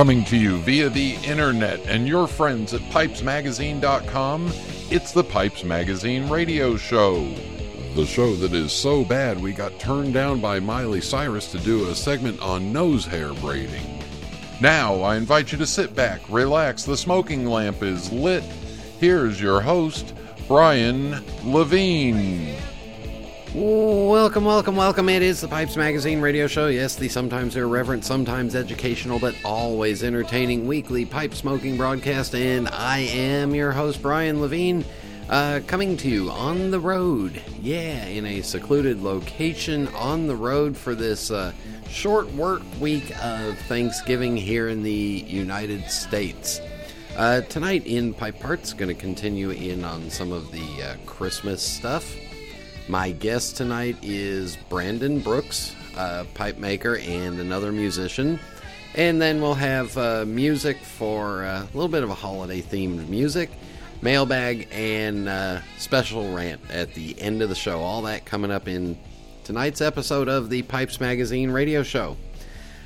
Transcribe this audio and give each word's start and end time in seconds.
Coming 0.00 0.24
to 0.24 0.36
you 0.38 0.56
via 0.60 0.88
the 0.88 1.16
internet 1.26 1.78
and 1.80 2.08
your 2.08 2.26
friends 2.26 2.72
at 2.72 2.80
pipesmagazine.com, 2.90 4.50
it's 4.90 5.12
the 5.12 5.22
Pipes 5.22 5.62
Magazine 5.62 6.26
radio 6.30 6.78
show. 6.78 7.30
The 7.94 8.06
show 8.06 8.34
that 8.36 8.54
is 8.54 8.72
so 8.72 9.04
bad 9.04 9.38
we 9.38 9.52
got 9.52 9.78
turned 9.78 10.14
down 10.14 10.40
by 10.40 10.58
Miley 10.58 11.02
Cyrus 11.02 11.52
to 11.52 11.58
do 11.58 11.90
a 11.90 11.94
segment 11.94 12.40
on 12.40 12.72
nose 12.72 13.04
hair 13.04 13.34
braiding. 13.34 14.02
Now 14.58 15.02
I 15.02 15.16
invite 15.16 15.52
you 15.52 15.58
to 15.58 15.66
sit 15.66 15.94
back, 15.94 16.22
relax, 16.30 16.84
the 16.84 16.96
smoking 16.96 17.44
lamp 17.44 17.82
is 17.82 18.10
lit. 18.10 18.44
Here's 19.00 19.38
your 19.38 19.60
host, 19.60 20.14
Brian 20.48 21.22
Levine. 21.44 22.56
Welcome, 23.52 24.44
welcome, 24.44 24.76
welcome. 24.76 25.08
It 25.08 25.22
is 25.22 25.40
the 25.40 25.48
Pipes 25.48 25.76
Magazine 25.76 26.20
radio 26.20 26.46
show. 26.46 26.68
Yes, 26.68 26.94
the 26.94 27.08
sometimes 27.08 27.56
irreverent, 27.56 28.04
sometimes 28.04 28.54
educational, 28.54 29.18
but 29.18 29.34
always 29.44 30.04
entertaining 30.04 30.68
weekly 30.68 31.04
pipe 31.04 31.34
smoking 31.34 31.76
broadcast. 31.76 32.36
And 32.36 32.68
I 32.68 33.00
am 33.00 33.52
your 33.52 33.72
host, 33.72 34.02
Brian 34.02 34.40
Levine, 34.40 34.84
uh, 35.28 35.62
coming 35.66 35.96
to 35.96 36.08
you 36.08 36.30
on 36.30 36.70
the 36.70 36.78
road. 36.78 37.42
Yeah, 37.60 38.04
in 38.04 38.24
a 38.24 38.40
secluded 38.42 39.02
location 39.02 39.88
on 39.96 40.28
the 40.28 40.36
road 40.36 40.76
for 40.76 40.94
this 40.94 41.32
uh, 41.32 41.52
short 41.88 42.32
work 42.34 42.62
week 42.78 43.10
of 43.20 43.58
Thanksgiving 43.62 44.36
here 44.36 44.68
in 44.68 44.84
the 44.84 44.92
United 44.92 45.90
States. 45.90 46.60
Uh, 47.16 47.40
tonight 47.40 47.84
in 47.84 48.14
Pipe 48.14 48.38
Parts, 48.38 48.72
going 48.72 48.94
to 48.94 49.00
continue 49.00 49.50
in 49.50 49.84
on 49.84 50.08
some 50.08 50.30
of 50.30 50.52
the 50.52 50.82
uh, 50.84 50.94
Christmas 51.04 51.60
stuff. 51.60 52.14
My 52.90 53.12
guest 53.12 53.56
tonight 53.56 53.98
is 54.02 54.56
Brandon 54.68 55.20
Brooks, 55.20 55.76
a 55.96 56.26
pipe 56.34 56.58
maker 56.58 56.96
and 56.96 57.38
another 57.38 57.70
musician. 57.70 58.40
And 58.96 59.22
then 59.22 59.40
we'll 59.40 59.54
have 59.54 59.96
uh, 59.96 60.24
music 60.26 60.76
for 60.78 61.44
uh, 61.44 61.62
a 61.62 61.70
little 61.72 61.86
bit 61.86 62.02
of 62.02 62.10
a 62.10 62.14
holiday 62.14 62.60
themed 62.60 63.06
music, 63.06 63.48
mailbag, 64.02 64.66
and 64.72 65.28
uh, 65.28 65.60
special 65.78 66.34
rant 66.34 66.60
at 66.68 66.92
the 66.94 67.14
end 67.20 67.42
of 67.42 67.48
the 67.48 67.54
show. 67.54 67.78
All 67.78 68.02
that 68.02 68.24
coming 68.24 68.50
up 68.50 68.66
in 68.66 68.98
tonight's 69.44 69.80
episode 69.80 70.28
of 70.28 70.50
the 70.50 70.62
Pipes 70.62 70.98
Magazine 70.98 71.52
radio 71.52 71.84
show. 71.84 72.16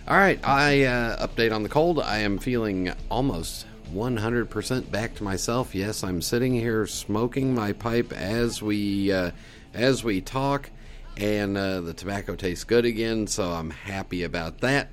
All 0.06 0.19
right, 0.19 0.38
I 0.44 0.84
uh, 0.84 1.27
update 1.27 1.50
on 1.50 1.62
the 1.62 1.70
cold. 1.70 1.98
I 1.98 2.19
am 2.19 2.36
feeling 2.36 2.92
almost 3.10 3.64
100% 3.94 4.91
back 4.91 5.14
to 5.14 5.25
myself. 5.25 5.75
Yes, 5.75 6.05
I'm 6.05 6.20
sitting 6.20 6.52
here 6.52 6.86
smoking 6.86 7.55
my 7.55 7.72
pipe 7.72 8.12
as 8.12 8.60
we 8.60 9.10
uh, 9.10 9.30
as 9.75 10.05
we 10.05 10.20
talk, 10.20 10.70
and 11.17 11.56
uh, 11.58 11.80
the 11.80 11.92
tobacco 11.92 12.36
tastes 12.36 12.64
good 12.64 12.84
again, 12.84 13.27
so 13.27 13.50
I'm 13.50 13.70
happy 13.70 14.22
about 14.22 14.61
that. 14.61 14.91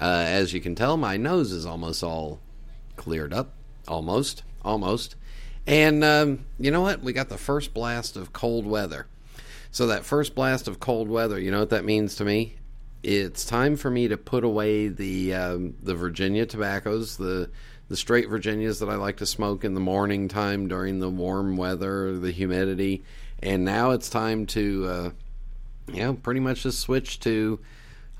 Uh, 0.00 0.24
as 0.26 0.52
you 0.52 0.60
can 0.60 0.74
tell, 0.74 0.96
my 0.96 1.16
nose 1.16 1.52
is 1.52 1.66
almost 1.66 2.02
all 2.02 2.40
cleared 2.96 3.32
up. 3.32 3.54
Almost. 3.86 4.42
Almost. 4.62 5.16
And 5.66 6.04
um, 6.04 6.44
you 6.58 6.70
know 6.70 6.82
what? 6.82 7.02
We 7.02 7.12
got 7.12 7.28
the 7.28 7.38
first 7.38 7.74
blast 7.74 8.16
of 8.16 8.32
cold 8.32 8.66
weather. 8.66 9.06
So, 9.70 9.88
that 9.88 10.04
first 10.04 10.34
blast 10.34 10.66
of 10.66 10.80
cold 10.80 11.08
weather, 11.08 11.38
you 11.38 11.50
know 11.50 11.60
what 11.60 11.70
that 11.70 11.84
means 11.84 12.14
to 12.16 12.24
me? 12.24 12.56
It's 13.02 13.44
time 13.44 13.76
for 13.76 13.90
me 13.90 14.08
to 14.08 14.16
put 14.16 14.44
away 14.44 14.88
the 14.88 15.34
um, 15.34 15.74
the 15.82 15.94
Virginia 15.94 16.46
tobaccos, 16.46 17.16
the 17.16 17.50
the 17.88 17.96
straight 17.96 18.28
Virginias 18.28 18.80
that 18.80 18.88
I 18.88 18.96
like 18.96 19.18
to 19.18 19.26
smoke 19.26 19.64
in 19.64 19.74
the 19.74 19.80
morning 19.80 20.28
time 20.28 20.68
during 20.68 21.00
the 21.00 21.08
warm 21.08 21.56
weather, 21.56 22.18
the 22.18 22.30
humidity, 22.30 23.04
and 23.42 23.64
now 23.64 23.92
it's 23.92 24.08
time 24.08 24.46
to, 24.46 24.86
uh, 24.86 25.10
you 25.92 26.02
know, 26.02 26.14
pretty 26.14 26.40
much 26.40 26.62
just 26.62 26.80
switch 26.80 27.20
to 27.20 27.60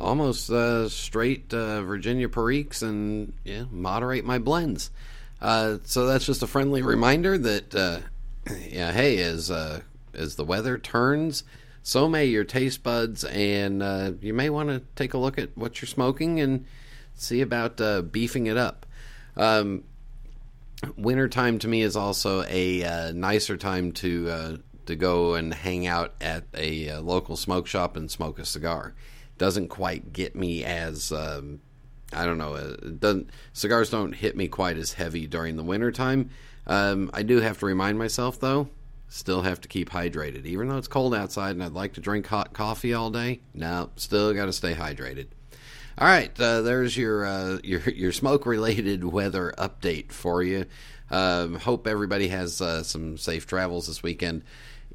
almost 0.00 0.50
uh, 0.50 0.88
straight 0.88 1.52
uh, 1.52 1.82
Virginia 1.82 2.28
Periques 2.28 2.82
and 2.82 3.32
yeah, 3.44 3.64
moderate 3.70 4.24
my 4.24 4.38
blends. 4.38 4.90
Uh, 5.40 5.78
so 5.84 6.06
that's 6.06 6.26
just 6.26 6.42
a 6.42 6.46
friendly 6.46 6.82
reminder 6.82 7.38
that, 7.38 7.74
uh, 7.74 8.00
yeah, 8.68 8.92
hey, 8.92 9.18
as 9.18 9.50
uh, 9.50 9.80
as 10.14 10.34
the 10.34 10.44
weather 10.44 10.78
turns, 10.78 11.44
so 11.82 12.08
may 12.08 12.26
your 12.26 12.44
taste 12.44 12.82
buds, 12.82 13.24
and 13.24 13.82
uh, 13.82 14.12
you 14.20 14.34
may 14.34 14.50
want 14.50 14.68
to 14.68 14.82
take 14.96 15.14
a 15.14 15.18
look 15.18 15.38
at 15.38 15.56
what 15.56 15.80
you're 15.80 15.86
smoking 15.86 16.40
and 16.40 16.66
see 17.14 17.40
about 17.40 17.80
uh, 17.80 18.02
beefing 18.02 18.46
it 18.46 18.56
up. 18.56 18.84
Um, 19.36 19.84
wintertime 20.96 21.58
to 21.60 21.68
me 21.68 21.82
is 21.82 21.96
also 21.96 22.42
a 22.42 23.12
nicer 23.12 23.56
time 23.56 23.92
to 23.92 24.28
uh, 24.28 24.56
to 24.88 24.96
go 24.96 25.34
and 25.34 25.54
hang 25.54 25.86
out 25.86 26.14
at 26.20 26.44
a, 26.54 26.90
uh, 26.90 27.00
local 27.00 27.36
smoke 27.36 27.66
shop 27.66 27.96
and 27.96 28.10
smoke 28.10 28.38
a 28.38 28.44
cigar. 28.44 28.94
Doesn't 29.38 29.68
quite 29.68 30.12
get 30.12 30.34
me 30.34 30.64
as 30.64 31.12
um, 31.12 31.60
I 32.12 32.24
don't 32.24 32.38
know. 32.38 32.54
Uh, 32.54 32.76
doesn't 32.98 33.30
cigars 33.52 33.90
don't 33.90 34.12
hit 34.12 34.36
me 34.36 34.48
quite 34.48 34.76
as 34.76 34.94
heavy 34.94 35.26
during 35.26 35.56
the 35.56 35.62
wintertime. 35.62 36.30
Um, 36.66 37.10
I 37.14 37.22
do 37.22 37.40
have 37.40 37.58
to 37.58 37.66
remind 37.66 37.98
myself 37.98 38.40
though. 38.40 38.68
Still 39.08 39.42
have 39.42 39.60
to 39.62 39.68
keep 39.68 39.90
hydrated, 39.90 40.44
even 40.44 40.68
though 40.68 40.76
it's 40.76 40.88
cold 40.88 41.14
outside 41.14 41.52
and 41.52 41.62
I'd 41.62 41.72
like 41.72 41.94
to 41.94 42.00
drink 42.00 42.26
hot 42.26 42.52
coffee 42.52 42.92
all 42.92 43.10
day. 43.10 43.40
No, 43.54 43.90
still 43.96 44.34
got 44.34 44.46
to 44.46 44.52
stay 44.52 44.74
hydrated. 44.74 45.28
All 45.96 46.06
right, 46.06 46.30
uh, 46.40 46.62
there's 46.62 46.96
your 46.96 47.26
uh, 47.26 47.58
your 47.62 47.80
your 47.80 48.12
smoke 48.12 48.46
related 48.46 49.04
weather 49.12 49.52
update 49.58 50.12
for 50.12 50.42
you. 50.42 50.66
Um, 51.10 51.54
hope 51.54 51.86
everybody 51.86 52.28
has 52.28 52.60
uh, 52.60 52.82
some 52.82 53.16
safe 53.16 53.46
travels 53.46 53.86
this 53.86 54.02
weekend. 54.02 54.44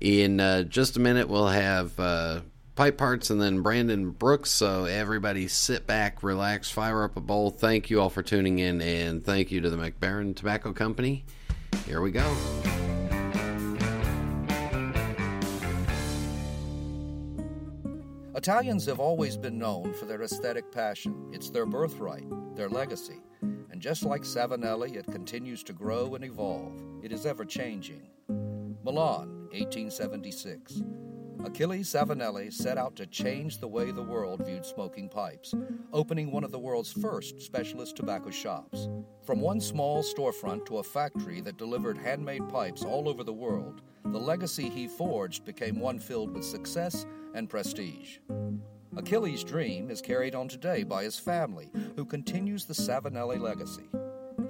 In 0.03 0.41
uh, 0.41 0.63
just 0.63 0.97
a 0.97 0.99
minute, 0.99 1.29
we'll 1.29 1.47
have 1.47 1.97
uh, 1.97 2.41
pipe 2.75 2.97
parts 2.97 3.29
and 3.29 3.41
then 3.41 3.61
Brandon 3.61 4.11
Brooks. 4.11 4.51
So 4.51 4.83
everybody 4.83 5.47
sit 5.47 5.87
back, 5.87 6.21
relax, 6.23 6.69
fire 6.69 7.05
up 7.05 7.15
a 7.15 7.21
bowl. 7.21 7.51
Thank 7.51 7.89
you 7.89 8.01
all 8.01 8.09
for 8.09 8.21
tuning 8.21 8.59
in, 8.59 8.81
and 8.81 9.23
thank 9.23 9.49
you 9.49 9.61
to 9.61 9.69
the 9.69 9.77
Mac 9.77 10.01
Baren 10.01 10.35
Tobacco 10.35 10.73
Company. 10.73 11.23
Here 11.85 12.01
we 12.01 12.11
go. 12.11 12.35
Italians 18.35 18.85
have 18.87 18.99
always 18.99 19.37
been 19.37 19.57
known 19.57 19.93
for 19.93 20.03
their 20.03 20.21
aesthetic 20.21 20.69
passion. 20.69 21.29
It's 21.31 21.49
their 21.49 21.65
birthright, 21.65 22.25
their 22.57 22.67
legacy. 22.67 23.21
And 23.71 23.81
just 23.81 24.03
like 24.03 24.21
Savinelli, 24.23 24.95
it 24.95 25.05
continues 25.11 25.63
to 25.63 25.73
grow 25.73 26.15
and 26.15 26.23
evolve. 26.23 26.81
It 27.01 27.11
is 27.11 27.25
ever 27.25 27.45
changing. 27.45 28.07
Milan, 28.83 29.47
1876. 29.51 30.81
Achille 31.45 31.83
Savinelli 31.83 32.51
set 32.53 32.77
out 32.77 32.95
to 32.95 33.05
change 33.05 33.57
the 33.57 33.67
way 33.67 33.91
the 33.91 34.01
world 34.01 34.45
viewed 34.45 34.65
smoking 34.65 35.09
pipes, 35.09 35.53
opening 35.91 36.31
one 36.31 36.43
of 36.43 36.51
the 36.51 36.59
world's 36.59 36.93
first 36.93 37.41
specialist 37.41 37.97
tobacco 37.97 38.29
shops. 38.29 38.87
From 39.25 39.41
one 39.41 39.59
small 39.59 40.03
storefront 40.03 40.65
to 40.67 40.77
a 40.77 40.83
factory 40.83 41.41
that 41.41 41.57
delivered 41.57 41.97
handmade 41.97 42.47
pipes 42.47 42.83
all 42.83 43.09
over 43.09 43.23
the 43.23 43.33
world, 43.33 43.81
the 44.05 44.19
legacy 44.19 44.69
he 44.69 44.87
forged 44.87 45.43
became 45.43 45.79
one 45.79 45.99
filled 45.99 46.33
with 46.33 46.45
success 46.45 47.05
and 47.33 47.49
prestige. 47.49 48.19
Achilles' 48.95 49.43
dream 49.43 49.89
is 49.89 50.01
carried 50.01 50.35
on 50.35 50.47
today 50.47 50.83
by 50.83 51.03
his 51.03 51.17
family, 51.17 51.71
who 51.95 52.05
continues 52.05 52.65
the 52.65 52.73
Savinelli 52.73 53.39
legacy. 53.39 53.89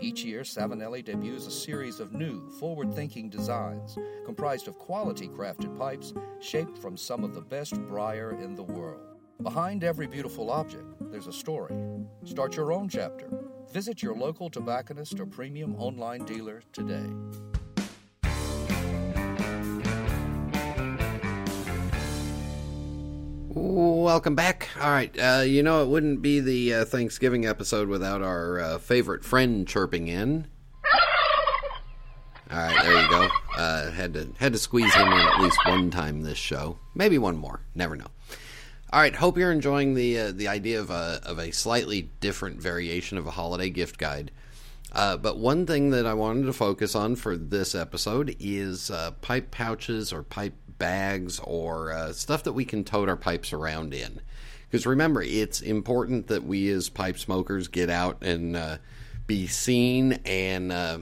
Each 0.01 0.23
year, 0.25 0.41
Savinelli 0.41 1.03
debuts 1.03 1.47
a 1.47 1.51
series 1.51 2.01
of 2.01 2.13
new, 2.13 2.49
forward 2.59 2.93
thinking 2.93 3.29
designs 3.29 3.97
comprised 4.25 4.67
of 4.67 4.77
quality 4.77 5.29
crafted 5.29 5.77
pipes 5.77 6.13
shaped 6.41 6.77
from 6.77 6.97
some 6.97 7.23
of 7.23 7.33
the 7.33 7.41
best 7.41 7.79
briar 7.87 8.31
in 8.41 8.55
the 8.55 8.63
world. 8.63 9.17
Behind 9.41 9.83
every 9.83 10.07
beautiful 10.07 10.51
object, 10.51 10.93
there's 11.11 11.27
a 11.27 11.33
story. 11.33 11.75
Start 12.25 12.55
your 12.57 12.73
own 12.73 12.89
chapter. 12.89 13.29
Visit 13.71 14.03
your 14.03 14.15
local 14.15 14.49
tobacconist 14.49 15.19
or 15.19 15.25
premium 15.25 15.75
online 15.75 16.25
dealer 16.25 16.61
today. 16.73 17.52
Welcome 23.55 24.33
back. 24.33 24.69
All 24.81 24.89
right, 24.89 25.15
uh, 25.19 25.43
you 25.45 25.61
know 25.61 25.83
it 25.83 25.87
wouldn't 25.87 26.23
be 26.23 26.39
the 26.39 26.73
uh, 26.73 26.85
Thanksgiving 26.85 27.45
episode 27.45 27.87
without 27.87 28.23
our 28.23 28.59
uh, 28.59 28.77
favorite 28.79 29.23
friend 29.23 29.67
chirping 29.67 30.07
in. 30.07 30.47
All 32.49 32.57
right, 32.57 32.83
there 32.83 32.99
you 32.99 33.09
go. 33.09 33.29
Uh, 33.55 33.91
had 33.91 34.15
to 34.15 34.29
had 34.39 34.53
to 34.53 34.59
squeeze 34.59 34.91
him 34.95 35.07
in 35.07 35.19
at 35.19 35.39
least 35.39 35.59
one 35.67 35.91
time 35.91 36.21
this 36.21 36.39
show, 36.39 36.79
maybe 36.95 37.19
one 37.19 37.37
more. 37.37 37.61
Never 37.75 37.95
know. 37.95 38.07
All 38.91 38.99
right, 38.99 39.13
hope 39.13 39.37
you're 39.37 39.51
enjoying 39.51 39.93
the 39.93 40.17
uh, 40.17 40.31
the 40.31 40.47
idea 40.47 40.79
of 40.79 40.89
a 40.89 41.21
of 41.23 41.37
a 41.37 41.51
slightly 41.51 42.09
different 42.21 42.59
variation 42.59 43.19
of 43.19 43.27
a 43.27 43.31
holiday 43.31 43.69
gift 43.69 43.99
guide. 43.99 44.31
Uh, 44.93 45.15
but 45.15 45.37
one 45.37 45.67
thing 45.67 45.91
that 45.91 46.07
I 46.07 46.15
wanted 46.15 46.47
to 46.47 46.53
focus 46.53 46.95
on 46.95 47.15
for 47.15 47.37
this 47.37 47.75
episode 47.75 48.35
is 48.39 48.89
pipe 49.21 49.51
pouches 49.51 50.11
or 50.11 50.23
pipe 50.23 50.55
bags 50.83 51.39
or 51.45 51.93
uh, 51.93 52.11
stuff 52.11 52.43
that 52.43 52.51
we 52.51 52.65
can 52.65 52.83
tote 52.83 53.07
our 53.07 53.15
pipes 53.15 53.53
around 53.53 53.93
in. 53.93 54.19
Because 54.69 54.85
remember, 54.85 55.21
it's 55.21 55.61
important 55.61 56.27
that 56.27 56.43
we 56.43 56.67
as 56.71 56.89
pipe 56.89 57.17
smokers 57.17 57.69
get 57.69 57.89
out 57.89 58.21
and 58.21 58.57
uh, 58.57 58.77
be 59.25 59.47
seen 59.47 60.19
and 60.25 60.73
uh, 60.73 60.97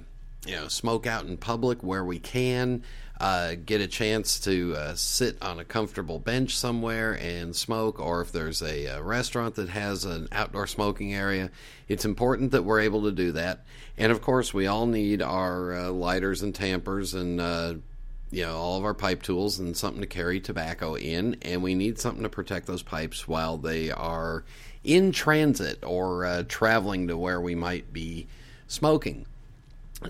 you 0.45 0.55
know 0.55 0.67
smoke 0.67 1.07
out 1.07 1.25
in 1.25 1.35
public 1.35 1.81
where 1.81 2.05
we 2.05 2.19
can. 2.19 2.83
uh, 3.19 3.53
get 3.53 3.79
a 3.81 3.87
chance 3.87 4.39
to 4.39 4.73
uh, 4.75 4.95
sit 4.95 5.37
on 5.43 5.59
a 5.59 5.63
comfortable 5.63 6.17
bench 6.17 6.57
somewhere 6.57 7.13
and 7.21 7.55
smoke, 7.55 7.99
or 7.99 8.21
if 8.21 8.31
there's 8.31 8.63
a, 8.63 8.87
a, 8.87 9.01
restaurant 9.01 9.53
that 9.53 9.69
has 9.69 10.05
an 10.05 10.27
outdoor 10.31 10.65
smoking 10.65 11.13
area, 11.13 11.51
it's 11.87 12.03
important 12.03 12.49
that 12.49 12.63
we're 12.63 12.79
able 12.79 13.03
to 13.03 13.11
do 13.11 13.31
that. 13.31 13.63
And 13.95 14.11
of 14.11 14.23
course, 14.23 14.55
we 14.55 14.65
all 14.65 14.87
need 14.87 15.21
our 15.21 15.71
uh, 15.71 15.89
lighters 15.91 16.41
and 16.41 16.55
tampers 16.55 17.13
and 17.13 17.39
uh, 17.39 17.75
you 18.31 18.43
know 18.43 18.57
all 18.57 18.77
of 18.77 18.85
our 18.85 18.93
pipe 18.93 19.21
tools 19.21 19.59
and 19.59 19.75
something 19.75 20.01
to 20.01 20.07
carry 20.07 20.39
tobacco 20.39 20.95
in, 20.95 21.37
and 21.41 21.61
we 21.61 21.75
need 21.75 21.99
something 21.99 22.23
to 22.23 22.29
protect 22.29 22.65
those 22.65 22.81
pipes 22.81 23.27
while 23.27 23.57
they 23.57 23.91
are 23.91 24.43
in 24.83 25.11
transit 25.11 25.83
or 25.83 26.25
uh, 26.25 26.43
traveling 26.47 27.07
to 27.07 27.17
where 27.17 27.39
we 27.39 27.53
might 27.53 27.93
be 27.93 28.27
smoking. 28.67 29.25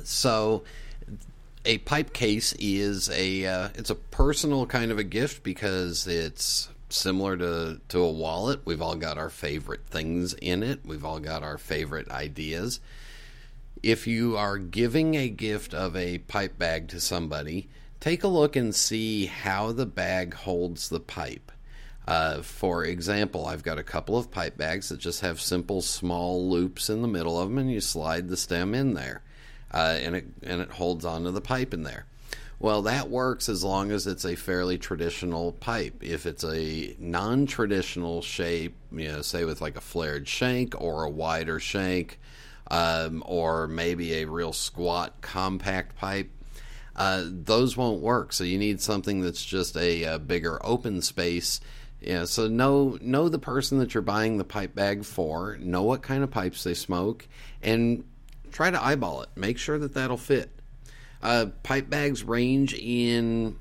So 0.03 0.63
a 1.65 1.79
pipe 1.79 2.13
case 2.13 2.53
is 2.59 3.09
a 3.09 3.45
uh, 3.45 3.69
it's 3.75 3.89
a 3.89 3.95
personal 3.95 4.65
kind 4.65 4.91
of 4.91 4.99
a 4.99 5.03
gift 5.03 5.43
because 5.43 6.07
it's 6.07 6.69
similar 6.89 7.37
to 7.37 7.81
to 7.89 7.99
a 7.99 8.11
wallet. 8.11 8.61
We've 8.65 8.81
all 8.81 8.95
got 8.95 9.17
our 9.17 9.29
favorite 9.29 9.85
things 9.87 10.33
in 10.35 10.63
it. 10.63 10.79
We've 10.85 11.05
all 11.05 11.19
got 11.19 11.43
our 11.43 11.57
favorite 11.57 12.09
ideas. 12.09 12.79
If 13.83 14.05
you 14.05 14.37
are 14.37 14.59
giving 14.59 15.15
a 15.15 15.27
gift 15.27 15.73
of 15.73 15.95
a 15.95 16.19
pipe 16.19 16.59
bag 16.59 16.87
to 16.89 16.99
somebody, 16.99 17.67
take 18.01 18.25
a 18.25 18.27
look 18.27 18.57
and 18.57 18.75
see 18.75 19.27
how 19.27 19.71
the 19.71 19.85
bag 19.85 20.33
holds 20.33 20.89
the 20.89 20.99
pipe. 20.99 21.53
Uh, 22.05 22.41
for 22.41 22.83
example, 22.83 23.45
I've 23.45 23.63
got 23.63 23.77
a 23.77 23.83
couple 23.83 24.17
of 24.17 24.29
pipe 24.29 24.57
bags 24.57 24.89
that 24.89 24.99
just 24.99 25.21
have 25.21 25.39
simple 25.39 25.81
small 25.81 26.49
loops 26.49 26.89
in 26.89 27.01
the 27.01 27.07
middle 27.07 27.39
of 27.39 27.47
them, 27.47 27.57
and 27.57 27.71
you 27.71 27.79
slide 27.79 28.27
the 28.27 28.35
stem 28.35 28.75
in 28.75 28.95
there 28.95 29.21
uh, 29.73 29.97
and 30.01 30.15
it 30.15 30.25
and 30.43 30.61
it 30.61 30.71
holds 30.71 31.05
onto 31.05 31.31
the 31.31 31.41
pipe 31.41 31.73
in 31.73 31.83
there. 31.83 32.05
Well, 32.59 32.83
that 32.83 33.09
works 33.09 33.49
as 33.49 33.63
long 33.63 33.91
as 33.91 34.05
it's 34.05 34.25
a 34.25 34.35
fairly 34.35 34.77
traditional 34.77 35.53
pipe. 35.53 36.03
If 36.03 36.27
it's 36.27 36.43
a 36.43 36.95
non-traditional 36.99 38.21
shape, 38.21 38.75
you 38.91 39.07
know, 39.07 39.23
say 39.23 39.45
with 39.45 39.61
like 39.61 39.77
a 39.77 39.81
flared 39.81 40.27
shank 40.27 40.79
or 40.79 41.03
a 41.03 41.09
wider 41.09 41.59
shank, 41.59 42.19
um, 42.69 43.23
or 43.25 43.67
maybe 43.67 44.13
a 44.13 44.25
real 44.25 44.53
squat 44.53 45.21
compact 45.21 45.95
pipe, 45.95 46.29
uh, 46.95 47.23
those 47.25 47.77
won't 47.77 48.01
work. 48.01 48.33
So 48.33 48.43
you 48.43 48.57
need 48.57 48.81
something 48.81 49.21
that's 49.21 49.43
just 49.43 49.77
a, 49.77 50.03
a 50.03 50.19
bigger 50.19 50.59
open 50.65 51.01
space. 51.01 51.61
Yeah, 52.01 52.25
so 52.25 52.47
know 52.47 52.97
know 52.99 53.29
the 53.29 53.39
person 53.39 53.77
that 53.77 53.93
you're 53.93 54.01
buying 54.01 54.37
the 54.37 54.43
pipe 54.43 54.73
bag 54.73 55.05
for, 55.05 55.57
know 55.59 55.83
what 55.83 56.01
kind 56.01 56.23
of 56.23 56.31
pipes 56.31 56.63
they 56.63 56.73
smoke, 56.73 57.27
and 57.61 58.03
try 58.51 58.71
to 58.71 58.83
eyeball 58.83 59.21
it. 59.21 59.29
Make 59.35 59.59
sure 59.59 59.77
that 59.77 59.93
that'll 59.93 60.17
fit. 60.17 60.49
Uh, 61.21 61.47
pipe 61.61 61.89
bags 61.89 62.23
range 62.23 62.73
in 62.73 63.57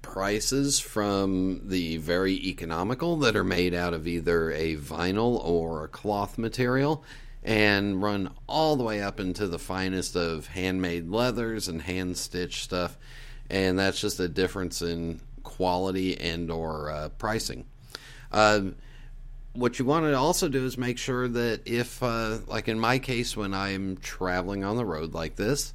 prices 0.00 0.80
from 0.80 1.60
the 1.64 1.98
very 1.98 2.34
economical 2.48 3.18
that 3.18 3.36
are 3.36 3.44
made 3.44 3.74
out 3.74 3.94
of 3.94 4.06
either 4.06 4.50
a 4.50 4.76
vinyl 4.76 5.42
or 5.44 5.84
a 5.84 5.88
cloth 5.88 6.38
material 6.38 7.04
and 7.44 8.02
run 8.02 8.30
all 8.46 8.76
the 8.76 8.84
way 8.84 9.02
up 9.02 9.18
into 9.18 9.46
the 9.46 9.58
finest 9.58 10.14
of 10.16 10.46
handmade 10.48 11.08
leathers 11.08 11.68
and 11.68 11.82
hand 11.82 12.16
stitched 12.16 12.62
stuff 12.62 12.96
and 13.50 13.78
that's 13.78 14.00
just 14.00 14.20
a 14.20 14.28
difference 14.28 14.80
in 14.82 15.20
quality 15.42 16.18
and 16.20 16.50
or 16.50 16.90
uh, 16.90 17.08
pricing 17.18 17.64
uh, 18.30 18.60
what 19.54 19.78
you 19.78 19.84
want 19.84 20.06
to 20.06 20.14
also 20.14 20.48
do 20.48 20.64
is 20.64 20.78
make 20.78 20.98
sure 20.98 21.28
that 21.28 21.60
if, 21.66 22.02
uh, 22.02 22.38
like 22.46 22.68
in 22.68 22.78
my 22.78 22.98
case, 22.98 23.36
when 23.36 23.52
I'm 23.52 23.98
traveling 23.98 24.64
on 24.64 24.76
the 24.76 24.84
road 24.84 25.12
like 25.12 25.36
this, 25.36 25.74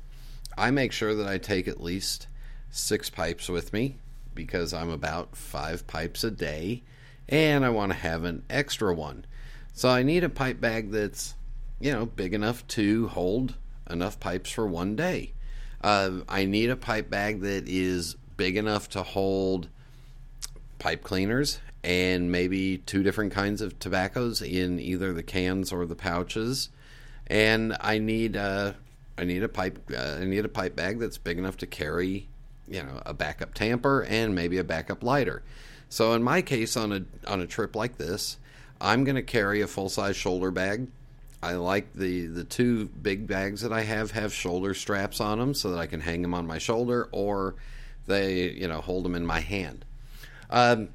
I 0.57 0.71
make 0.71 0.91
sure 0.91 1.13
that 1.15 1.27
I 1.27 1.37
take 1.37 1.67
at 1.67 1.81
least 1.81 2.27
six 2.71 3.09
pipes 3.09 3.47
with 3.49 3.73
me 3.73 3.97
because 4.33 4.73
I'm 4.73 4.89
about 4.89 5.35
five 5.35 5.85
pipes 5.85 6.23
a 6.23 6.31
day 6.31 6.83
and 7.29 7.63
I 7.63 7.69
want 7.69 7.91
to 7.91 7.97
have 7.97 8.23
an 8.23 8.43
extra 8.49 8.93
one. 8.93 9.25
So 9.73 9.89
I 9.89 10.01
need 10.01 10.23
a 10.23 10.29
pipe 10.29 10.59
bag 10.59 10.91
that's, 10.91 11.35
you 11.79 11.91
know, 11.91 12.05
big 12.05 12.33
enough 12.33 12.65
to 12.67 13.07
hold 13.07 13.55
enough 13.89 14.19
pipes 14.19 14.51
for 14.51 14.65
one 14.65 14.95
day. 14.95 15.33
Uh, 15.81 16.21
I 16.27 16.45
need 16.45 16.69
a 16.69 16.75
pipe 16.75 17.09
bag 17.09 17.41
that 17.41 17.67
is 17.67 18.15
big 18.35 18.57
enough 18.57 18.89
to 18.89 19.03
hold 19.03 19.69
pipe 20.79 21.03
cleaners 21.03 21.59
and 21.83 22.31
maybe 22.31 22.79
two 22.79 23.03
different 23.03 23.31
kinds 23.31 23.61
of 23.61 23.77
tobaccos 23.79 24.41
in 24.41 24.79
either 24.79 25.13
the 25.13 25.23
cans 25.23 25.71
or 25.71 25.85
the 25.85 25.95
pouches. 25.95 26.69
And 27.27 27.77
I 27.79 27.99
need 27.99 28.35
a 28.35 28.75
I 29.17 29.23
need 29.23 29.43
a 29.43 29.49
pipe 29.49 29.79
uh, 29.95 30.17
I 30.19 30.25
need 30.25 30.45
a 30.45 30.49
pipe 30.49 30.75
bag 30.75 30.99
that's 30.99 31.17
big 31.17 31.37
enough 31.37 31.57
to 31.57 31.67
carry, 31.67 32.27
you 32.67 32.83
know, 32.83 33.01
a 33.05 33.13
backup 33.13 33.53
tamper 33.53 34.03
and 34.03 34.33
maybe 34.33 34.57
a 34.57 34.63
backup 34.63 35.03
lighter. 35.03 35.43
So 35.89 36.13
in 36.13 36.23
my 36.23 36.41
case 36.41 36.75
on 36.75 36.91
a 36.91 37.29
on 37.29 37.41
a 37.41 37.47
trip 37.47 37.75
like 37.75 37.97
this, 37.97 38.37
I'm 38.81 39.03
going 39.03 39.15
to 39.15 39.23
carry 39.23 39.61
a 39.61 39.67
full 39.67 39.89
size 39.89 40.15
shoulder 40.15 40.51
bag. 40.51 40.87
I 41.47 41.53
like 41.53 41.93
the 41.93 42.25
the 42.25 42.43
two 42.43 42.87
big 42.87 43.25
bags 43.25 43.61
that 43.61 43.71
I 43.71 43.83
have 43.83 44.11
have 44.11 44.33
shoulder 44.33 44.73
straps 44.73 45.21
on 45.21 45.39
them 45.39 45.53
so 45.53 45.71
that 45.71 45.79
I 45.79 45.87
can 45.87 46.01
hang 46.01 46.21
them 46.21 46.33
on 46.33 46.45
my 46.45 46.57
shoulder 46.57 47.07
or 47.13 47.55
they 48.05 48.49
you 48.51 48.67
know 48.67 48.81
hold 48.81 49.05
them 49.05 49.15
in 49.15 49.25
my 49.25 49.39
hand. 49.39 49.85
Um, 50.49 50.89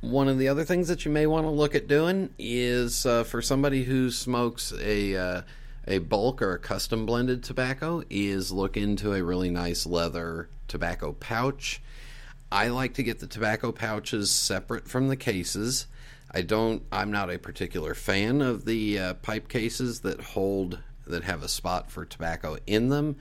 one 0.00 0.28
of 0.28 0.38
the 0.38 0.48
other 0.48 0.64
things 0.64 0.88
that 0.88 1.04
you 1.04 1.10
may 1.10 1.26
want 1.26 1.44
to 1.44 1.50
look 1.50 1.74
at 1.74 1.86
doing 1.86 2.30
is 2.38 3.04
uh, 3.04 3.24
for 3.24 3.42
somebody 3.42 3.84
who 3.84 4.10
smokes 4.10 4.72
a 4.80 5.16
uh, 5.16 5.42
a 5.86 5.98
bulk 5.98 6.40
or 6.40 6.54
a 6.54 6.58
custom 6.58 7.04
blended 7.04 7.42
tobacco 7.42 8.02
is 8.08 8.50
look 8.50 8.78
into 8.78 9.12
a 9.12 9.22
really 9.22 9.50
nice 9.50 9.84
leather 9.84 10.48
tobacco 10.66 11.12
pouch. 11.12 11.82
I 12.50 12.68
like 12.68 12.94
to 12.94 13.02
get 13.02 13.18
the 13.18 13.26
tobacco 13.26 13.70
pouches 13.70 14.30
separate 14.30 14.88
from 14.88 15.08
the 15.08 15.16
cases. 15.16 15.86
I 16.32 16.42
don't. 16.42 16.82
I'm 16.92 17.10
not 17.10 17.30
a 17.30 17.38
particular 17.38 17.94
fan 17.94 18.40
of 18.40 18.64
the 18.64 18.98
uh, 18.98 19.14
pipe 19.14 19.48
cases 19.48 20.00
that 20.00 20.20
hold 20.20 20.78
that 21.06 21.24
have 21.24 21.42
a 21.42 21.48
spot 21.48 21.90
for 21.90 22.04
tobacco 22.04 22.56
in 22.66 22.88
them 22.88 23.16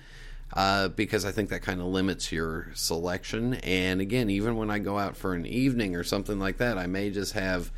uh, 0.53 0.89
because 0.89 1.25
I 1.25 1.31
think 1.31 1.49
that 1.49 1.61
kind 1.61 1.79
of 1.81 1.87
limits 1.87 2.31
your 2.31 2.71
selection. 2.73 3.55
And 3.55 4.01
again, 4.01 4.29
even 4.29 4.55
when 4.55 4.69
I 4.69 4.79
go 4.79 4.97
out 4.97 5.15
for 5.15 5.33
an 5.33 5.45
evening 5.45 5.95
or 5.95 6.03
something 6.03 6.39
like 6.39 6.57
that, 6.57 6.77
I 6.77 6.87
may 6.87 7.09
just 7.09 7.33
have 7.33 7.71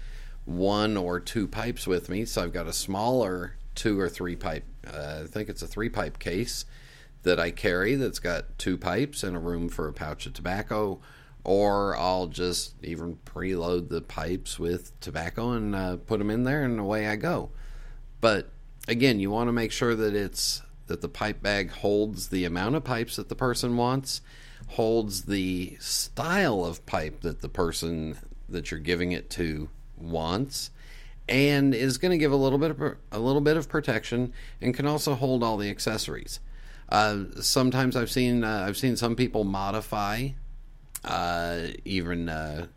one 0.45 0.97
or 0.97 1.19
two 1.19 1.47
pipes 1.47 1.85
with 1.85 2.09
me. 2.09 2.25
So 2.25 2.43
I've 2.43 2.53
got 2.53 2.67
a 2.67 2.73
smaller 2.73 3.55
two 3.75 3.99
or 3.99 4.09
three 4.09 4.35
pipe, 4.35 4.65
uh, 4.87 5.21
I 5.23 5.27
think 5.27 5.49
it's 5.49 5.61
a 5.61 5.67
three 5.67 5.89
pipe 5.89 6.19
case 6.19 6.65
that 7.23 7.39
I 7.39 7.51
carry 7.51 7.95
that's 7.95 8.19
got 8.19 8.57
two 8.57 8.77
pipes 8.77 9.23
and 9.23 9.35
a 9.35 9.39
room 9.39 9.69
for 9.69 9.87
a 9.87 9.93
pouch 9.93 10.25
of 10.25 10.33
tobacco. 10.33 10.99
Or 11.43 11.97
I'll 11.97 12.27
just 12.27 12.75
even 12.83 13.17
preload 13.25 13.89
the 13.89 14.01
pipes 14.01 14.59
with 14.59 14.99
tobacco 14.99 15.51
and 15.51 15.75
uh, 15.75 15.97
put 15.97 16.19
them 16.19 16.29
in 16.29 16.43
there, 16.43 16.63
and 16.63 16.79
away 16.79 17.07
I 17.07 17.15
go. 17.15 17.49
But 18.19 18.51
again, 18.87 19.19
you 19.19 19.31
want 19.31 19.47
to 19.47 19.53
make 19.53 19.71
sure 19.71 19.95
that 19.95 20.15
it's 20.15 20.61
that 20.87 21.01
the 21.01 21.09
pipe 21.09 21.41
bag 21.41 21.71
holds 21.71 22.29
the 22.29 22.45
amount 22.45 22.75
of 22.75 22.83
pipes 22.83 23.15
that 23.15 23.29
the 23.29 23.35
person 23.35 23.77
wants, 23.77 24.21
holds 24.67 25.23
the 25.23 25.77
style 25.79 26.65
of 26.65 26.85
pipe 26.85 27.21
that 27.21 27.41
the 27.41 27.49
person 27.49 28.17
that 28.49 28.69
you're 28.69 28.79
giving 28.79 29.11
it 29.11 29.29
to 29.31 29.69
wants, 29.97 30.69
and 31.29 31.73
is 31.73 31.97
going 31.97 32.11
to 32.11 32.17
give 32.17 32.31
a 32.31 32.35
little 32.35 32.59
bit 32.59 32.71
of 32.71 32.97
a 33.11 33.19
little 33.19 33.41
bit 33.41 33.57
of 33.57 33.69
protection, 33.69 34.33
and 34.61 34.73
can 34.73 34.85
also 34.85 35.15
hold 35.15 35.43
all 35.43 35.57
the 35.57 35.69
accessories. 35.69 36.39
Uh, 36.89 37.23
sometimes 37.39 37.95
I've 37.95 38.11
seen 38.11 38.43
uh, 38.43 38.65
I've 38.67 38.77
seen 38.77 38.95
some 38.95 39.15
people 39.15 39.43
modify 39.43 40.29
uh, 41.03 41.67
even 41.85 42.29
uh, 42.29 42.67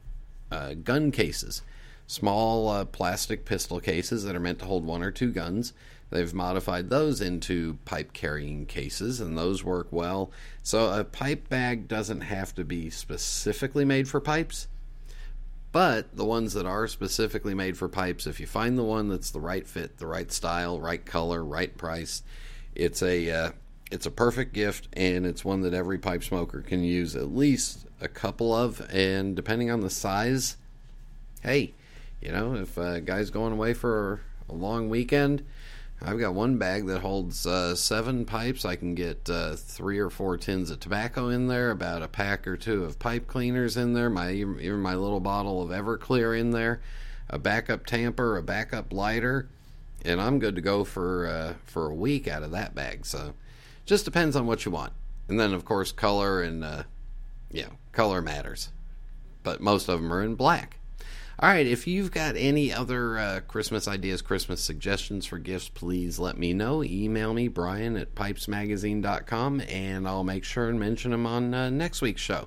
uh, 0.51 0.75
gun 0.75 1.11
cases, 1.11 1.63
small 2.07 2.69
uh, 2.69 2.85
plastic 2.85 3.45
pistol 3.45 3.81
cases 3.81 4.25
that 4.25 4.37
are 4.37 4.41
meant 4.41 4.59
to 4.61 4.65
hold 4.65 4.85
one 4.85 5.03
or 5.03 5.11
two 5.11 5.33
guns 5.33 5.73
They've 6.15 6.33
modified 6.33 6.91
those 6.91 7.21
into 7.21 7.79
pipe 7.85 8.13
carrying 8.13 8.67
cases, 8.67 9.21
and 9.21 9.37
those 9.37 9.65
work 9.65 9.89
well. 9.91 10.31
So 10.63 10.93
a 10.93 11.03
pipe 11.03 11.49
bag 11.49 11.89
doesn't 11.89 12.21
have 12.21 12.55
to 12.55 12.65
be 12.65 12.89
specifically 12.89 13.85
made 13.85 14.09
for 14.09 14.21
pipes, 14.21 14.69
but 15.73 16.17
the 16.17 16.25
ones 16.25 16.53
that 16.53 16.67
are 16.67 16.87
specifically 16.87 17.53
made 17.53 17.77
for 17.77 17.89
pipes, 17.89 18.29
if 18.29 18.39
you 18.39 18.47
find 18.47 18.79
the 18.79 18.85
one 18.85 19.09
that's 19.09 19.33
the 19.33 19.41
right 19.41 19.67
fit, 19.67 19.99
the 19.99 20.07
right 20.07 20.31
style, 20.31 20.81
right 20.81 21.05
color, 21.05 21.45
right 21.45 21.77
price, 21.77 22.23
it's 22.77 23.03
a 23.03 23.31
uh, 23.33 23.51
it's 23.91 24.07
a 24.07 24.11
perfect 24.13 24.53
gift, 24.53 24.87
and 24.93 25.27
it's 25.27 25.45
one 25.45 25.63
that 25.63 25.75
every 25.75 25.99
pipe 25.99 26.23
smoker 26.23 26.61
can 26.61 26.85
use 26.85 27.17
at 27.17 27.35
least 27.35 27.89
a 28.05 28.09
couple 28.09 28.55
of. 28.55 28.87
And 28.91 29.35
depending 29.35 29.71
on 29.71 29.81
the 29.81 29.91
size, 29.91 30.57
hey, 31.43 31.75
you 32.21 32.31
know, 32.31 32.55
if 32.55 32.77
a 32.77 33.01
guy's 33.01 33.31
going 33.31 33.53
away 33.53 33.75
for 33.75 34.21
a 34.49 34.53
long 34.53 34.89
weekend 34.89 35.45
I've 36.07 36.19
got 36.19 36.35
one 36.35 36.59
bag 36.59 36.87
that 36.87 37.01
holds 37.01 37.47
uh, 37.47 37.75
seven 37.75 38.27
pipes. 38.27 38.65
I 38.65 38.77
can 38.77 38.95
get 38.95 39.29
uh, 39.31 39.57
three 39.57 39.99
or 39.99 40.11
four 40.11 40.37
tins 40.37 40.71
of 40.71 40.81
tobacco 40.81 41.29
in 41.29 41.47
there, 41.47 41.71
about 41.71 42.03
a 42.03 42.09
pack 42.09 42.47
or 42.47 42.57
two 42.57 42.85
of 42.85 42.99
pipe 42.99 43.27
cleaners 43.27 43.77
in 43.77 43.95
there, 43.95 44.11
my 44.11 44.33
even 44.33 44.81
my 44.81 44.95
little 44.95 45.21
bottle 45.21 45.63
of 45.63 45.71
Everclear 45.71 46.39
in 46.39 46.51
there, 46.51 46.81
a 47.31 47.39
backup 47.39 47.87
tamper, 47.87 48.37
a 48.37 48.43
backup 48.43 48.93
lighter, 48.93 49.49
and 50.05 50.21
I'm 50.21 50.39
good 50.39 50.57
to 50.57 50.61
go 50.61 50.85
for 50.85 51.27
uh, 51.27 51.55
for 51.65 51.91
a 51.91 51.95
week 51.95 52.29
out 52.29 52.43
of 52.43 52.51
that 52.51 52.75
bag. 52.75 53.07
So, 53.07 53.33
just 53.87 54.05
depends 54.05 54.37
on 54.37 54.47
what 54.47 54.67
you 54.67 54.73
want, 54.73 54.93
and 55.29 55.41
then 55.41 55.55
of 55.55 55.65
course 55.65 55.91
color 55.91 56.43
and 56.43 56.63
uh, 56.63 56.83
Yeah, 57.51 57.69
color 57.95 58.21
matters. 58.21 58.71
But 59.43 59.61
most 59.61 59.89
of 59.89 60.01
them 60.01 60.13
are 60.13 60.23
in 60.23 60.35
black. 60.35 60.79
All 61.39 61.49
right, 61.49 61.67
if 61.67 61.87
you've 61.89 62.13
got 62.13 62.37
any 62.37 62.73
other 62.73 63.19
uh, 63.19 63.41
Christmas 63.49 63.89
ideas, 63.89 64.23
Christmas 64.23 64.61
suggestions 64.61 65.27
for 65.27 65.39
gifts, 65.39 65.69
please 65.69 66.19
let 66.19 66.39
me 66.39 66.53
know. 66.53 66.85
Email 66.85 67.35
me, 67.35 67.49
Brian 67.49 67.97
at 67.97 68.15
pipesmagazine.com, 68.15 69.61
and 69.63 70.07
I'll 70.07 70.23
make 70.23 70.45
sure 70.45 70.69
and 70.69 70.79
mention 70.79 71.11
them 71.11 71.27
on 71.27 71.53
uh, 71.53 71.71
next 71.71 72.03
week's 72.03 72.23
show. 72.23 72.47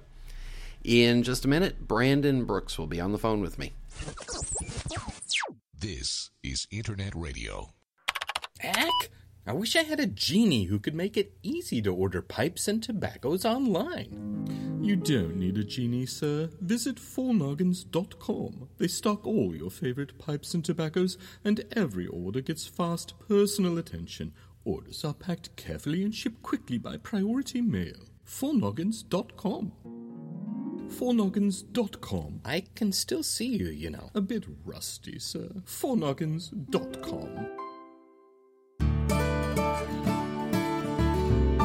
In 0.85 1.23
just 1.23 1.43
a 1.43 1.49
minute, 1.49 1.85
Brandon 1.85 2.45
Brooks 2.45 2.77
will 2.79 2.87
be 2.87 3.01
on 3.01 3.11
the 3.11 3.17
phone 3.17 3.41
with 3.41 3.59
me. 3.59 3.73
This 5.77 6.31
is 6.41 6.65
Internet 6.71 7.13
Radio. 7.13 7.73
Heck, 8.59 9.09
I 9.47 9.53
wish 9.53 9.77
I 9.77 9.83
had 9.83 10.01
a 10.01 10.07
genie 10.07 10.65
who 10.65 10.77
could 10.77 10.93
make 10.93 11.15
it 11.15 11.37
easy 11.41 11.81
to 11.83 11.95
order 11.95 12.21
pipes 12.21 12.67
and 12.67 12.83
tobaccos 12.83 13.45
online. 13.45 14.81
You 14.81 14.97
don't 14.97 15.37
need 15.37 15.57
a 15.57 15.63
genie, 15.63 16.05
sir. 16.05 16.49
Visit 16.59 16.97
fournoggins.com. 16.97 18.67
They 18.77 18.89
stock 18.89 19.25
all 19.25 19.55
your 19.55 19.71
favorite 19.71 20.19
pipes 20.19 20.53
and 20.53 20.65
tobaccos, 20.65 21.17
and 21.45 21.63
every 21.71 22.07
order 22.07 22.41
gets 22.41 22.67
fast 22.67 23.13
personal 23.25 23.77
attention. 23.77 24.33
Orders 24.65 25.05
are 25.05 25.13
packed 25.13 25.55
carefully 25.55 26.03
and 26.03 26.13
shipped 26.13 26.43
quickly 26.43 26.77
by 26.77 26.97
priority 26.97 27.61
mail. 27.61 28.09
fournoggins.com. 28.25 29.71
fournoggins.com. 30.89 32.41
I 32.43 32.65
can 32.75 32.91
still 32.91 33.23
see 33.23 33.55
you, 33.55 33.67
you 33.67 33.91
know. 33.91 34.09
A 34.13 34.19
bit 34.19 34.43
rusty, 34.65 35.19
sir. 35.19 35.51
fournoggins.com. 35.65 37.66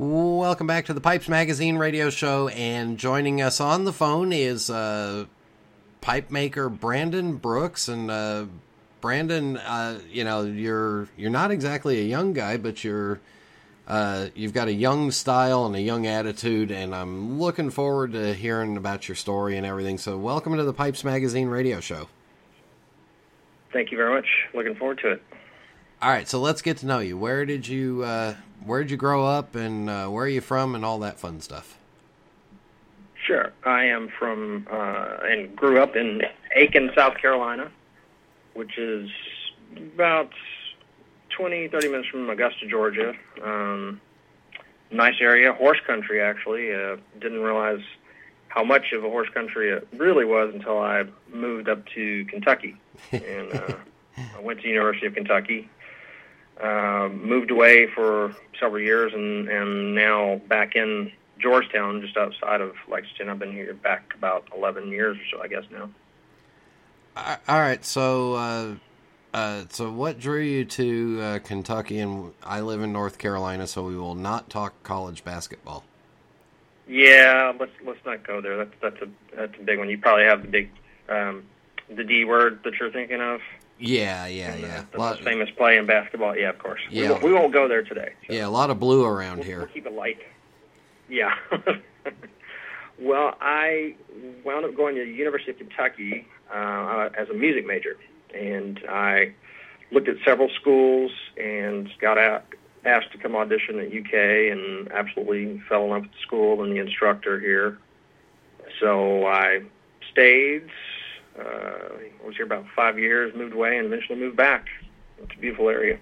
Welcome 0.00 0.66
back 0.66 0.86
to 0.86 0.94
the 0.94 1.00
Pipes 1.02 1.28
Magazine 1.28 1.76
radio 1.76 2.08
show, 2.08 2.48
and 2.48 2.96
joining 2.96 3.42
us 3.42 3.60
on 3.60 3.84
the 3.84 3.92
phone 3.92 4.32
is 4.32 4.70
uh, 4.70 5.26
pipe 6.00 6.30
maker 6.30 6.70
Brandon 6.70 7.36
Brooks. 7.36 7.86
And 7.86 8.10
uh, 8.10 8.46
Brandon, 9.02 9.58
uh, 9.58 10.00
you 10.10 10.24
know, 10.24 10.44
you're 10.44 11.06
you're 11.18 11.28
not 11.28 11.50
exactly 11.50 12.00
a 12.00 12.04
young 12.04 12.32
guy, 12.32 12.56
but 12.56 12.82
you're 12.82 13.20
uh, 13.86 14.28
you've 14.34 14.54
got 14.54 14.68
a 14.68 14.72
young 14.72 15.10
style 15.10 15.66
and 15.66 15.76
a 15.76 15.82
young 15.82 16.06
attitude, 16.06 16.70
and 16.70 16.94
I'm 16.94 17.38
looking 17.38 17.68
forward 17.68 18.12
to 18.12 18.32
hearing 18.32 18.78
about 18.78 19.06
your 19.06 19.16
story 19.16 19.58
and 19.58 19.66
everything. 19.66 19.98
So, 19.98 20.16
welcome 20.16 20.56
to 20.56 20.64
the 20.64 20.72
Pipes 20.72 21.04
Magazine 21.04 21.48
radio 21.48 21.78
show. 21.78 22.08
Thank 23.70 23.90
you 23.90 23.98
very 23.98 24.14
much. 24.14 24.28
Looking 24.54 24.76
forward 24.76 25.00
to 25.02 25.10
it. 25.10 25.22
All 26.02 26.08
right, 26.08 26.26
so 26.26 26.40
let's 26.40 26.62
get 26.62 26.78
to 26.78 26.86
know 26.86 27.00
you. 27.00 27.18
Where 27.18 27.44
did 27.44 27.68
you 27.68 28.02
uh, 28.04 28.34
where 28.64 28.80
did 28.80 28.90
you 28.90 28.96
grow 28.96 29.26
up, 29.26 29.54
and 29.54 29.90
uh, 29.90 30.06
where 30.06 30.24
are 30.24 30.28
you 30.28 30.40
from, 30.40 30.74
and 30.74 30.82
all 30.82 30.98
that 31.00 31.18
fun 31.18 31.42
stuff? 31.42 31.76
Sure. 33.26 33.52
I 33.66 33.84
am 33.84 34.08
from 34.18 34.66
uh, 34.70 35.18
and 35.24 35.54
grew 35.54 35.78
up 35.78 35.96
in 35.96 36.22
Aiken, 36.56 36.90
South 36.96 37.18
Carolina, 37.18 37.70
which 38.54 38.78
is 38.78 39.10
about 39.76 40.30
20, 41.36 41.68
30 41.68 41.88
minutes 41.88 42.08
from 42.08 42.30
Augusta, 42.30 42.66
Georgia. 42.66 43.12
Um, 43.44 44.00
nice 44.90 45.16
area, 45.20 45.52
horse 45.52 45.80
country 45.86 46.22
actually. 46.22 46.74
Uh, 46.74 46.96
didn't 47.20 47.40
realize 47.40 47.82
how 48.48 48.64
much 48.64 48.92
of 48.92 49.04
a 49.04 49.08
horse 49.10 49.28
country 49.34 49.70
it 49.70 49.86
really 49.92 50.24
was 50.24 50.50
until 50.54 50.78
I 50.78 51.04
moved 51.30 51.68
up 51.68 51.84
to 51.94 52.24
Kentucky, 52.24 52.76
and 53.12 53.52
uh, 53.52 53.74
I 54.16 54.40
went 54.40 54.60
to 54.60 54.62
the 54.62 54.70
University 54.70 55.06
of 55.06 55.14
Kentucky. 55.14 55.68
Uh, 56.62 57.08
moved 57.08 57.50
away 57.50 57.86
for 57.86 58.34
several 58.58 58.82
years, 58.82 59.12
and 59.14 59.48
and 59.48 59.94
now 59.94 60.36
back 60.48 60.76
in 60.76 61.10
Georgetown, 61.38 62.02
just 62.02 62.16
outside 62.16 62.60
of 62.60 62.74
Lexington. 62.88 63.28
I've 63.30 63.38
been 63.38 63.52
here 63.52 63.72
back 63.72 64.12
about 64.14 64.46
11 64.54 64.88
years 64.88 65.16
or 65.16 65.22
so, 65.30 65.42
I 65.42 65.48
guess 65.48 65.64
now. 65.70 65.88
All 67.16 67.60
right, 67.60 67.84
so 67.84 68.34
uh, 68.34 68.74
uh, 69.32 69.64
so 69.68 69.90
what 69.90 70.18
drew 70.18 70.40
you 70.40 70.64
to 70.64 71.20
uh, 71.20 71.38
Kentucky? 71.40 72.00
And 72.00 72.32
I 72.42 72.60
live 72.60 72.82
in 72.82 72.92
North 72.92 73.18
Carolina, 73.18 73.66
so 73.66 73.82
we 73.84 73.96
will 73.96 74.14
not 74.14 74.50
talk 74.50 74.82
college 74.82 75.24
basketball. 75.24 75.84
Yeah, 76.86 77.52
let's 77.58 77.72
let's 77.86 78.04
not 78.04 78.26
go 78.26 78.40
there. 78.40 78.56
That's 78.56 78.74
that's 78.82 79.02
a 79.02 79.08
that's 79.36 79.54
a 79.58 79.62
big 79.62 79.78
one. 79.78 79.88
You 79.88 79.98
probably 79.98 80.24
have 80.24 80.42
the 80.42 80.48
big 80.48 80.70
um, 81.08 81.44
the 81.88 82.04
D 82.04 82.24
word 82.24 82.60
that 82.64 82.74
you're 82.78 82.90
thinking 82.90 83.20
of. 83.20 83.40
Yeah, 83.80 84.26
yeah, 84.26 84.52
And, 84.52 84.64
uh, 84.64 84.66
yeah. 84.66 84.84
The 84.92 84.98
Lot- 84.98 85.10
most 85.16 85.24
famous 85.24 85.50
play 85.56 85.78
in 85.78 85.86
basketball. 85.86 86.36
Yeah, 86.36 86.50
of 86.50 86.58
course. 86.58 86.80
We 86.90 87.00
Yeah. 87.02 87.10
won't, 87.12 87.22
we 87.22 87.32
won't 87.32 87.52
go 87.52 87.66
there 87.66 87.82
today. 87.82 88.12
so 88.26 88.32
yeah, 88.34 88.46
a 88.46 88.48
lot 88.48 88.70
of 88.70 88.78
blue 88.78 89.04
around 89.04 89.38
we'll, 89.38 89.46
here. 89.46 89.58
we'll 89.60 89.66
keep 89.68 89.86
it 89.86 89.92
light. 89.92 90.18
Yeah. 91.08 91.34
well, 92.98 93.36
I 93.40 93.94
wound 94.44 94.64
up 94.66 94.76
going 94.76 94.94
to 94.96 95.04
the 95.04 95.10
University 95.12 95.50
of 95.50 95.58
Kentucky 95.58 96.26
uh, 96.54 97.08
as 97.16 97.28
a 97.30 97.34
music 97.34 97.66
major, 97.66 97.96
and 98.34 98.80
I 98.88 99.32
looked 99.90 100.08
at 100.08 100.16
several 100.24 100.50
schools 100.50 101.10
and 101.36 101.90
got 102.00 102.18
out, 102.18 102.44
asked 102.84 103.12
to 103.12 103.18
come 103.18 103.34
audition 103.34 103.78
at 103.80 103.86
UK, 103.88 104.52
and 104.52 104.92
absolutely 104.92 105.60
fell 105.68 105.84
in 105.84 105.90
love 105.90 106.02
with 106.02 106.12
the 106.12 106.18
school 106.18 106.62
and 106.62 106.72
the 106.72 106.78
instructor 106.80 107.40
here. 107.40 107.78
So 108.78 109.26
I 109.26 109.62
stayed. 110.12 110.68
Uh, 111.38 111.80
was 112.30 112.36
here 112.36 112.46
about 112.46 112.66
five 112.76 112.98
years, 112.98 113.34
moved 113.34 113.54
away, 113.54 113.76
and 113.76 113.86
eventually 113.86 114.18
moved 114.18 114.36
back. 114.36 114.66
It's 115.18 115.34
a 115.34 115.38
beautiful 115.38 115.68
area. 115.68 115.98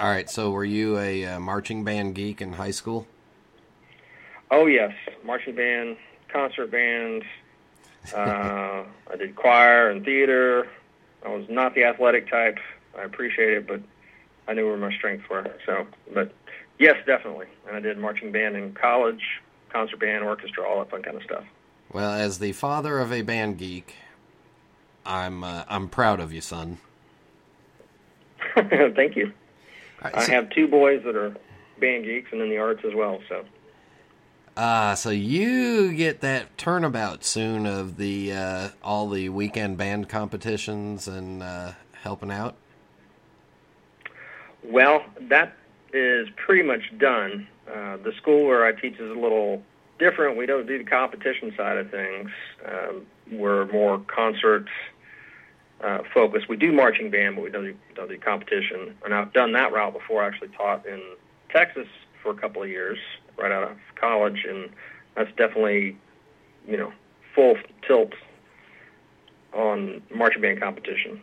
All 0.00 0.08
right, 0.08 0.28
so 0.28 0.50
were 0.50 0.64
you 0.64 0.98
a 0.98 1.24
uh, 1.24 1.40
marching 1.40 1.84
band 1.84 2.14
geek 2.14 2.40
in 2.40 2.54
high 2.54 2.70
school? 2.70 3.06
Oh 4.50 4.66
yes, 4.66 4.92
marching 5.24 5.54
band, 5.54 5.96
concert 6.28 6.70
band. 6.70 7.24
Uh, 8.14 8.84
I 9.10 9.16
did 9.18 9.36
choir 9.36 9.90
and 9.90 10.04
theater. 10.04 10.68
I 11.24 11.28
was 11.28 11.46
not 11.48 11.74
the 11.74 11.84
athletic 11.84 12.30
type. 12.30 12.58
I 12.96 13.02
appreciate 13.02 13.52
it, 13.52 13.66
but 13.66 13.80
I 14.48 14.54
knew 14.54 14.66
where 14.66 14.76
my 14.76 14.94
strengths 14.94 15.28
were. 15.28 15.54
So, 15.66 15.86
but 16.14 16.32
yes, 16.78 16.96
definitely. 17.06 17.46
And 17.66 17.76
I 17.76 17.80
did 17.80 17.98
marching 17.98 18.32
band 18.32 18.56
in 18.56 18.72
college, 18.74 19.22
concert 19.70 19.98
band, 19.98 20.24
orchestra, 20.24 20.66
all 20.66 20.78
that 20.78 20.90
fun 20.90 21.02
kind 21.02 21.16
of 21.16 21.22
stuff. 21.24 21.44
Well, 21.92 22.12
as 22.12 22.38
the 22.38 22.52
father 22.52 22.98
of 22.98 23.12
a 23.12 23.22
band 23.22 23.58
geek, 23.58 23.96
I'm 25.06 25.44
uh, 25.44 25.64
I'm 25.68 25.88
proud 25.88 26.20
of 26.20 26.32
you, 26.32 26.40
son. 26.40 26.78
Thank 28.54 29.16
you. 29.16 29.32
Right, 30.02 30.14
I 30.14 30.24
have 30.24 30.50
two 30.50 30.68
boys 30.68 31.02
that 31.04 31.16
are 31.16 31.34
band 31.80 32.04
geeks 32.04 32.30
and 32.32 32.40
in 32.40 32.50
the 32.50 32.58
arts 32.58 32.82
as 32.84 32.94
well. 32.94 33.20
So, 33.28 33.44
uh, 34.56 34.94
so 34.94 35.10
you 35.10 35.92
get 35.94 36.20
that 36.20 36.56
turnabout 36.58 37.24
soon 37.24 37.66
of 37.66 37.96
the 37.96 38.32
uh, 38.32 38.68
all 38.82 39.08
the 39.08 39.28
weekend 39.28 39.78
band 39.78 40.08
competitions 40.08 41.08
and 41.08 41.42
uh, 41.42 41.72
helping 41.92 42.30
out. 42.30 42.56
Well, 44.64 45.04
that 45.28 45.56
is 45.92 46.28
pretty 46.36 46.62
much 46.62 46.82
done. 46.98 47.46
Uh, 47.68 47.96
the 47.98 48.12
school 48.20 48.46
where 48.46 48.64
I 48.64 48.72
teach 48.72 48.94
is 48.94 49.10
a 49.10 49.18
little 49.18 49.62
different. 49.98 50.36
We 50.36 50.46
don't 50.46 50.66
do 50.66 50.78
the 50.78 50.84
competition 50.84 51.52
side 51.56 51.78
of 51.78 51.90
things. 51.90 52.30
Um, 52.64 53.06
we're 53.30 53.66
more 53.66 53.98
concert 54.06 54.68
uh, 55.82 55.98
focused. 56.12 56.48
We 56.48 56.56
do 56.56 56.72
marching 56.72 57.10
band, 57.10 57.36
but 57.36 57.42
we 57.42 57.50
don't 57.50 57.64
do, 57.64 57.74
don't 57.94 58.08
do 58.08 58.18
competition. 58.18 58.94
And 59.04 59.14
I've 59.14 59.32
done 59.32 59.52
that 59.52 59.72
route 59.72 59.92
before. 59.92 60.22
I 60.22 60.28
actually 60.28 60.48
taught 60.48 60.86
in 60.86 61.02
Texas 61.50 61.86
for 62.22 62.30
a 62.30 62.34
couple 62.34 62.62
of 62.62 62.68
years, 62.68 62.98
right 63.36 63.52
out 63.52 63.70
of 63.70 63.76
college, 63.94 64.44
and 64.48 64.70
that's 65.14 65.30
definitely, 65.36 65.96
you 66.66 66.76
know, 66.76 66.92
full 67.34 67.56
tilt 67.86 68.12
on 69.52 70.02
marching 70.14 70.42
band 70.42 70.60
competition. 70.60 71.20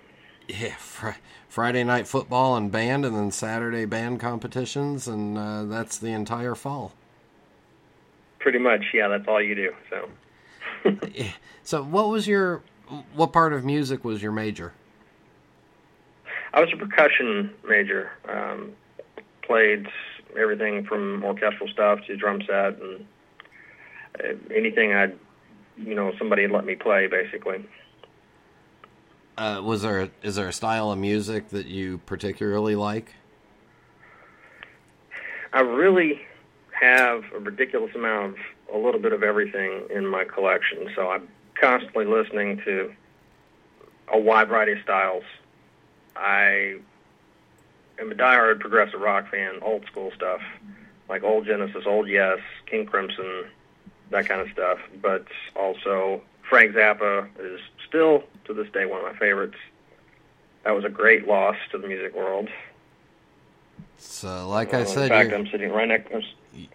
Yeah, 0.48 0.76
fr- 0.76 1.20
Friday 1.48 1.84
night 1.84 2.08
football 2.08 2.56
and 2.56 2.72
band, 2.72 3.06
and 3.06 3.16
then 3.16 3.32
Saturday 3.32 3.86
band 3.86 4.20
competitions, 4.20 5.08
and 5.08 5.38
uh, 5.38 5.64
that's 5.66 5.98
the 5.98 6.10
entire 6.10 6.56
fall. 6.56 6.94
Pretty 8.40 8.60
much, 8.60 8.84
yeah. 8.94 9.08
That's 9.08 9.28
all 9.28 9.42
you 9.42 9.56
do. 9.56 9.74
So. 9.90 10.10
So, 11.66 11.82
what 11.82 12.10
was 12.10 12.28
your 12.28 12.62
what 13.14 13.34
part 13.34 13.54
of 13.54 13.64
music 13.64 14.04
was 14.04 14.22
your 14.22 14.32
major? 14.32 14.74
I 16.54 16.62
was 16.62 16.70
a 16.74 16.78
percussion 16.78 17.52
major. 17.68 18.12
Um, 18.30 18.74
played 19.42 19.88
everything 20.38 20.86
from 20.86 21.24
orchestral 21.24 21.68
stuff 21.70 22.00
to 22.08 22.16
drum 22.16 22.42
set, 22.48 22.80
and 22.80 23.06
uh, 24.20 24.54
anything 24.56 24.94
I'd, 24.94 25.18
you 25.78 25.96
know, 25.96 26.14
somebody 26.18 26.44
had 26.44 26.52
let 26.52 26.66
me 26.66 26.76
play, 26.76 27.08
basically. 27.08 27.66
Uh, 29.38 29.62
was 29.64 29.82
there 29.82 30.10
is 30.22 30.36
there 30.36 30.48
a 30.48 30.54
style 30.54 30.92
of 30.92 31.00
music 31.00 31.50
that 31.50 31.66
you 31.66 31.98
particularly 32.06 32.76
like? 32.76 33.16
I 35.52 35.62
really 35.62 36.22
have 36.80 37.24
a 37.36 37.40
ridiculous 37.40 37.96
amount 37.96 38.36
of 38.70 38.76
a 38.76 38.78
little 38.78 39.00
bit 39.00 39.14
of 39.14 39.24
everything 39.24 39.84
in 39.94 40.06
my 40.06 40.24
collection, 40.24 40.90
so 40.96 41.10
I'm 41.10 41.28
constantly 41.60 42.06
listening 42.06 42.62
to 42.66 42.94
a 44.12 44.20
wide 44.20 44.50
variety 44.50 44.74
of 44.74 44.80
styles. 44.84 45.24
I 46.16 46.78
am 48.00 48.12
a 48.12 48.16
diehard 48.16 48.60
progressive 48.60 49.00
rock 49.02 49.30
fan, 49.32 49.60
old 49.62 49.86
school 49.86 50.12
stuff, 50.16 50.42
like 51.10 51.24
old 51.24 51.46
Genesis, 51.46 51.84
old 51.86 52.08
Yes, 52.08 52.40
King 52.66 52.86
Crimson, 52.86 53.46
that 54.10 54.28
kind 54.28 54.42
of 54.42 54.50
stuff. 54.52 54.80
But 55.02 55.26
also 55.56 56.22
Frank 56.50 56.74
Zappa 56.76 57.28
is 57.40 57.60
still 57.88 58.24
to 58.46 58.54
this 58.54 58.70
day 58.72 58.86
one 58.86 59.04
of 59.04 59.12
my 59.12 59.18
favorites. 59.18 59.58
That 60.64 60.72
was 60.72 60.86
a 60.86 60.90
great 60.90 61.28
loss 61.28 61.56
to 61.72 61.78
the 61.78 61.88
music 61.88 62.16
world. 62.16 62.50
So, 63.98 64.48
like 64.48 64.74
I 64.74 64.82
Uh, 64.82 64.86
said, 64.86 65.04
in 65.04 65.10
fact, 65.10 65.30
you're, 65.30 65.40
I'm 65.40 65.48
sitting 65.48 65.72
right 65.72 65.88
next. 65.88 66.12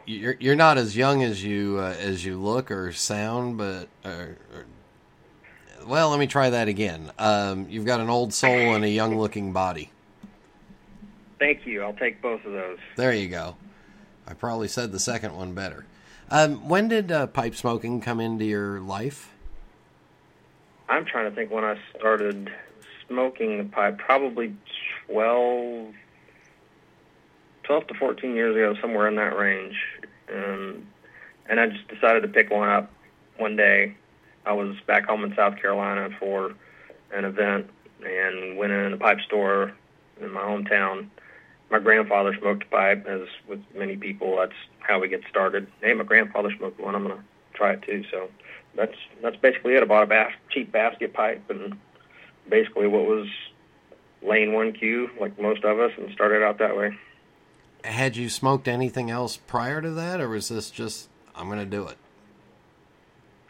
You're 0.06 0.36
you're 0.40 0.56
not 0.56 0.78
as 0.78 0.96
young 0.96 1.22
as 1.22 1.42
you 1.44 1.78
uh, 1.78 1.94
as 1.98 2.24
you 2.24 2.40
look 2.40 2.70
or 2.70 2.92
sound, 2.92 3.58
but 3.58 3.88
or, 4.04 4.36
or, 4.52 4.66
well, 5.86 6.10
let 6.10 6.18
me 6.18 6.26
try 6.26 6.50
that 6.50 6.68
again. 6.68 7.12
Um, 7.18 7.66
you've 7.68 7.86
got 7.86 8.00
an 8.00 8.10
old 8.10 8.34
soul 8.34 8.74
and 8.74 8.84
a 8.84 8.88
young 8.88 9.18
looking 9.18 9.52
body. 9.52 9.90
Thank 11.38 11.66
you. 11.66 11.82
I'll 11.82 11.94
take 11.94 12.20
both 12.20 12.44
of 12.44 12.52
those. 12.52 12.78
There 12.96 13.12
you 13.12 13.28
go. 13.28 13.56
I 14.26 14.34
probably 14.34 14.68
said 14.68 14.92
the 14.92 14.98
second 14.98 15.36
one 15.36 15.54
better. 15.54 15.86
Um, 16.30 16.68
when 16.68 16.88
did 16.88 17.10
uh, 17.10 17.26
pipe 17.28 17.54
smoking 17.54 18.00
come 18.00 18.20
into 18.20 18.44
your 18.44 18.80
life? 18.80 19.32
I'm 20.88 21.04
trying 21.04 21.30
to 21.30 21.34
think 21.34 21.50
when 21.50 21.64
I 21.64 21.76
started 21.96 22.50
smoking 23.06 23.58
the 23.58 23.64
pipe. 23.64 23.98
Probably 23.98 24.54
12, 25.06 25.94
12 27.68 27.86
to 27.88 27.94
14 27.94 28.34
years 28.34 28.56
ago, 28.56 28.80
somewhere 28.80 29.06
in 29.08 29.16
that 29.16 29.36
range. 29.36 29.76
Um, 30.34 30.88
and 31.48 31.60
I 31.60 31.66
just 31.66 31.86
decided 31.86 32.22
to 32.22 32.28
pick 32.28 32.50
one 32.50 32.68
up 32.68 32.90
one 33.36 33.56
day. 33.56 33.94
I 34.46 34.54
was 34.54 34.74
back 34.86 35.06
home 35.06 35.22
in 35.22 35.34
South 35.36 35.56
Carolina 35.60 36.08
for 36.18 36.54
an 37.12 37.26
event 37.26 37.68
and 38.02 38.56
went 38.56 38.72
in 38.72 38.94
a 38.94 38.96
pipe 38.96 39.20
store 39.20 39.74
in 40.18 40.32
my 40.32 40.40
hometown. 40.40 41.08
My 41.70 41.78
grandfather 41.78 42.34
smoked 42.40 42.62
a 42.62 42.66
pipe, 42.66 43.06
as 43.06 43.28
with 43.46 43.60
many 43.76 43.96
people. 43.96 44.36
That's 44.38 44.52
how 44.78 44.98
we 44.98 45.08
get 45.08 45.20
started. 45.28 45.70
Hey, 45.82 45.92
my 45.92 46.04
grandfather 46.04 46.50
smoked 46.56 46.80
one. 46.80 46.94
I'm 46.94 47.02
gonna 47.02 47.22
try 47.52 47.72
it 47.72 47.82
too. 47.82 48.02
So 48.10 48.30
that's 48.74 48.96
that's 49.22 49.36
basically 49.36 49.74
it. 49.74 49.82
I 49.82 49.84
bought 49.84 50.04
a 50.04 50.06
bas- 50.06 50.32
cheap 50.48 50.72
basket 50.72 51.12
pipe 51.12 51.42
and 51.50 51.76
basically 52.48 52.86
what 52.86 53.04
was 53.04 53.28
Lane 54.22 54.50
1-Q, 54.50 55.10
like 55.20 55.38
most 55.38 55.64
of 55.64 55.78
us, 55.78 55.92
and 55.98 56.10
started 56.14 56.42
out 56.42 56.58
that 56.58 56.74
way. 56.74 56.96
Had 57.88 58.18
you 58.18 58.28
smoked 58.28 58.68
anything 58.68 59.10
else 59.10 59.38
prior 59.38 59.80
to 59.80 59.90
that, 59.92 60.20
or 60.20 60.28
was 60.28 60.50
this 60.50 60.70
just 60.70 61.08
I'm 61.34 61.46
going 61.46 61.58
to 61.58 61.64
do 61.64 61.86
it? 61.86 61.96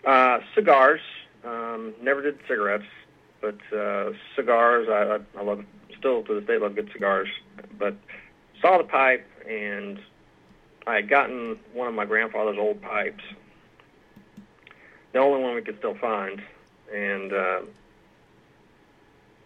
Uh, 0.07 0.39
cigars. 0.55 1.01
Um, 1.45 1.93
never 2.01 2.23
did 2.23 2.39
cigarettes, 2.47 2.85
but 3.41 3.57
uh, 3.77 4.13
cigars. 4.37 4.89
I, 4.89 5.19
I, 5.37 5.43
love. 5.43 5.65
Still 5.99 6.23
to 6.23 6.35
this 6.35 6.47
day, 6.47 6.57
love 6.57 6.77
good 6.77 6.89
cigars. 6.93 7.29
But 7.79 7.97
saw 8.63 8.79
the 8.79 8.85
pipe, 8.85 9.27
and 9.49 9.99
I 10.87 10.95
had 10.95 11.09
gotten 11.09 11.59
one 11.73 11.89
of 11.89 11.95
my 11.95 12.05
grandfather's 12.05 12.59
old 12.59 12.81
pipes, 12.81 13.25
the 15.13 15.19
only 15.19 15.43
one 15.43 15.57
we 15.57 15.63
could 15.63 15.79
still 15.79 15.97
find, 15.97 16.41
and 16.95 17.33
uh, 17.33 17.61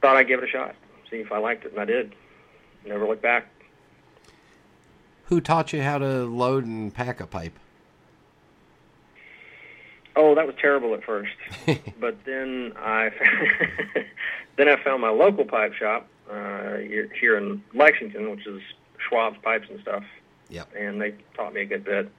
thought 0.02 0.16
I'd 0.16 0.28
give 0.28 0.42
it 0.42 0.48
a 0.50 0.52
shot, 0.52 0.74
see 1.10 1.16
if 1.16 1.32
I 1.32 1.38
liked 1.38 1.64
it, 1.64 1.72
and 1.72 1.80
I 1.80 1.86
did. 1.86 2.14
Never 2.84 3.06
looked 3.06 3.22
back. 3.22 3.46
Who 5.32 5.40
taught 5.40 5.72
you 5.72 5.80
how 5.80 5.96
to 5.96 6.24
load 6.24 6.66
and 6.66 6.92
pack 6.92 7.18
a 7.18 7.26
pipe? 7.26 7.58
Oh, 10.14 10.34
that 10.34 10.46
was 10.46 10.54
terrible 10.60 10.92
at 10.92 11.04
first, 11.04 11.32
but 11.98 12.22
then 12.26 12.74
I 12.76 13.10
then 14.58 14.68
I 14.68 14.76
found 14.84 15.00
my 15.00 15.08
local 15.08 15.46
pipe 15.46 15.72
shop 15.72 16.06
uh, 16.30 16.76
here 17.18 17.38
in 17.38 17.64
Lexington, 17.72 18.30
which 18.30 18.46
is 18.46 18.60
Schwab's 18.98 19.38
Pipes 19.42 19.68
and 19.70 19.80
stuff. 19.80 20.04
Yep. 20.50 20.68
And 20.78 21.00
they 21.00 21.14
taught 21.34 21.54
me 21.54 21.62
a 21.62 21.64
good 21.64 21.84
bit, 21.84 22.12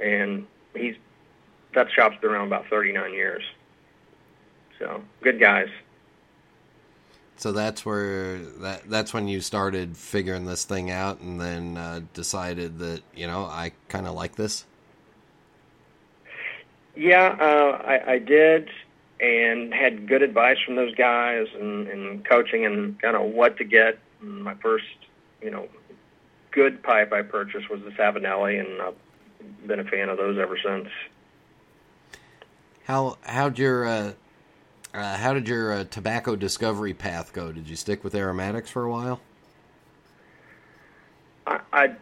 and 0.00 0.46
he's 0.74 0.94
that 1.74 1.88
shop's 1.94 2.16
been 2.22 2.30
around 2.30 2.46
about 2.46 2.68
39 2.70 3.12
years. 3.12 3.42
So 4.78 5.02
good 5.20 5.38
guys. 5.38 5.68
So 7.38 7.52
that's 7.52 7.84
where 7.84 8.38
that 8.38 8.88
that's 8.88 9.12
when 9.12 9.28
you 9.28 9.40
started 9.40 9.96
figuring 9.96 10.46
this 10.46 10.64
thing 10.64 10.90
out, 10.90 11.20
and 11.20 11.40
then 11.40 11.76
uh, 11.76 12.00
decided 12.14 12.78
that 12.78 13.02
you 13.14 13.26
know 13.26 13.44
I 13.44 13.72
kind 13.88 14.06
of 14.06 14.14
like 14.14 14.36
this. 14.36 14.64
Yeah, 16.96 17.36
uh, 17.38 17.82
I, 17.84 18.12
I 18.12 18.18
did, 18.18 18.70
and 19.20 19.72
had 19.74 20.08
good 20.08 20.22
advice 20.22 20.56
from 20.64 20.76
those 20.76 20.94
guys, 20.94 21.46
and, 21.60 21.86
and 21.88 22.24
coaching, 22.24 22.64
and 22.64 22.98
kind 23.00 23.16
of 23.16 23.22
what 23.22 23.58
to 23.58 23.64
get. 23.64 23.98
And 24.22 24.42
my 24.42 24.54
first, 24.54 24.86
you 25.42 25.50
know, 25.50 25.68
good 26.52 26.82
pipe 26.82 27.12
I 27.12 27.20
purchased 27.20 27.68
was 27.68 27.82
the 27.82 27.90
Savinelli, 27.90 28.58
and 28.58 28.80
I've 28.80 29.66
been 29.66 29.80
a 29.80 29.84
fan 29.84 30.08
of 30.08 30.16
those 30.16 30.38
ever 30.38 30.58
since. 30.58 30.88
How 32.84 33.18
how'd 33.22 33.58
your 33.58 33.86
uh, 33.86 34.12
uh, 34.96 35.16
how 35.16 35.34
did 35.34 35.48
your 35.48 35.72
uh, 35.72 35.84
tobacco 35.84 36.36
discovery 36.36 36.94
path 36.94 37.32
go? 37.32 37.52
Did 37.52 37.68
you 37.68 37.76
stick 37.76 38.02
with 38.02 38.14
aromatics 38.14 38.70
for 38.70 38.84
a 38.84 38.90
while? 38.90 39.20
I, 41.46 41.60
I 41.72 41.94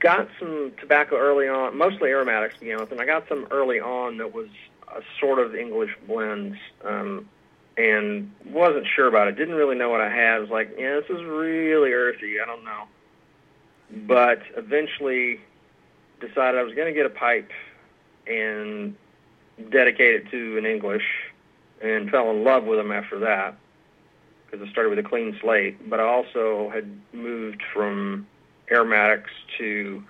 got 0.00 0.28
some 0.38 0.72
tobacco 0.78 1.16
early 1.16 1.48
on, 1.48 1.76
mostly 1.76 2.10
aromatics 2.10 2.54
to 2.54 2.60
begin 2.60 2.78
with, 2.78 2.92
and 2.92 3.00
I 3.00 3.06
got 3.06 3.28
some 3.28 3.46
early 3.50 3.80
on 3.80 4.18
that 4.18 4.34
was 4.34 4.48
a 4.88 5.02
sort 5.20 5.38
of 5.38 5.54
English 5.54 5.96
blends, 6.06 6.56
um, 6.84 7.28
and 7.76 8.30
wasn't 8.46 8.86
sure 8.86 9.06
about 9.06 9.28
it. 9.28 9.36
Didn't 9.36 9.54
really 9.54 9.76
know 9.76 9.90
what 9.90 10.00
I 10.00 10.08
had. 10.08 10.36
I 10.36 10.38
was 10.38 10.50
like, 10.50 10.74
yeah, 10.78 11.00
this 11.00 11.10
is 11.10 11.22
really 11.24 11.92
earthy. 11.92 12.40
I 12.40 12.46
don't 12.46 12.64
know. 12.64 12.84
But 14.06 14.42
eventually 14.56 15.40
decided 16.20 16.58
I 16.58 16.62
was 16.62 16.74
going 16.74 16.86
to 16.86 16.94
get 16.94 17.06
a 17.06 17.10
pipe 17.10 17.50
and 18.26 18.96
dedicate 19.70 20.14
it 20.14 20.30
to 20.30 20.58
an 20.58 20.66
English, 20.66 21.04
and 21.82 22.10
fell 22.10 22.30
in 22.30 22.44
love 22.44 22.64
with 22.64 22.78
them 22.78 22.92
after 22.92 23.18
that 23.20 23.56
because 24.46 24.66
I 24.66 24.70
started 24.70 24.90
with 24.90 24.98
a 24.98 25.08
clean 25.08 25.36
slate. 25.40 25.88
But 25.88 26.00
I 26.00 26.04
also 26.04 26.70
had 26.72 26.90
moved 27.12 27.62
from 27.72 28.26
aromatics 28.70 29.30
to 29.58 30.02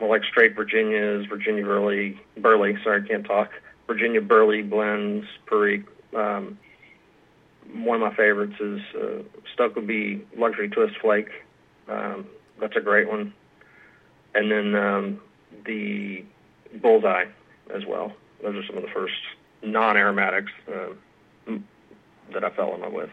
more 0.00 0.10
like 0.10 0.24
straight 0.24 0.54
Virginias, 0.54 1.26
Virginia 1.26 1.64
Burley, 1.64 2.20
Burley. 2.36 2.76
Sorry, 2.82 3.02
I 3.02 3.06
can't 3.06 3.24
talk. 3.24 3.50
Virginia 3.86 4.20
Burley 4.20 4.62
blends, 4.62 5.26
Perique. 5.46 5.86
Um, 6.14 6.58
one 7.74 8.02
of 8.02 8.10
my 8.10 8.16
favorites 8.16 8.54
is 8.60 8.80
uh, 8.94 9.22
Stokkebye 9.56 10.22
Luxury 10.36 10.68
Twist 10.68 10.94
Flake. 11.00 11.30
Um, 11.88 12.26
that's 12.60 12.76
a 12.76 12.80
great 12.80 13.08
one. 13.08 13.32
And 14.34 14.50
then 14.50 14.74
um, 14.74 15.20
the 15.64 16.24
Bullseye 16.80 17.26
as 17.74 17.84
well. 17.86 18.12
Those 18.42 18.56
are 18.56 18.66
some 18.66 18.76
of 18.76 18.82
the 18.82 18.90
first 18.90 19.14
non-aromatics 19.66 20.52
uh, 20.68 21.52
that 22.32 22.44
I 22.44 22.50
fell 22.50 22.74
in 22.74 22.80
love 22.80 22.92
with. 22.92 23.10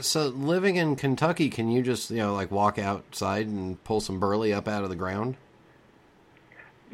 So 0.00 0.26
living 0.28 0.76
in 0.76 0.96
Kentucky, 0.96 1.48
can 1.48 1.70
you 1.70 1.82
just 1.82 2.10
you 2.10 2.16
know 2.18 2.34
like 2.34 2.50
walk 2.50 2.78
outside 2.78 3.46
and 3.46 3.82
pull 3.84 4.00
some 4.00 4.18
burley 4.18 4.52
up 4.52 4.66
out 4.66 4.82
of 4.82 4.90
the 4.90 4.96
ground? 4.96 5.36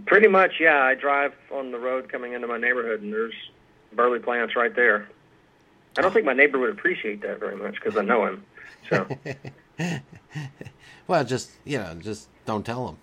Pretty 0.07 0.29
much, 0.29 0.53
yeah. 0.61 0.83
I 0.83 0.95
drive 0.95 1.35
on 1.51 1.73
the 1.73 1.79
road 1.79 2.09
coming 2.11 2.33
into 2.33 2.47
my 2.47 2.59
neighborhood, 2.59 3.03
and 3.03 3.13
there's 3.13 3.35
burley 3.93 4.19
plants 4.19 4.55
right 4.57 4.75
there. 4.75 5.09
I 5.99 6.03
don't 6.03 6.13
think 6.13 6.25
my 6.25 6.33
neighbor 6.33 6.59
would 6.59 6.71
appreciate 6.71 7.21
that 7.23 7.41
very 7.41 7.57
much 7.57 7.75
because 7.75 7.97
I 7.97 8.03
know 8.03 8.27
him. 8.27 8.45
So 8.89 9.07
Well, 11.07 11.25
just 11.25 11.51
you 11.65 11.79
know, 11.79 11.95
just 11.95 12.29
don't 12.47 12.65
tell 12.65 12.87
them. 12.87 12.97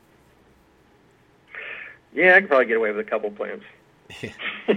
yeah, 2.13 2.35
I 2.35 2.39
could 2.39 2.49
probably 2.49 2.65
get 2.67 2.77
away 2.77 2.91
with 2.91 3.05
a 3.05 3.09
couple 3.09 3.29
plants. 3.31 3.65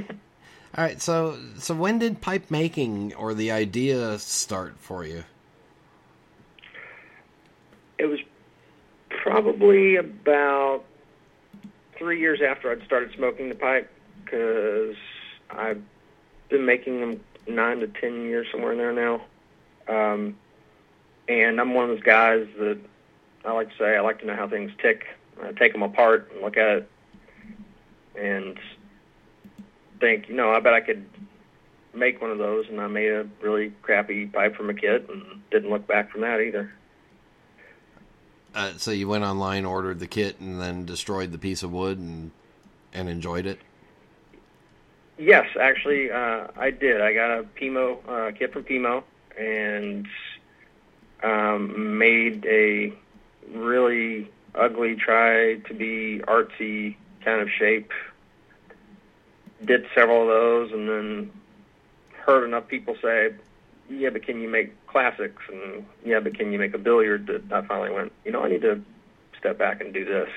All 0.76 0.84
right, 0.84 1.02
so 1.02 1.36
so 1.58 1.74
when 1.74 1.98
did 1.98 2.20
pipe 2.20 2.50
making 2.50 3.14
or 3.14 3.34
the 3.34 3.50
idea 3.50 4.18
start 4.20 4.78
for 4.78 5.04
you? 5.04 5.24
It 7.98 8.06
was 8.06 8.20
probably 9.08 9.96
about 9.96 10.84
three 11.98 12.20
years 12.20 12.40
after 12.40 12.70
I'd 12.70 12.84
started 12.84 13.12
smoking 13.16 13.48
the 13.48 13.56
pipe 13.56 13.90
because 14.24 14.94
I've 15.50 15.82
been 16.48 16.64
making 16.64 17.00
them 17.00 17.20
nine 17.48 17.80
to 17.80 17.88
ten 17.88 18.22
years, 18.22 18.46
somewhere 18.52 18.72
in 18.72 18.78
there 18.78 18.92
now. 18.92 19.22
Um, 19.88 20.36
and 21.28 21.60
I'm 21.60 21.74
one 21.74 21.90
of 21.90 21.96
those 21.96 22.04
guys 22.04 22.46
that 22.58 22.78
I 23.44 23.52
like 23.52 23.70
to 23.70 23.76
say 23.76 23.96
I 23.96 24.00
like 24.00 24.20
to 24.20 24.26
know 24.26 24.36
how 24.36 24.46
things 24.46 24.70
tick. 24.80 25.06
I 25.42 25.50
take 25.52 25.72
them 25.72 25.82
apart 25.82 26.30
and 26.32 26.42
look 26.42 26.56
at 26.56 26.68
it, 26.68 26.90
and 28.14 28.58
think, 30.00 30.28
you 30.28 30.34
know, 30.34 30.50
I 30.52 30.60
bet 30.60 30.72
I 30.72 30.80
could 30.80 31.04
make 31.94 32.20
one 32.20 32.30
of 32.30 32.38
those, 32.38 32.66
and 32.68 32.80
I 32.80 32.86
made 32.86 33.10
a 33.10 33.28
really 33.40 33.72
crappy 33.82 34.26
pipe 34.26 34.56
from 34.56 34.70
a 34.70 34.74
kit, 34.74 35.08
and 35.08 35.42
didn't 35.50 35.70
look 35.70 35.86
back 35.86 36.10
from 36.10 36.22
that 36.22 36.40
either. 36.40 36.72
Uh, 38.54 38.72
so 38.76 38.90
you 38.90 39.08
went 39.08 39.24
online, 39.24 39.64
ordered 39.64 40.00
the 40.00 40.06
kit, 40.06 40.40
and 40.40 40.60
then 40.60 40.84
destroyed 40.84 41.32
the 41.32 41.38
piece 41.38 41.62
of 41.62 41.70
wood 41.70 41.98
and 41.98 42.32
and 42.92 43.08
enjoyed 43.08 43.46
it. 43.46 43.60
Yes, 45.16 45.46
actually, 45.60 46.10
uh, 46.10 46.48
I 46.56 46.70
did. 46.70 47.00
I 47.00 47.12
got 47.12 47.38
a 47.38 47.42
Pimo 47.42 47.98
uh, 48.08 48.32
kit 48.32 48.52
from 48.52 48.64
Pimo 48.64 49.04
and 49.38 50.08
um, 51.22 51.98
made 51.98 52.44
a 52.46 52.92
really 53.52 54.30
ugly, 54.54 54.96
try 54.96 55.56
to 55.56 55.74
be 55.74 56.20
artsy 56.26 56.96
kind 57.24 57.40
of 57.40 57.48
shape. 57.50 57.92
Did 59.64 59.86
several 59.94 60.22
of 60.22 60.28
those, 60.28 60.72
and 60.72 60.88
then 60.88 61.30
heard 62.24 62.44
enough 62.44 62.66
people 62.68 62.96
say, 63.02 63.34
"Yeah, 63.88 64.10
but 64.10 64.22
can 64.22 64.40
you 64.40 64.48
make 64.48 64.86
classics?" 64.86 65.42
And 65.52 65.86
"Yeah, 66.04 66.20
but 66.20 66.34
can 66.34 66.52
you 66.52 66.58
make 66.58 66.74
a 66.74 66.78
billiard?" 66.78 67.26
That 67.26 67.52
I 67.52 67.66
finally 67.66 67.90
went, 67.90 68.12
you 68.24 68.32
know, 68.32 68.42
I 68.42 68.48
need 68.48 68.62
to 68.62 68.82
step 69.38 69.58
back 69.58 69.80
and 69.80 69.92
do 69.92 70.04
this. 70.04 70.28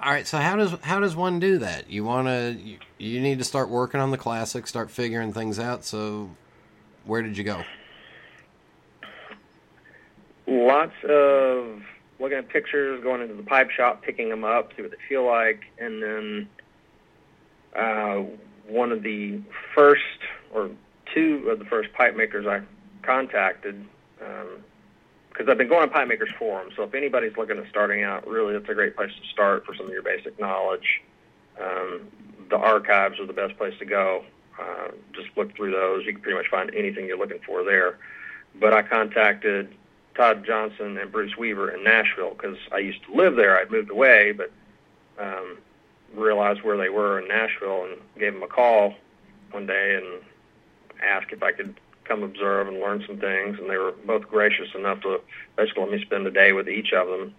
All 0.00 0.10
right, 0.10 0.26
so 0.26 0.38
how 0.38 0.56
does 0.56 0.72
how 0.82 1.00
does 1.00 1.16
one 1.16 1.40
do 1.40 1.58
that? 1.58 1.88
You 1.88 2.04
want 2.04 2.28
to 2.28 2.58
you, 2.60 2.78
you 2.98 3.20
need 3.20 3.38
to 3.38 3.44
start 3.44 3.68
working 3.68 4.00
on 4.00 4.10
the 4.10 4.18
classics, 4.18 4.68
start 4.68 4.90
figuring 4.90 5.32
things 5.32 5.58
out. 5.58 5.84
So, 5.84 6.30
where 7.04 7.22
did 7.22 7.38
you 7.38 7.44
go? 7.44 7.62
Lots 10.46 10.92
of 11.08 11.82
looking 12.18 12.38
at 12.38 12.48
pictures, 12.48 13.02
going 13.02 13.22
into 13.22 13.34
the 13.34 13.42
pipe 13.42 13.70
shop, 13.70 14.02
picking 14.02 14.28
them 14.28 14.44
up, 14.44 14.72
see 14.76 14.82
what 14.82 14.90
they 14.90 14.98
feel 15.08 15.24
like, 15.24 15.62
and 15.78 16.02
then 16.02 16.48
uh, 17.74 18.22
one 18.68 18.92
of 18.92 19.02
the 19.02 19.40
first 19.74 20.02
or 20.52 20.70
two 21.12 21.48
of 21.50 21.58
the 21.58 21.64
first 21.64 21.92
pipe 21.92 22.16
makers 22.16 22.46
I 22.46 22.62
contacted, 23.02 23.84
because 24.18 25.40
um, 25.40 25.50
I've 25.50 25.58
been 25.58 25.68
going 25.68 25.82
on 25.82 25.90
pipe 25.90 26.08
makers 26.08 26.30
forums. 26.38 26.74
So 26.76 26.82
if 26.84 26.94
anybody's 26.94 27.36
looking 27.36 27.58
at 27.58 27.68
starting 27.68 28.02
out, 28.02 28.26
really, 28.26 28.52
that's 28.54 28.68
a 28.68 28.74
great 28.74 28.96
place 28.96 29.10
to 29.20 29.28
start 29.28 29.64
for 29.66 29.74
some 29.74 29.86
of 29.86 29.92
your 29.92 30.02
basic 30.02 30.38
knowledge. 30.40 31.02
Um, 31.60 32.08
the 32.50 32.56
archives 32.56 33.18
are 33.20 33.26
the 33.26 33.32
best 33.32 33.56
place 33.56 33.74
to 33.78 33.84
go. 33.84 34.24
Uh, 34.58 34.88
just 35.12 35.28
look 35.36 35.54
through 35.56 35.72
those. 35.72 36.04
You 36.06 36.12
can 36.12 36.22
pretty 36.22 36.38
much 36.38 36.48
find 36.48 36.72
anything 36.74 37.06
you're 37.06 37.18
looking 37.18 37.40
for 37.44 37.64
there. 37.64 37.98
But 38.60 38.72
I 38.72 38.82
contacted 38.82 39.74
Todd 40.14 40.44
Johnson 40.46 40.96
and 40.96 41.10
Bruce 41.10 41.36
Weaver 41.36 41.70
in 41.70 41.82
Nashville 41.82 42.30
because 42.30 42.56
I 42.72 42.78
used 42.78 43.04
to 43.06 43.14
live 43.14 43.34
there. 43.36 43.58
I'd 43.58 43.70
moved 43.70 43.90
away, 43.90 44.32
but 44.32 44.52
um, 45.18 45.58
realized 46.16 46.62
where 46.62 46.76
they 46.76 46.88
were 46.88 47.20
in 47.20 47.28
Nashville 47.28 47.84
and 47.84 48.00
gave 48.18 48.32
them 48.32 48.42
a 48.42 48.48
call 48.48 48.94
one 49.50 49.66
day 49.66 49.96
and 49.96 50.22
asked 51.02 51.32
if 51.32 51.42
I 51.42 51.52
could 51.52 51.78
come 52.04 52.22
observe 52.22 52.68
and 52.68 52.80
learn 52.80 53.02
some 53.06 53.18
things. 53.18 53.58
And 53.58 53.68
they 53.68 53.76
were 53.76 53.92
both 54.06 54.28
gracious 54.28 54.68
enough 54.74 55.00
to 55.02 55.20
basically 55.56 55.84
let 55.84 55.92
me 55.92 56.02
spend 56.04 56.26
a 56.26 56.30
day 56.30 56.52
with 56.52 56.68
each 56.68 56.92
of 56.92 57.08
them. 57.08 57.34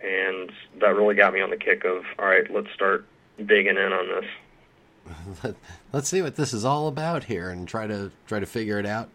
And 0.00 0.52
that 0.80 0.94
really 0.94 1.14
got 1.14 1.32
me 1.32 1.40
on 1.40 1.50
the 1.50 1.56
kick 1.56 1.84
of, 1.84 2.04
all 2.18 2.26
right, 2.26 2.50
let's 2.52 2.70
start 2.74 3.06
digging 3.38 3.76
in 3.76 3.92
on 3.92 4.08
this. 4.08 5.54
let's 5.92 6.08
see 6.08 6.22
what 6.22 6.36
this 6.36 6.52
is 6.52 6.64
all 6.64 6.88
about 6.88 7.24
here 7.24 7.50
and 7.50 7.68
try 7.68 7.86
to 7.86 8.10
try 8.26 8.40
to 8.40 8.46
figure 8.46 8.78
it 8.78 8.86
out. 8.86 9.08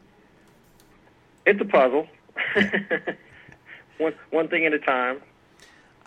It's 1.46 1.60
a 1.62 1.66
puzzle. 1.66 2.08
one 3.98 4.14
one 4.30 4.48
thing 4.48 4.66
at 4.66 4.74
a 4.74 4.80
time. 4.80 5.22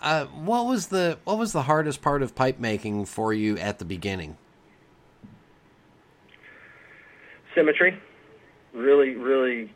Uh, 0.03 0.25
what 0.25 0.65
was 0.65 0.87
the 0.87 1.17
what 1.23 1.37
was 1.37 1.53
the 1.53 1.61
hardest 1.61 2.01
part 2.01 2.21
of 2.21 2.35
pipe 2.35 2.59
making 2.59 3.05
for 3.05 3.33
you 3.33 3.57
at 3.57 3.79
the 3.79 3.85
beginning? 3.85 4.37
Symmetry, 7.55 7.97
really, 8.73 9.15
really 9.15 9.71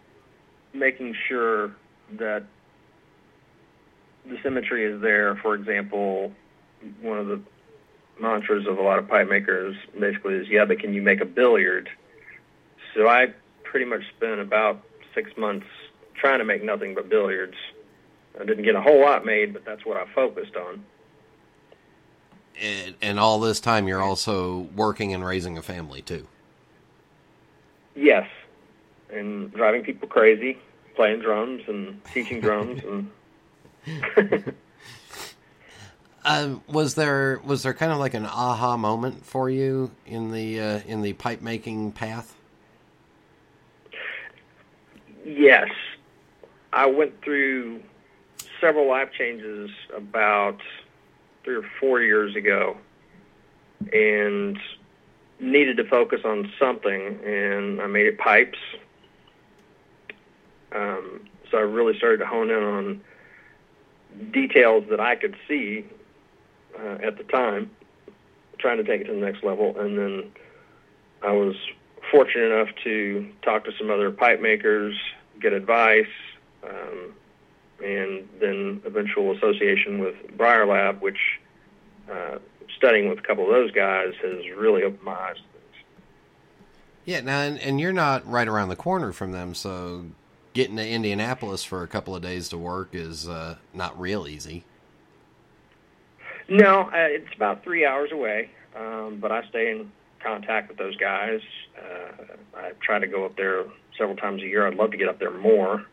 making 0.74 1.16
sure 1.30 1.74
that 2.12 2.44
the 4.26 4.38
symmetry 4.44 4.84
is 4.84 5.02
there. 5.02 5.38
For 5.38 5.56
example, 5.56 6.34
one 7.02 7.20
of 7.20 7.28
the 7.28 7.40
mantras 8.20 8.68
of 8.68 8.78
a 8.80 8.82
lot 8.82 9.00
of 9.00 9.08
pipe 9.08 9.30
makers 9.30 9.78
basically 9.98 10.34
is, 10.34 10.50
"Yeah, 10.50 10.66
but 10.66 10.80
can 10.80 10.94
you 10.94 11.02
make 11.02 11.22
a 11.22 11.26
billiard?" 11.26 11.90
So 12.94 13.08
I 13.08 13.34
pretty 13.64 13.86
much 13.86 14.02
spent 14.18 14.42
about 14.42 14.84
six 15.16 15.38
months 15.38 15.68
trying 16.16 16.40
to 16.40 16.46
make 16.46 16.64
nothing 16.64 16.96
but 16.96 17.08
billiards. 17.08 17.56
I 18.40 18.46
didn't 18.46 18.64
get 18.64 18.76
a 18.76 18.82
whole 18.82 19.02
lot 19.02 19.26
made, 19.26 19.54
but 19.54 19.66
that's 19.66 19.86
what 19.86 19.98
I 19.98 20.06
focused 20.14 20.56
on. 20.56 20.84
And, 22.62 22.96
and 23.02 23.20
all 23.20 23.40
this 23.40 23.60
time, 23.60 23.88
you're 23.88 24.02
also 24.02 24.70
working 24.76 25.14
and 25.14 25.26
raising 25.26 25.58
a 25.58 25.62
family 25.62 26.02
too. 26.02 26.28
Yes, 27.96 28.28
and 29.12 29.52
driving 29.54 29.84
people 29.84 30.08
crazy, 30.08 30.58
playing 30.96 31.22
drums 31.22 31.64
and 31.68 32.04
teaching 32.06 32.42
drums, 32.42 32.82
and. 32.84 33.12
um, 36.26 36.62
was 36.68 36.96
there 36.96 37.40
was 37.44 37.64
there 37.64 37.74
kind 37.74 37.92
of 37.92 38.00
like 38.00 38.14
an 38.14 38.26
aha 38.26 38.76
moment 38.78 39.26
for 39.26 39.50
you 39.50 39.92
in 40.06 40.32
the 40.32 40.60
uh, 40.60 40.80
in 40.86 41.02
the 41.02 41.14
pipe 41.14 41.42
making 41.42 41.92
path? 41.92 42.36
Yes, 45.26 45.70
I 46.72 46.86
went 46.86 47.22
through 47.22 47.82
several 48.60 48.88
life 48.88 49.10
changes 49.18 49.70
about 49.96 50.58
three 51.44 51.56
or 51.56 51.66
four 51.80 52.02
years 52.02 52.36
ago 52.36 52.78
and 53.94 54.58
needed 55.40 55.78
to 55.78 55.84
focus 55.88 56.22
on 56.26 56.52
something, 56.60 57.20
and 57.24 57.82
I 57.82 57.88
made 57.88 58.08
it 58.08 58.18
pipes. 58.18 58.58
Um, 60.74 61.22
so 61.50 61.58
I 61.58 61.62
really 61.62 61.98
started 61.98 62.18
to 62.18 62.26
hone 62.26 62.50
in 62.50 62.64
on 62.64 63.02
details 64.32 64.86
that 64.90 65.00
I 65.00 65.16
could 65.16 65.36
see 65.48 65.86
uh, 66.78 66.98
at 67.04 67.18
the 67.18 67.24
time, 67.24 67.72
trying 68.58 68.78
to 68.78 68.84
take 68.84 69.02
it 69.02 69.06
to 69.06 69.14
the 69.14 69.20
next 69.20 69.44
level. 69.44 69.80
And 69.80 69.98
then 69.98 70.32
I 71.24 71.32
was 71.32 71.56
fortunate 72.12 72.52
enough 72.52 72.76
to 72.84 73.30
talk 73.42 73.66
to 73.66 73.72
some 73.78 73.90
other 73.90 74.12
pipe 74.12 74.42
makers, 74.42 74.96
get 75.40 75.54
advice, 75.54 76.06
um, 76.64 77.14
and 77.84 78.28
then 78.40 78.82
eventual 78.86 79.36
association 79.36 80.00
with 80.00 80.16
Briar 80.36 80.66
Lab, 80.66 81.02
which 81.02 81.20
uh, 82.12 82.40
studying 82.76 83.10
with 83.10 83.20
a 83.20 83.22
couple 83.22 83.44
of 83.46 83.52
those 83.52 83.72
guys 83.72 84.14
has 84.22 84.40
really 84.56 84.84
opened 84.84 85.04
my 85.04 85.14
eyes 85.14 85.36
to 85.36 85.42
things. 85.42 85.86
Yeah, 87.06 87.22
now 87.22 87.42
and, 87.42 87.60
and 87.60 87.80
you're 87.80 87.94
not 87.94 88.28
right 88.28 88.48
around 88.48 88.70
the 88.70 88.76
corner 88.76 89.12
from 89.12 89.32
them, 89.32 89.54
so 89.54 90.06
getting 90.54 90.78
to 90.78 90.88
Indianapolis 90.88 91.64
for 91.64 91.84
a 91.84 91.88
couple 91.88 92.16
of 92.16 92.22
days 92.22 92.50
to 92.50 92.58
work 92.58 92.90
is 92.94 93.28
uh, 93.28 93.58
not 93.74 94.00
real 94.00 94.28
easy. 94.28 94.64
No, 96.50 96.84
uh, 96.84 96.92
it's 96.94 97.34
about 97.36 97.64
three 97.64 97.86
hours 97.86 98.12
away, 98.12 98.50
um, 98.76 99.18
but 99.20 99.32
I 99.32 99.46
stay 99.50 99.72
in 99.72 99.92
contact 100.24 100.70
with 100.70 100.78
those 100.78 100.96
guys. 100.96 101.42
Uh, 101.78 102.24
I 102.56 102.72
try 102.82 103.00
to 103.00 103.08
go 103.08 103.26
up 103.26 103.36
there 103.36 103.66
several 103.98 104.16
times 104.16 104.42
a 104.42 104.46
year. 104.46 104.66
I'd 104.66 104.76
love 104.76 104.92
to 104.92 104.98
get 104.98 105.10
up 105.10 105.20
there 105.20 105.32
more 105.32 105.86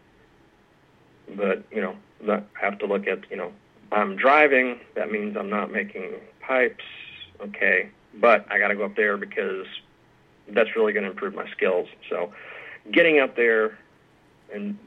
but 1.37 1.64
you 1.70 1.80
know, 1.80 1.96
I 2.28 2.42
have 2.60 2.78
to 2.78 2.87
look 2.87 3.06
at 3.06 3.30
you 3.30 3.37
know, 3.37 3.52
I'm 3.92 4.16
driving. 4.16 4.80
That 4.94 5.10
means 5.10 5.37
I'm 5.37 5.50
not 5.50 5.70
making 5.70 6.12
pipes. 6.40 6.84
Okay, 7.40 7.90
but 8.14 8.46
I 8.50 8.58
got 8.58 8.68
to 8.68 8.76
go 8.76 8.84
up 8.84 8.96
there 8.96 9.16
because 9.16 9.66
that's 10.48 10.76
really 10.76 10.92
going 10.92 11.04
to 11.04 11.10
improve 11.10 11.34
my 11.34 11.50
skills. 11.50 11.88
So, 12.08 12.32
getting 12.92 13.18
up 13.18 13.37
there 13.37 13.78
and 14.52 14.78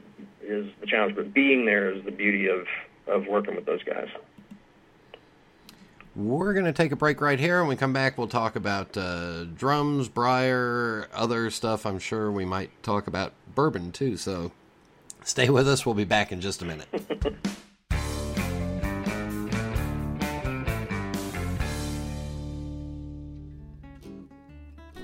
is 0.42 0.70
the 0.80 0.86
challenge, 0.86 1.14
but 1.14 1.32
being 1.34 1.66
there 1.66 1.90
is 1.90 2.04
the 2.04 2.10
beauty 2.10 2.48
of 2.48 2.66
of 3.06 3.26
working 3.26 3.54
with 3.54 3.66
those 3.66 3.82
guys. 3.82 4.08
We're 6.14 6.52
going 6.52 6.64
to 6.64 6.72
take 6.72 6.90
a 6.90 6.96
break 6.96 7.20
right 7.20 7.38
here. 7.38 7.60
When 7.60 7.68
we 7.68 7.76
come 7.76 7.92
back, 7.92 8.18
we'll 8.18 8.26
talk 8.26 8.56
about 8.56 8.96
uh, 8.96 9.44
drums, 9.44 10.08
briar, 10.08 11.08
other 11.14 11.48
stuff. 11.50 11.86
I'm 11.86 12.00
sure 12.00 12.32
we 12.32 12.44
might 12.44 12.82
talk 12.82 13.06
about 13.06 13.32
bourbon 13.54 13.92
too. 13.92 14.16
So 14.16 14.50
Stay 15.24 15.50
with 15.50 15.68
us. 15.68 15.84
We'll 15.84 15.94
be 15.94 16.04
back 16.04 16.32
in 16.32 16.40
just 16.40 16.62
a 16.62 16.64
minute. 16.64 16.88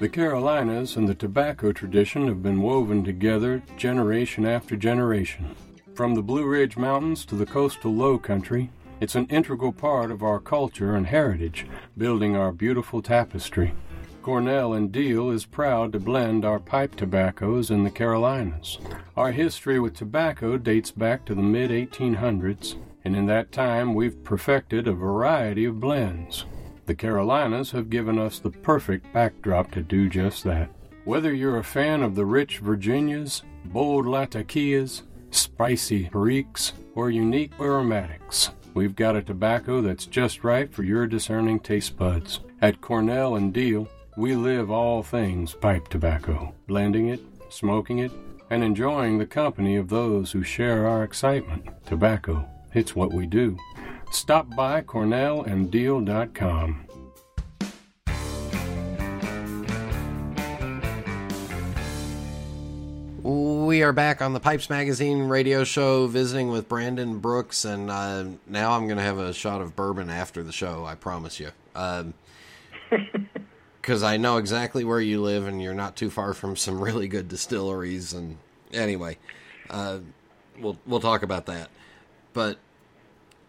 The 0.00 0.08
Carolinas 0.10 0.96
and 0.96 1.08
the 1.08 1.14
tobacco 1.14 1.72
tradition 1.72 2.26
have 2.26 2.42
been 2.42 2.60
woven 2.60 3.04
together 3.04 3.62
generation 3.78 4.44
after 4.44 4.76
generation. 4.76 5.54
From 5.94 6.14
the 6.14 6.22
Blue 6.22 6.44
Ridge 6.44 6.76
Mountains 6.76 7.24
to 7.24 7.36
the 7.36 7.46
coastal 7.46 7.94
low 7.94 8.18
country, 8.18 8.70
it's 9.00 9.14
an 9.14 9.26
integral 9.26 9.72
part 9.72 10.10
of 10.10 10.22
our 10.22 10.40
culture 10.40 10.96
and 10.96 11.06
heritage, 11.06 11.64
building 11.96 12.36
our 12.36 12.52
beautiful 12.52 13.02
tapestry. 13.02 13.72
Cornell 14.24 14.72
and 14.72 14.90
Diehl 14.90 15.34
is 15.34 15.44
proud 15.44 15.92
to 15.92 16.00
blend 16.00 16.46
our 16.46 16.58
pipe 16.58 16.96
tobaccos 16.96 17.70
in 17.70 17.84
the 17.84 17.90
Carolinas. 17.90 18.78
Our 19.18 19.32
history 19.32 19.78
with 19.78 19.94
tobacco 19.94 20.56
dates 20.56 20.90
back 20.90 21.26
to 21.26 21.34
the 21.34 21.42
mid 21.42 21.70
1800s, 21.70 22.76
and 23.04 23.14
in 23.14 23.26
that 23.26 23.52
time 23.52 23.92
we've 23.92 24.24
perfected 24.24 24.88
a 24.88 24.94
variety 24.94 25.66
of 25.66 25.78
blends. 25.78 26.46
The 26.86 26.94
Carolinas 26.94 27.72
have 27.72 27.90
given 27.90 28.18
us 28.18 28.38
the 28.38 28.48
perfect 28.48 29.12
backdrop 29.12 29.70
to 29.72 29.82
do 29.82 30.08
just 30.08 30.42
that. 30.44 30.70
Whether 31.04 31.34
you're 31.34 31.58
a 31.58 31.62
fan 31.62 32.02
of 32.02 32.14
the 32.14 32.24
rich 32.24 32.60
Virginias, 32.60 33.42
bold 33.66 34.06
Latakias, 34.06 35.02
spicy 35.32 36.08
Periques, 36.08 36.72
or 36.94 37.10
unique 37.10 37.52
aromatics, 37.60 38.52
we've 38.72 38.96
got 38.96 39.16
a 39.16 39.22
tobacco 39.22 39.82
that's 39.82 40.06
just 40.06 40.44
right 40.44 40.72
for 40.72 40.82
your 40.82 41.06
discerning 41.06 41.60
taste 41.60 41.98
buds. 41.98 42.40
At 42.62 42.80
Cornell 42.80 43.36
and 43.36 43.52
Diehl, 43.52 43.86
we 44.16 44.34
live 44.36 44.70
all 44.70 45.02
things 45.02 45.54
pipe 45.54 45.88
tobacco, 45.88 46.54
blending 46.66 47.08
it, 47.08 47.20
smoking 47.48 47.98
it, 47.98 48.12
and 48.50 48.62
enjoying 48.62 49.18
the 49.18 49.26
company 49.26 49.76
of 49.76 49.88
those 49.88 50.30
who 50.32 50.42
share 50.42 50.86
our 50.86 51.02
excitement. 51.02 51.66
Tobacco, 51.84 52.48
it's 52.74 52.94
what 52.94 53.12
we 53.12 53.26
do. 53.26 53.58
Stop 54.12 54.54
by 54.54 54.80
cornellanddiehl.com. 54.82 56.80
We 63.24 63.82
are 63.82 63.92
back 63.92 64.22
on 64.22 64.34
the 64.34 64.40
Pipes 64.40 64.70
Magazine 64.70 65.22
radio 65.22 65.64
show 65.64 66.06
visiting 66.06 66.50
with 66.50 66.68
Brandon 66.68 67.18
Brooks, 67.18 67.64
and 67.64 67.90
uh, 67.90 68.24
now 68.46 68.72
I'm 68.72 68.86
going 68.86 68.98
to 68.98 69.02
have 69.02 69.18
a 69.18 69.32
shot 69.32 69.62
of 69.62 69.74
bourbon 69.74 70.10
after 70.10 70.44
the 70.44 70.52
show, 70.52 70.84
I 70.84 70.94
promise 70.94 71.40
you. 71.40 71.50
Because 73.84 74.02
I 74.02 74.16
know 74.16 74.38
exactly 74.38 74.82
where 74.82 74.98
you 74.98 75.20
live, 75.20 75.46
and 75.46 75.60
you're 75.60 75.74
not 75.74 75.94
too 75.94 76.08
far 76.08 76.32
from 76.32 76.56
some 76.56 76.80
really 76.80 77.06
good 77.06 77.28
distilleries. 77.28 78.14
And 78.14 78.38
anyway, 78.72 79.18
uh, 79.68 79.98
we'll 80.58 80.78
we'll 80.86 81.00
talk 81.00 81.22
about 81.22 81.44
that. 81.46 81.68
But 82.32 82.56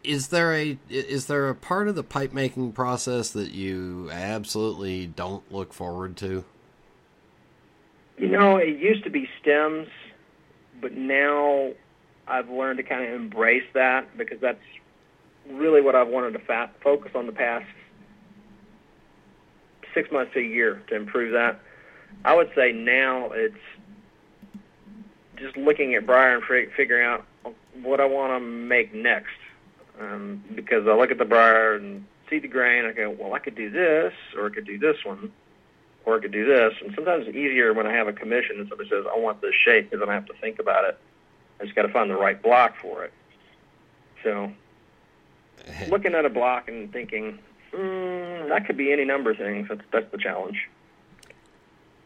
is 0.03 0.27
there 0.27 0.53
a 0.53 0.77
is 0.89 1.27
there 1.27 1.47
a 1.47 1.55
part 1.55 1.87
of 1.87 1.95
the 1.95 2.03
pipe 2.03 2.33
making 2.33 2.73
process 2.73 3.29
that 3.29 3.51
you 3.51 4.09
absolutely 4.11 5.07
don't 5.07 5.49
look 5.53 5.71
forward 5.71 6.17
to? 6.17 6.43
You 8.17 8.27
know, 8.27 8.57
it 8.57 8.77
used 8.77 9.05
to 9.05 9.09
be 9.09 9.29
stems, 9.41 9.87
but 10.81 10.91
now 10.91 11.71
I've 12.27 12.49
learned 12.49 12.79
to 12.79 12.83
kind 12.83 13.05
of 13.07 13.13
embrace 13.13 13.63
that 13.73 14.17
because 14.17 14.41
that's 14.41 14.59
really 15.49 15.79
what 15.79 15.95
I've 15.95 16.09
wanted 16.09 16.33
to 16.33 16.39
fa- 16.39 16.71
focus 16.81 17.13
on 17.15 17.25
the 17.25 17.31
past 17.31 17.67
six 19.95 20.11
months 20.11 20.33
to 20.33 20.39
a 20.39 20.43
year 20.43 20.83
to 20.89 20.95
improve 20.95 21.31
that. 21.33 21.59
I 22.23 22.35
would 22.35 22.51
say 22.55 22.71
now 22.71 23.31
it's 23.31 23.55
just 25.37 25.57
looking 25.57 25.95
at 25.95 26.05
briar 26.05 26.35
and 26.35 26.43
fig- 26.43 26.73
figuring 26.75 27.05
out 27.05 27.25
what 27.81 27.99
I 27.99 28.05
want 28.05 28.33
to 28.33 28.39
make 28.39 28.93
next. 28.93 29.33
Um, 29.99 30.43
because 30.53 30.87
I 30.87 30.93
look 30.93 31.09
at 31.09 31.17
the 31.17 31.25
briar 31.25 31.75
and 31.75 32.05
see 32.29 32.37
the 32.37 32.47
grain, 32.47 32.85
I 32.85 32.91
go, 32.91 33.09
well, 33.09 33.33
I 33.33 33.39
could 33.39 33.55
do 33.55 33.71
this, 33.71 34.13
or 34.37 34.45
I 34.45 34.49
could 34.49 34.67
do 34.67 34.77
this 34.77 34.97
one 35.03 35.31
or 36.05 36.17
I 36.17 36.21
could 36.21 36.31
do 36.31 36.45
this. 36.45 36.73
And 36.81 36.93
sometimes 36.95 37.27
it's 37.27 37.35
easier 37.35 37.73
when 37.73 37.87
I 37.87 37.93
have 37.93 38.07
a 38.07 38.13
commission 38.13 38.59
and 38.59 38.69
somebody 38.69 38.89
says, 38.89 39.05
I 39.11 39.17
want 39.17 39.41
this 39.41 39.53
shape 39.65 39.89
because 39.89 40.01
I 40.01 40.05
don't 40.05 40.13
have 40.13 40.27
to 40.27 40.41
think 40.41 40.59
about 40.59 40.85
it. 40.85 40.97
I 41.59 41.63
just 41.63 41.75
got 41.75 41.83
to 41.83 41.93
find 41.93 42.09
the 42.09 42.15
right 42.15 42.41
block 42.41 42.75
for 42.81 43.03
it. 43.03 43.13
So 44.23 44.51
looking 45.89 46.13
at 46.13 46.25
a 46.25 46.29
block 46.29 46.67
and 46.67 46.91
thinking, 46.91 47.39
mm, 47.73 48.04
that 48.49 48.65
could 48.65 48.77
be 48.77 48.91
any 48.91 49.05
number 49.05 49.31
of 49.31 49.37
things. 49.37 49.67
That's, 49.69 49.81
that's 49.91 50.11
the 50.11 50.17
challenge. 50.17 50.69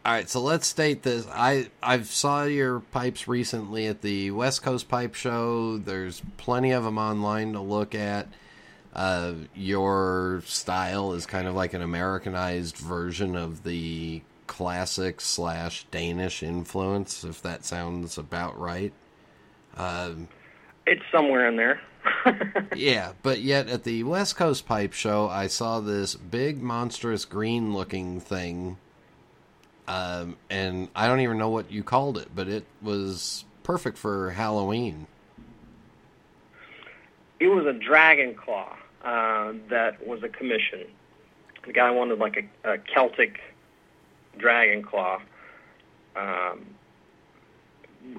All 0.04 0.12
right, 0.12 0.28
so 0.28 0.40
let's 0.40 0.66
state 0.66 1.02
this. 1.02 1.26
I 1.30 1.68
I've 1.82 2.06
saw 2.06 2.44
your 2.44 2.80
pipes 2.80 3.28
recently 3.28 3.86
at 3.86 4.00
the 4.00 4.30
West 4.30 4.62
Coast 4.62 4.88
Pipe 4.88 5.14
Show. 5.14 5.76
There's 5.76 6.22
plenty 6.38 6.72
of 6.72 6.84
them 6.84 6.96
online 6.96 7.52
to 7.52 7.60
look 7.60 7.94
at. 7.94 8.28
Uh, 8.94 9.34
your 9.54 10.42
style 10.46 11.12
is 11.12 11.26
kind 11.26 11.46
of 11.46 11.54
like 11.54 11.74
an 11.74 11.82
Americanized 11.82 12.76
version 12.78 13.36
of 13.36 13.62
the 13.62 14.22
classic 14.46 15.20
slash 15.20 15.84
Danish 15.90 16.42
influence, 16.42 17.22
if 17.22 17.42
that 17.42 17.64
sounds 17.64 18.16
about 18.16 18.58
right. 18.58 18.92
Um, 19.76 20.28
it's 20.86 21.04
somewhere 21.12 21.46
in 21.46 21.56
there. 21.56 21.80
Yeah, 22.76 23.12
but 23.22 23.40
yet 23.40 23.68
at 23.68 23.84
the 23.84 24.02
West 24.04 24.36
Coast 24.36 24.66
Pipe 24.66 24.92
Show, 24.92 25.28
I 25.28 25.46
saw 25.46 25.80
this 25.80 26.14
big, 26.14 26.62
monstrous, 26.62 27.24
green 27.24 27.74
looking 27.74 28.20
thing. 28.20 28.78
Um, 29.88 30.36
and 30.48 30.88
I 30.94 31.08
don't 31.08 31.20
even 31.20 31.38
know 31.38 31.48
what 31.48 31.70
you 31.70 31.82
called 31.82 32.16
it, 32.16 32.28
but 32.34 32.48
it 32.48 32.64
was 32.80 33.44
perfect 33.62 33.98
for 33.98 34.30
Halloween. 34.30 35.06
It 37.40 37.48
was 37.48 37.66
a 37.66 37.72
dragon 37.72 38.34
claw 38.34 38.76
uh, 39.02 39.54
that 39.68 40.06
was 40.06 40.22
a 40.22 40.28
commission. 40.28 40.86
The 41.66 41.72
guy 41.72 41.90
wanted 41.90 42.18
like 42.18 42.48
a, 42.64 42.74
a 42.74 42.78
Celtic 42.78 43.40
dragon 44.38 44.82
claw. 44.82 45.20
Um, 46.16 46.66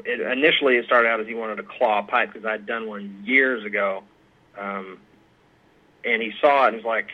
it, 0.06 0.20
initially, 0.20 0.78
it 0.78 0.86
started 0.86 1.10
out 1.10 1.20
as 1.20 1.28
he 1.28 1.34
wanted 1.34 1.60
a 1.60 1.63
claw 1.63 2.02
pipe 2.02 2.34
because 2.34 2.46
I'd 2.46 2.65
done 2.65 2.88
one 2.88 3.24
years 3.26 3.65
ago, 3.65 4.04
um, 4.58 5.00
and 6.04 6.22
he 6.22 6.34
saw 6.39 6.65
it 6.65 6.70
and 6.70 6.78
was 6.78 6.86
like, 6.86 7.10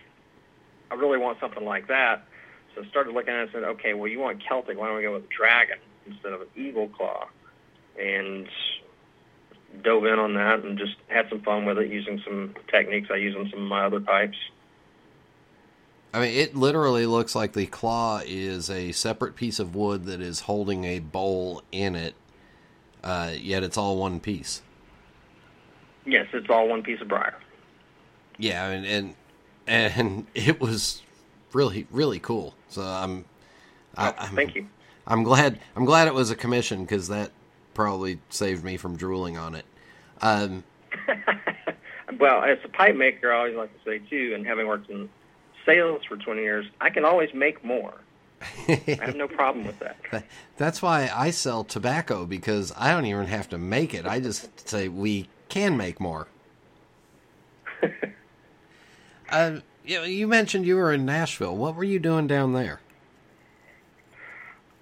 "I 0.92 0.96
really 0.96 1.18
want 1.18 1.40
something 1.40 1.66
like 1.66 1.88
that." 1.88 2.26
So 2.76 2.84
I 2.84 2.88
started 2.88 3.14
looking 3.14 3.34
at 3.34 3.40
it 3.40 3.42
and 3.44 3.52
said, 3.52 3.64
"Okay, 3.64 3.94
well, 3.94 4.08
you 4.08 4.20
want 4.20 4.44
Celtic? 4.48 4.78
Why 4.78 4.88
don't 4.88 4.98
we 4.98 5.02
go 5.04 5.14
with 5.14 5.26
a 5.26 5.34
dragon 5.34 5.80
instead 6.06 6.34
of 6.34 6.42
an 6.42 6.48
eagle 6.56 6.88
claw?" 6.88 7.28
And 8.00 8.48
dove 9.84 10.06
in 10.06 10.20
on 10.20 10.34
that 10.36 10.64
and 10.64 10.78
just 10.78 10.96
had 11.08 11.30
some 11.30 11.42
fun 11.42 11.66
with 11.66 11.78
it 11.78 11.90
using 11.90 12.22
some 12.24 12.56
techniques 12.70 13.10
I 13.12 13.16
use 13.18 13.36
on 13.36 13.50
some 13.50 13.62
of 13.64 13.68
my 13.68 13.86
other 13.86 14.00
pipes. 14.00 14.38
I 16.14 16.22
mean, 16.22 16.36
it 16.36 16.56
literally 16.56 17.06
looks 17.06 17.36
like 17.36 17.54
the 17.54 17.66
claw 17.66 18.22
is 18.26 18.70
a 18.70 18.92
separate 18.94 19.36
piece 19.36 19.60
of 19.60 19.76
wood 19.76 20.06
that 20.06 20.22
is 20.22 20.42
holding 20.42 20.86
a 20.86 21.00
bowl 21.00 21.62
in 21.72 21.96
it, 21.96 22.16
uh, 23.08 23.32
yet 23.40 23.64
it's 23.64 23.78
all 23.78 23.98
one 23.98 24.20
piece. 24.20 24.62
Yes, 26.06 26.28
it's 26.34 26.50
all 26.50 26.68
one 26.68 26.84
piece 26.84 27.00
of 27.00 27.08
briar. 27.08 27.36
Yeah, 28.38 28.68
and 28.68 28.86
and, 28.86 29.16
and 29.66 30.28
it 30.36 30.60
was 30.60 31.02
really 31.54 31.88
really 31.90 32.20
cool. 32.20 32.54
So 32.68 32.82
I'm, 32.82 33.24
I, 33.96 34.14
I'm 34.18 34.36
thank 34.36 34.56
you. 34.56 34.68
I'm 35.08 35.24
glad 35.24 35.60
I'm 35.76 35.86
glad 35.86 36.08
it 36.08 36.14
was 36.14 36.32
a 36.32 36.36
commission 36.36 36.82
because 36.82 37.08
that 37.08 37.32
probably 37.74 38.20
saved 38.30 38.66
me 38.66 38.76
from 38.76 38.98
drooling 38.98 39.38
on 39.38 39.56
it. 39.56 39.66
Um, 40.22 40.66
well, 42.20 42.44
as 42.44 42.58
a 42.66 42.70
pipe 42.70 42.96
maker, 42.96 43.32
I 43.32 43.38
always 43.38 43.56
like 43.56 43.72
to 43.72 43.90
say 43.90 44.00
too, 44.10 44.34
and 44.36 44.46
having 44.46 44.68
worked 44.68 44.90
in 44.90 45.08
sales 45.66 46.02
for 46.08 46.18
20 46.18 46.42
years, 46.42 46.66
I 46.82 46.90
can 46.90 47.06
always 47.06 47.34
make 47.34 47.64
more. 47.64 47.94
I 48.42 49.00
have 49.02 49.16
no 49.16 49.28
problem 49.28 49.66
with 49.66 49.80
that. 49.80 49.98
That's 50.58 50.82
why 50.82 51.10
I 51.14 51.32
sell 51.32 51.64
tobacco 51.64 52.26
because 52.26 52.72
I 52.78 52.92
don't 52.92 53.06
even 53.06 53.26
have 53.26 53.50
to 53.50 53.58
make 53.58 53.94
it. 53.94 54.06
I 54.06 54.20
just 54.20 54.68
say 54.68 54.88
we 54.88 55.30
can 55.50 55.78
make 55.78 56.00
more. 56.00 56.28
uh, 59.30 59.60
you 59.86 60.28
mentioned 60.28 60.66
you 60.66 60.76
were 60.76 60.92
in 60.92 61.06
Nashville. 61.06 61.56
What 61.56 61.76
were 61.76 61.84
you 61.84 62.00
doing 62.00 62.28
down 62.28 62.54
there? 62.54 62.82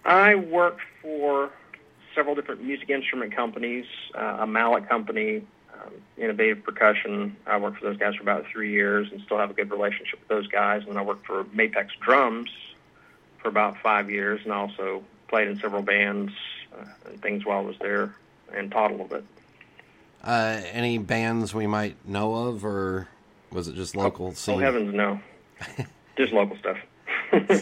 I 0.03 0.35
worked 0.35 0.81
for 1.01 1.51
several 2.13 2.35
different 2.35 2.63
music 2.63 2.89
instrument 2.89 3.35
companies, 3.35 3.85
uh, 4.13 4.37
a 4.41 4.47
mallet 4.47 4.87
company, 4.87 5.43
um, 5.73 5.93
Innovative 6.17 6.63
Percussion. 6.63 7.35
I 7.45 7.57
worked 7.57 7.79
for 7.79 7.85
those 7.85 7.97
guys 7.97 8.15
for 8.15 8.21
about 8.21 8.45
three 8.51 8.71
years 8.71 9.07
and 9.11 9.21
still 9.21 9.37
have 9.37 9.49
a 9.49 9.53
good 9.53 9.71
relationship 9.71 10.19
with 10.19 10.27
those 10.27 10.47
guys. 10.47 10.83
And 10.83 10.91
then 10.91 10.97
I 10.97 11.01
worked 11.01 11.25
for 11.25 11.43
Mapex 11.45 11.89
Drums 11.99 12.49
for 13.45 13.49
about 13.49 13.77
five 13.77 14.09
years 14.09 14.41
and 14.43 14.51
also 14.51 15.03
played 15.27 15.47
in 15.47 15.59
several 15.59 15.83
bands 15.83 16.33
uh, 16.75 16.83
and 17.05 17.21
things 17.21 17.45
while 17.45 17.59
I 17.59 17.61
was 17.61 17.75
there 17.79 18.15
and 18.51 18.71
taught 18.71 18.89
a 18.89 18.93
little 18.95 19.07
bit. 19.07 19.23
Uh, 20.23 20.61
any 20.71 20.97
bands 20.97 21.53
we 21.53 21.67
might 21.67 21.95
know 22.07 22.33
of, 22.33 22.65
or 22.65 23.07
was 23.51 23.67
it 23.67 23.75
just 23.75 23.95
local? 23.95 24.29
Oh, 24.29 24.33
scene? 24.33 24.55
oh 24.55 24.57
heavens, 24.57 24.95
no. 24.95 25.19
just 26.17 26.33
local 26.33 26.57
stuff. 26.57 26.77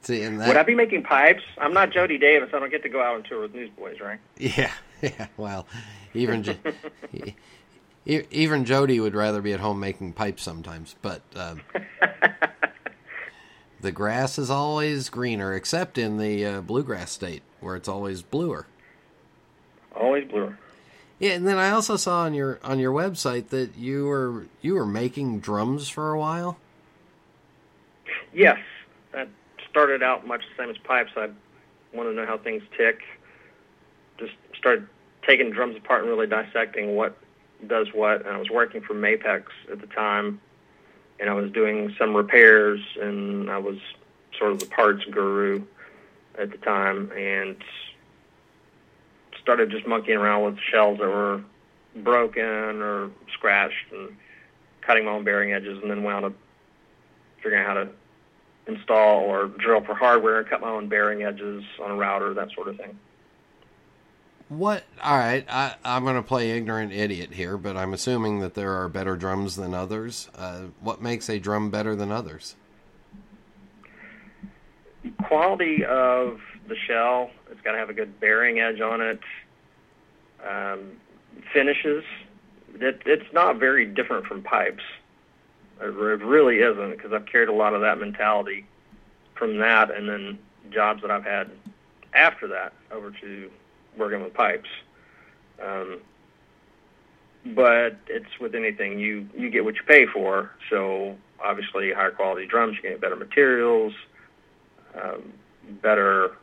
See, 0.00 0.24
that, 0.24 0.48
Would 0.48 0.56
I 0.56 0.62
be 0.62 0.74
making 0.74 1.02
pipes? 1.02 1.42
I'm 1.58 1.74
not 1.74 1.90
Jody 1.90 2.16
Davis. 2.16 2.48
I 2.54 2.58
don't 2.58 2.70
get 2.70 2.82
to 2.84 2.88
go 2.88 3.02
out 3.02 3.16
on 3.16 3.24
tour 3.24 3.42
with 3.42 3.54
Newsboys, 3.54 4.00
right? 4.00 4.20
Yeah, 4.38 4.72
yeah. 5.02 5.26
Well, 5.36 5.66
even 6.14 6.42
jo- 6.42 6.56
even 8.06 8.64
Jody 8.64 9.00
would 9.00 9.14
rather 9.14 9.42
be 9.42 9.52
at 9.52 9.60
home 9.60 9.80
making 9.80 10.14
pipes 10.14 10.42
sometimes. 10.42 10.94
But 11.02 11.20
um, 11.36 11.60
the 13.84 13.92
grass 13.92 14.38
is 14.38 14.48
always 14.48 15.10
greener, 15.10 15.54
except 15.54 15.98
in 15.98 16.16
the 16.16 16.44
uh, 16.44 16.60
bluegrass 16.62 17.12
state 17.12 17.42
where 17.60 17.76
it's 17.76 17.86
always 17.86 18.22
bluer. 18.22 18.66
Always 19.94 20.26
bluer. 20.26 20.58
Yeah, 21.18 21.32
and 21.32 21.46
then 21.46 21.58
I 21.58 21.70
also 21.70 21.96
saw 21.96 22.22
on 22.22 22.32
your 22.32 22.58
on 22.64 22.78
your 22.78 22.92
website 22.92 23.48
that 23.50 23.76
you 23.76 24.06
were 24.06 24.46
you 24.62 24.74
were 24.74 24.86
making 24.86 25.40
drums 25.40 25.88
for 25.88 26.12
a 26.12 26.18
while. 26.18 26.56
Yes, 28.32 28.58
that 29.12 29.28
started 29.70 30.02
out 30.02 30.26
much 30.26 30.40
the 30.40 30.62
same 30.62 30.70
as 30.70 30.78
pipes. 30.78 31.12
I 31.14 31.28
wanted 31.92 32.10
to 32.10 32.16
know 32.16 32.26
how 32.26 32.38
things 32.38 32.62
tick. 32.76 33.02
Just 34.18 34.32
started 34.56 34.88
taking 35.26 35.50
drums 35.50 35.76
apart 35.76 36.00
and 36.00 36.10
really 36.10 36.26
dissecting 36.26 36.96
what 36.96 37.16
does 37.66 37.88
what. 37.92 38.24
And 38.24 38.30
I 38.30 38.38
was 38.38 38.48
working 38.48 38.80
for 38.80 38.94
Mapex 38.94 39.44
at 39.70 39.80
the 39.80 39.86
time, 39.88 40.40
and 41.20 41.30
I 41.30 41.34
was 41.34 41.50
doing 41.52 41.94
some 41.98 42.14
repairs, 42.14 42.80
and 43.00 43.50
I 43.50 43.58
was 43.58 43.78
sort 44.38 44.52
of 44.52 44.60
the 44.60 44.66
parts 44.66 45.04
guru 45.04 45.62
at 46.38 46.50
the 46.50 46.58
time, 46.58 47.12
and 47.12 47.56
started 49.40 49.70
just 49.70 49.86
monkeying 49.86 50.18
around 50.18 50.44
with 50.44 50.58
shells 50.58 50.98
that 50.98 51.08
were 51.08 51.42
broken 51.96 52.82
or 52.82 53.10
scratched, 53.32 53.92
and 53.92 54.16
cutting 54.80 55.04
my 55.04 55.12
own 55.12 55.24
bearing 55.24 55.52
edges, 55.52 55.80
and 55.80 55.90
then 55.90 56.02
wound 56.02 56.24
up 56.24 56.32
figuring 57.36 57.64
out 57.64 57.76
how 57.76 57.84
to 57.84 57.88
install 58.66 59.20
or 59.24 59.46
drill 59.46 59.82
for 59.82 59.94
hardware 59.94 60.38
and 60.40 60.48
cut 60.48 60.60
my 60.60 60.68
own 60.68 60.88
bearing 60.88 61.22
edges 61.22 61.62
on 61.82 61.90
a 61.90 61.94
router, 61.94 62.34
that 62.34 62.50
sort 62.52 62.68
of 62.68 62.76
thing. 62.76 62.98
What? 64.48 64.84
All 65.02 65.16
right, 65.16 65.44
I, 65.48 65.74
I'm 65.84 66.04
going 66.04 66.16
to 66.16 66.22
play 66.22 66.50
ignorant 66.50 66.92
idiot 66.92 67.32
here, 67.32 67.56
but 67.56 67.76
I'm 67.76 67.94
assuming 67.94 68.40
that 68.40 68.54
there 68.54 68.72
are 68.72 68.88
better 68.88 69.16
drums 69.16 69.56
than 69.56 69.72
others. 69.72 70.28
Uh, 70.36 70.64
what 70.80 71.00
makes 71.00 71.28
a 71.30 71.38
drum 71.38 71.70
better 71.70 71.96
than 71.96 72.12
others? 72.12 72.54
Quality 75.24 75.84
of 75.84 76.40
the 76.68 76.76
shell. 76.76 77.30
It's 77.50 77.60
got 77.62 77.72
to 77.72 77.78
have 77.78 77.90
a 77.90 77.94
good 77.94 78.20
bearing 78.20 78.60
edge 78.60 78.80
on 78.80 79.00
it. 79.00 79.20
Um, 80.46 80.92
finishes. 81.52 82.04
It, 82.74 83.02
it's 83.06 83.32
not 83.32 83.58
very 83.58 83.86
different 83.86 84.26
from 84.26 84.42
pipes. 84.42 84.82
It 85.80 85.86
really 85.86 86.58
isn't 86.58 86.90
because 86.90 87.12
I've 87.12 87.26
carried 87.26 87.48
a 87.48 87.52
lot 87.52 87.74
of 87.74 87.80
that 87.80 87.98
mentality 87.98 88.66
from 89.34 89.58
that, 89.58 89.90
and 89.90 90.08
then 90.08 90.38
jobs 90.70 91.02
that 91.02 91.10
I've 91.10 91.24
had 91.24 91.50
after 92.12 92.46
that 92.48 92.72
over 92.90 93.10
to 93.10 93.50
working 93.96 94.22
with 94.22 94.34
pipes. 94.34 94.68
Um, 95.62 96.00
but 97.46 97.98
it's 98.08 98.38
with 98.40 98.54
anything 98.54 98.98
you 98.98 99.28
you 99.36 99.50
get 99.50 99.64
what 99.64 99.74
you 99.74 99.82
pay 99.86 100.06
for. 100.06 100.50
So 100.70 101.16
obviously, 101.42 101.92
higher 101.92 102.10
quality 102.10 102.46
drums, 102.46 102.76
you 102.76 102.90
get 102.90 103.00
better 103.00 103.16
materials, 103.16 103.92
um, 105.00 105.32
better 105.82 106.36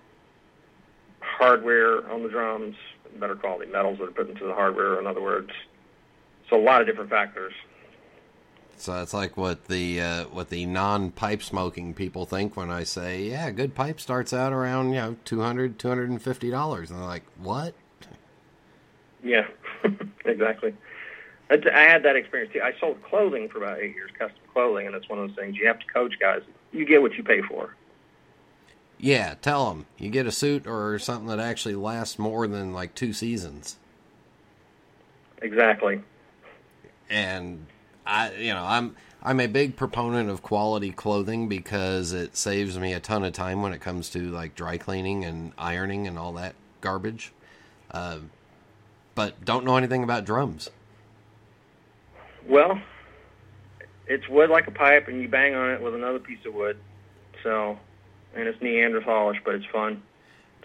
hardware 1.19 2.09
on 2.11 2.23
the 2.23 2.29
drums, 2.29 2.75
better 3.19 3.35
quality 3.35 3.71
metals 3.71 3.97
that 3.99 4.09
are 4.09 4.11
put 4.11 4.29
into 4.29 4.45
the 4.45 4.53
hardware. 4.53 4.99
In 4.99 5.07
other 5.07 5.21
words, 5.21 5.49
so 6.49 6.57
a 6.57 6.61
lot 6.61 6.81
of 6.81 6.87
different 6.87 7.09
factors. 7.09 7.53
So 8.81 8.93
that's 8.93 9.13
like 9.13 9.37
what 9.37 9.65
the 9.65 10.01
uh, 10.01 10.23
what 10.25 10.49
the 10.49 10.65
non 10.65 11.11
pipe 11.11 11.43
smoking 11.43 11.93
people 11.93 12.25
think 12.25 12.57
when 12.57 12.71
I 12.71 12.83
say, 12.83 13.23
yeah, 13.23 13.47
a 13.47 13.51
good 13.51 13.75
pipe 13.75 13.99
starts 13.99 14.33
out 14.33 14.53
around 14.53 14.89
you 14.89 14.95
know 14.95 15.17
200 15.23 15.77
250 15.77 16.49
dollars, 16.49 16.89
and 16.89 16.99
they're 16.99 17.07
like, 17.07 17.25
what? 17.37 17.75
Yeah, 19.23 19.45
exactly. 20.25 20.73
I, 21.51 21.61
I 21.71 21.81
had 21.81 22.03
that 22.03 22.15
experience 22.15 22.53
too. 22.53 22.61
I 22.61 22.73
sold 22.79 23.03
clothing 23.03 23.49
for 23.49 23.59
about 23.59 23.79
eight 23.79 23.93
years, 23.93 24.09
custom 24.17 24.41
clothing, 24.51 24.87
and 24.87 24.95
it's 24.95 25.07
one 25.07 25.19
of 25.19 25.27
those 25.27 25.37
things 25.37 25.57
you 25.57 25.67
have 25.67 25.79
to 25.79 25.85
coach 25.87 26.15
guys. 26.19 26.41
You 26.71 26.85
get 26.85 27.03
what 27.03 27.13
you 27.13 27.23
pay 27.23 27.41
for. 27.41 27.75
Yeah, 28.97 29.35
tell 29.41 29.69
them 29.69 29.85
you 29.99 30.09
get 30.09 30.25
a 30.25 30.31
suit 30.31 30.65
or 30.65 30.97
something 30.97 31.27
that 31.27 31.39
actually 31.39 31.75
lasts 31.75 32.17
more 32.17 32.47
than 32.47 32.73
like 32.73 32.95
two 32.95 33.13
seasons. 33.13 33.77
Exactly. 35.39 36.01
And 37.09 37.67
I, 38.05 38.33
you 38.33 38.53
know, 38.53 38.63
I'm 38.63 38.95
I'm 39.23 39.39
a 39.39 39.47
big 39.47 39.75
proponent 39.75 40.29
of 40.29 40.41
quality 40.41 40.91
clothing 40.91 41.47
because 41.47 42.11
it 42.11 42.35
saves 42.35 42.77
me 42.79 42.93
a 42.93 42.99
ton 42.99 43.23
of 43.23 43.33
time 43.33 43.61
when 43.61 43.73
it 43.73 43.79
comes 43.79 44.09
to 44.11 44.19
like 44.29 44.55
dry 44.55 44.77
cleaning 44.77 45.23
and 45.23 45.53
ironing 45.57 46.07
and 46.07 46.17
all 46.17 46.33
that 46.33 46.55
garbage. 46.81 47.31
Uh, 47.91 48.19
but 49.13 49.45
don't 49.45 49.65
know 49.65 49.77
anything 49.77 50.03
about 50.03 50.25
drums. 50.25 50.69
Well, 52.47 52.81
it's 54.07 54.27
wood 54.27 54.49
like 54.49 54.67
a 54.67 54.71
pipe, 54.71 55.07
and 55.07 55.21
you 55.21 55.27
bang 55.27 55.53
on 55.53 55.71
it 55.71 55.81
with 55.81 55.93
another 55.93 56.19
piece 56.19 56.43
of 56.45 56.53
wood. 56.53 56.77
So, 57.43 57.77
and 58.33 58.47
it's 58.47 58.59
Neanderthalish, 58.59 59.43
but 59.43 59.55
it's 59.55 59.65
fun. 59.65 60.01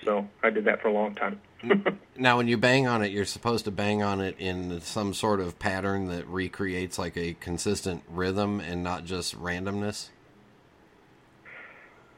So 0.04 0.28
I 0.42 0.50
did 0.50 0.64
that 0.64 0.80
for 0.80 0.88
a 0.88 0.92
long 0.92 1.14
time. 1.14 1.40
now, 2.16 2.36
when 2.36 2.48
you 2.48 2.56
bang 2.56 2.86
on 2.86 3.02
it, 3.02 3.12
you're 3.12 3.24
supposed 3.24 3.64
to 3.64 3.70
bang 3.70 4.02
on 4.02 4.20
it 4.20 4.36
in 4.38 4.80
some 4.80 5.14
sort 5.14 5.40
of 5.40 5.58
pattern 5.58 6.08
that 6.08 6.26
recreates 6.26 6.98
like 6.98 7.16
a 7.16 7.34
consistent 7.34 8.02
rhythm 8.08 8.60
and 8.60 8.82
not 8.82 9.04
just 9.04 9.38
randomness. 9.40 10.08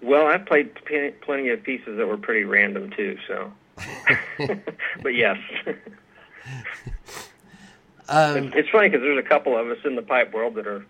Well, 0.02 0.26
I've 0.26 0.46
played 0.46 0.74
p- 0.84 1.10
plenty 1.20 1.48
of 1.48 1.62
pieces 1.62 1.96
that 1.98 2.06
were 2.06 2.16
pretty 2.16 2.44
random 2.44 2.90
too. 2.90 3.18
So, 3.26 3.52
but 5.02 5.14
yes. 5.14 5.38
Um, 8.10 8.36
it's, 8.38 8.56
it's 8.56 8.68
funny 8.70 8.88
because 8.88 9.02
there's 9.02 9.22
a 9.22 9.28
couple 9.28 9.56
of 9.56 9.68
us 9.68 9.78
in 9.84 9.94
the 9.94 10.02
pipe 10.02 10.32
world 10.32 10.54
that 10.54 10.66
are 10.66 10.84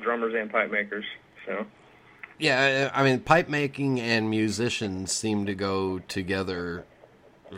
drummers 0.00 0.34
and 0.36 0.50
pipe 0.50 0.70
makers. 0.70 1.04
So. 1.44 1.66
Yeah, 2.38 2.90
I 2.94 3.02
mean, 3.02 3.20
pipe 3.20 3.48
making 3.48 4.00
and 4.00 4.30
musicians 4.30 5.12
seem 5.12 5.46
to 5.46 5.54
go 5.54 5.98
together 6.00 6.84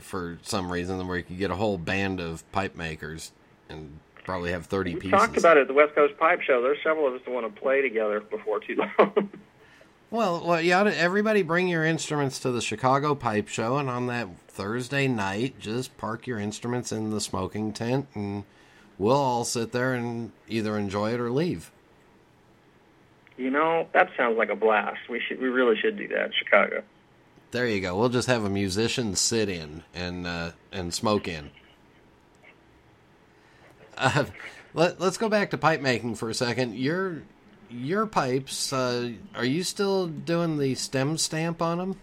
for 0.00 0.38
some 0.42 0.70
reason, 0.70 1.06
where 1.06 1.18
you 1.18 1.24
could 1.24 1.38
get 1.38 1.50
a 1.50 1.56
whole 1.56 1.78
band 1.78 2.20
of 2.20 2.50
pipe 2.52 2.76
makers 2.76 3.32
and 3.68 3.98
probably 4.24 4.50
have 4.50 4.66
thirty 4.66 4.94
we 4.94 5.00
pieces. 5.00 5.18
talked 5.18 5.36
about 5.36 5.56
it 5.56 5.62
at 5.62 5.68
the 5.68 5.74
West 5.74 5.94
Coast 5.94 6.16
Pipe 6.18 6.40
Show. 6.40 6.62
There's 6.62 6.78
several 6.82 7.06
of 7.06 7.14
us 7.14 7.20
that 7.24 7.30
want 7.30 7.52
to 7.52 7.60
play 7.60 7.82
together 7.82 8.20
before 8.20 8.60
too 8.60 8.76
long. 8.76 9.30
well, 10.10 10.44
well, 10.44 10.62
to, 10.62 10.98
everybody 10.98 11.42
bring 11.42 11.68
your 11.68 11.84
instruments 11.84 12.38
to 12.40 12.50
the 12.50 12.60
Chicago 12.60 13.14
Pipe 13.14 13.48
Show, 13.48 13.76
and 13.76 13.88
on 13.88 14.06
that 14.08 14.28
Thursday 14.48 15.08
night, 15.08 15.58
just 15.58 15.96
park 15.96 16.26
your 16.26 16.38
instruments 16.38 16.92
in 16.92 17.10
the 17.10 17.20
smoking 17.20 17.72
tent, 17.72 18.08
and 18.14 18.44
we'll 18.98 19.16
all 19.16 19.44
sit 19.44 19.72
there 19.72 19.94
and 19.94 20.32
either 20.48 20.78
enjoy 20.78 21.12
it 21.12 21.20
or 21.20 21.30
leave. 21.30 21.70
You 23.36 23.50
know, 23.50 23.88
that 23.92 24.10
sounds 24.16 24.38
like 24.38 24.50
a 24.50 24.54
blast. 24.54 25.08
We 25.10 25.20
should, 25.20 25.40
we 25.40 25.48
really 25.48 25.76
should 25.76 25.96
do 25.96 26.06
that 26.08 26.26
in 26.26 26.32
Chicago. 26.32 26.84
There 27.54 27.68
you 27.68 27.80
go. 27.80 27.96
We'll 27.96 28.08
just 28.08 28.26
have 28.26 28.42
a 28.42 28.50
musician 28.50 29.14
sit 29.14 29.48
in 29.48 29.84
and 29.94 30.26
uh, 30.26 30.50
and 30.72 30.92
smoke 30.92 31.28
in. 31.28 31.52
Uh, 33.96 34.24
let, 34.74 35.00
us 35.00 35.18
go 35.18 35.28
back 35.28 35.50
to 35.50 35.56
pipe 35.56 35.80
making 35.80 36.16
for 36.16 36.28
a 36.28 36.34
second. 36.34 36.74
Your 36.74 37.22
your 37.70 38.06
pipes, 38.06 38.72
uh, 38.72 39.12
are 39.36 39.44
you 39.44 39.62
still 39.62 40.08
doing 40.08 40.58
the 40.58 40.74
stem 40.74 41.16
stamp 41.16 41.62
on 41.62 41.78
them? 41.78 42.00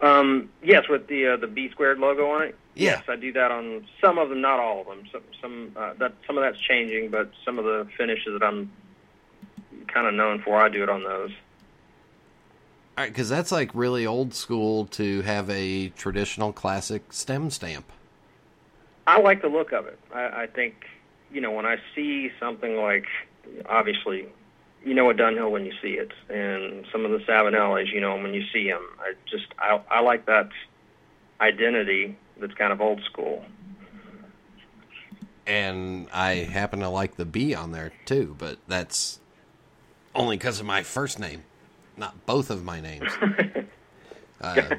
Um, 0.00 0.48
yes, 0.60 0.88
with 0.88 1.06
the 1.06 1.34
uh, 1.34 1.36
the 1.36 1.46
B 1.46 1.70
squared 1.70 2.00
logo 2.00 2.28
on 2.28 2.48
it. 2.48 2.58
Yeah. 2.74 2.96
Yes, 2.96 3.04
I 3.08 3.14
do 3.14 3.32
that 3.34 3.52
on 3.52 3.86
some 4.00 4.18
of 4.18 4.28
them, 4.28 4.40
not 4.40 4.58
all 4.58 4.80
of 4.80 4.88
them. 4.88 5.04
Some 5.12 5.22
some 5.40 5.72
uh, 5.76 5.92
that 6.00 6.14
some 6.26 6.36
of 6.36 6.42
that's 6.42 6.58
changing, 6.58 7.10
but 7.10 7.30
some 7.44 7.60
of 7.60 7.64
the 7.64 7.86
finishes 7.96 8.32
that 8.36 8.44
I'm 8.44 8.72
kind 9.86 10.08
of 10.08 10.14
known 10.14 10.42
for, 10.42 10.56
I 10.56 10.68
do 10.68 10.82
it 10.82 10.88
on 10.88 11.04
those. 11.04 11.30
All 12.98 13.04
right, 13.04 13.12
because 13.12 13.28
that's 13.28 13.52
like 13.52 13.70
really 13.74 14.06
old 14.06 14.34
school 14.34 14.86
to 14.86 15.22
have 15.22 15.48
a 15.50 15.90
traditional 15.90 16.52
classic 16.52 17.12
stem 17.12 17.48
stamp. 17.48 17.84
I 19.06 19.20
like 19.20 19.40
the 19.40 19.48
look 19.48 19.70
of 19.70 19.86
it. 19.86 20.00
I, 20.12 20.42
I 20.42 20.46
think, 20.48 20.84
you 21.30 21.40
know, 21.40 21.52
when 21.52 21.64
I 21.64 21.76
see 21.94 22.32
something 22.40 22.74
like, 22.74 23.06
obviously, 23.66 24.26
you 24.84 24.94
know 24.94 25.08
a 25.10 25.14
Dunhill 25.14 25.48
when 25.48 25.64
you 25.64 25.72
see 25.80 25.90
it, 25.90 26.10
and 26.28 26.86
some 26.90 27.04
of 27.04 27.12
the 27.12 27.18
Savinellis, 27.18 27.86
you 27.92 28.00
know 28.00 28.14
them 28.14 28.24
when 28.24 28.34
you 28.34 28.42
see 28.52 28.68
them. 28.68 28.84
I 28.98 29.12
just, 29.30 29.46
I, 29.60 29.80
I 29.88 30.00
like 30.00 30.26
that 30.26 30.48
identity 31.40 32.16
that's 32.40 32.54
kind 32.54 32.72
of 32.72 32.80
old 32.80 33.00
school. 33.04 33.44
And 35.46 36.08
I 36.12 36.34
happen 36.34 36.80
to 36.80 36.88
like 36.88 37.14
the 37.14 37.24
B 37.24 37.54
on 37.54 37.70
there 37.70 37.92
too, 38.06 38.34
but 38.36 38.58
that's 38.66 39.20
only 40.16 40.36
because 40.36 40.58
of 40.58 40.66
my 40.66 40.82
first 40.82 41.20
name 41.20 41.44
not 41.98 42.26
both 42.26 42.50
of 42.50 42.64
my 42.64 42.80
names. 42.80 43.10
uh, 44.40 44.76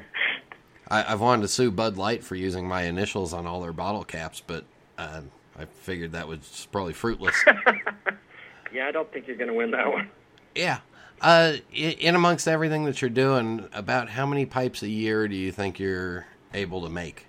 I, 0.88 1.02
have 1.02 1.20
wanted 1.20 1.42
to 1.42 1.48
sue 1.48 1.70
Bud 1.70 1.96
Light 1.96 2.24
for 2.24 2.34
using 2.34 2.66
my 2.66 2.82
initials 2.82 3.32
on 3.32 3.46
all 3.46 3.60
their 3.60 3.72
bottle 3.72 4.04
caps, 4.04 4.42
but 4.44 4.64
uh, 4.98 5.20
I 5.58 5.64
figured 5.66 6.12
that 6.12 6.26
was 6.26 6.66
probably 6.72 6.92
fruitless. 6.92 7.36
yeah, 8.72 8.86
I 8.86 8.90
don't 8.90 9.10
think 9.12 9.26
you're 9.26 9.36
going 9.36 9.48
to 9.48 9.54
win 9.54 9.70
that 9.72 9.90
one. 9.90 10.10
Yeah. 10.54 10.80
Uh, 11.20 11.56
in 11.72 12.14
amongst 12.14 12.48
everything 12.48 12.84
that 12.86 13.02
you're 13.02 13.10
doing, 13.10 13.68
about 13.74 14.08
how 14.08 14.24
many 14.24 14.46
pipes 14.46 14.82
a 14.82 14.88
year 14.88 15.28
do 15.28 15.36
you 15.36 15.52
think 15.52 15.78
you're 15.78 16.26
able 16.54 16.82
to 16.82 16.88
make? 16.88 17.26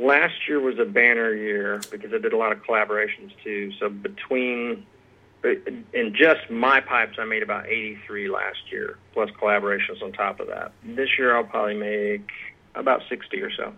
Last 0.00 0.48
year 0.48 0.60
was 0.60 0.78
a 0.78 0.84
banner 0.84 1.32
year 1.32 1.80
because 1.90 2.12
I 2.12 2.18
did 2.18 2.32
a 2.32 2.36
lot 2.36 2.52
of 2.52 2.62
collaborations 2.64 3.32
too. 3.42 3.72
So 3.78 3.88
between 3.88 4.84
in 5.44 6.14
just 6.14 6.50
my 6.50 6.80
pipes, 6.80 7.16
I 7.18 7.24
made 7.24 7.42
about 7.42 7.66
83 7.66 8.28
last 8.28 8.58
year, 8.70 8.98
plus 9.12 9.30
collaborations 9.30 10.02
on 10.02 10.12
top 10.12 10.40
of 10.40 10.48
that. 10.48 10.72
This 10.84 11.08
year, 11.18 11.36
I'll 11.36 11.44
probably 11.44 11.74
make 11.74 12.28
about 12.74 13.02
60 13.08 13.40
or 13.40 13.50
so. 13.50 13.72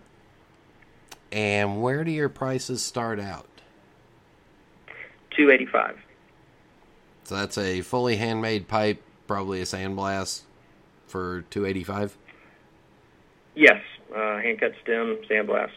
And 1.31 1.81
where 1.81 2.03
do 2.03 2.11
your 2.11 2.29
prices 2.29 2.83
start 2.83 3.19
out? 3.19 3.47
285. 5.31 5.97
So 7.23 7.35
that's 7.35 7.57
a 7.57 7.81
fully 7.81 8.17
handmade 8.17 8.67
pipe, 8.67 9.01
probably 9.25 9.61
a 9.61 9.63
sandblast 9.63 10.41
for 11.07 11.43
285. 11.49 12.17
Yes, 13.55 13.81
uh, 14.15 14.37
hand 14.39 14.59
cut 14.59 14.73
stem, 14.83 15.17
sandblast. 15.29 15.71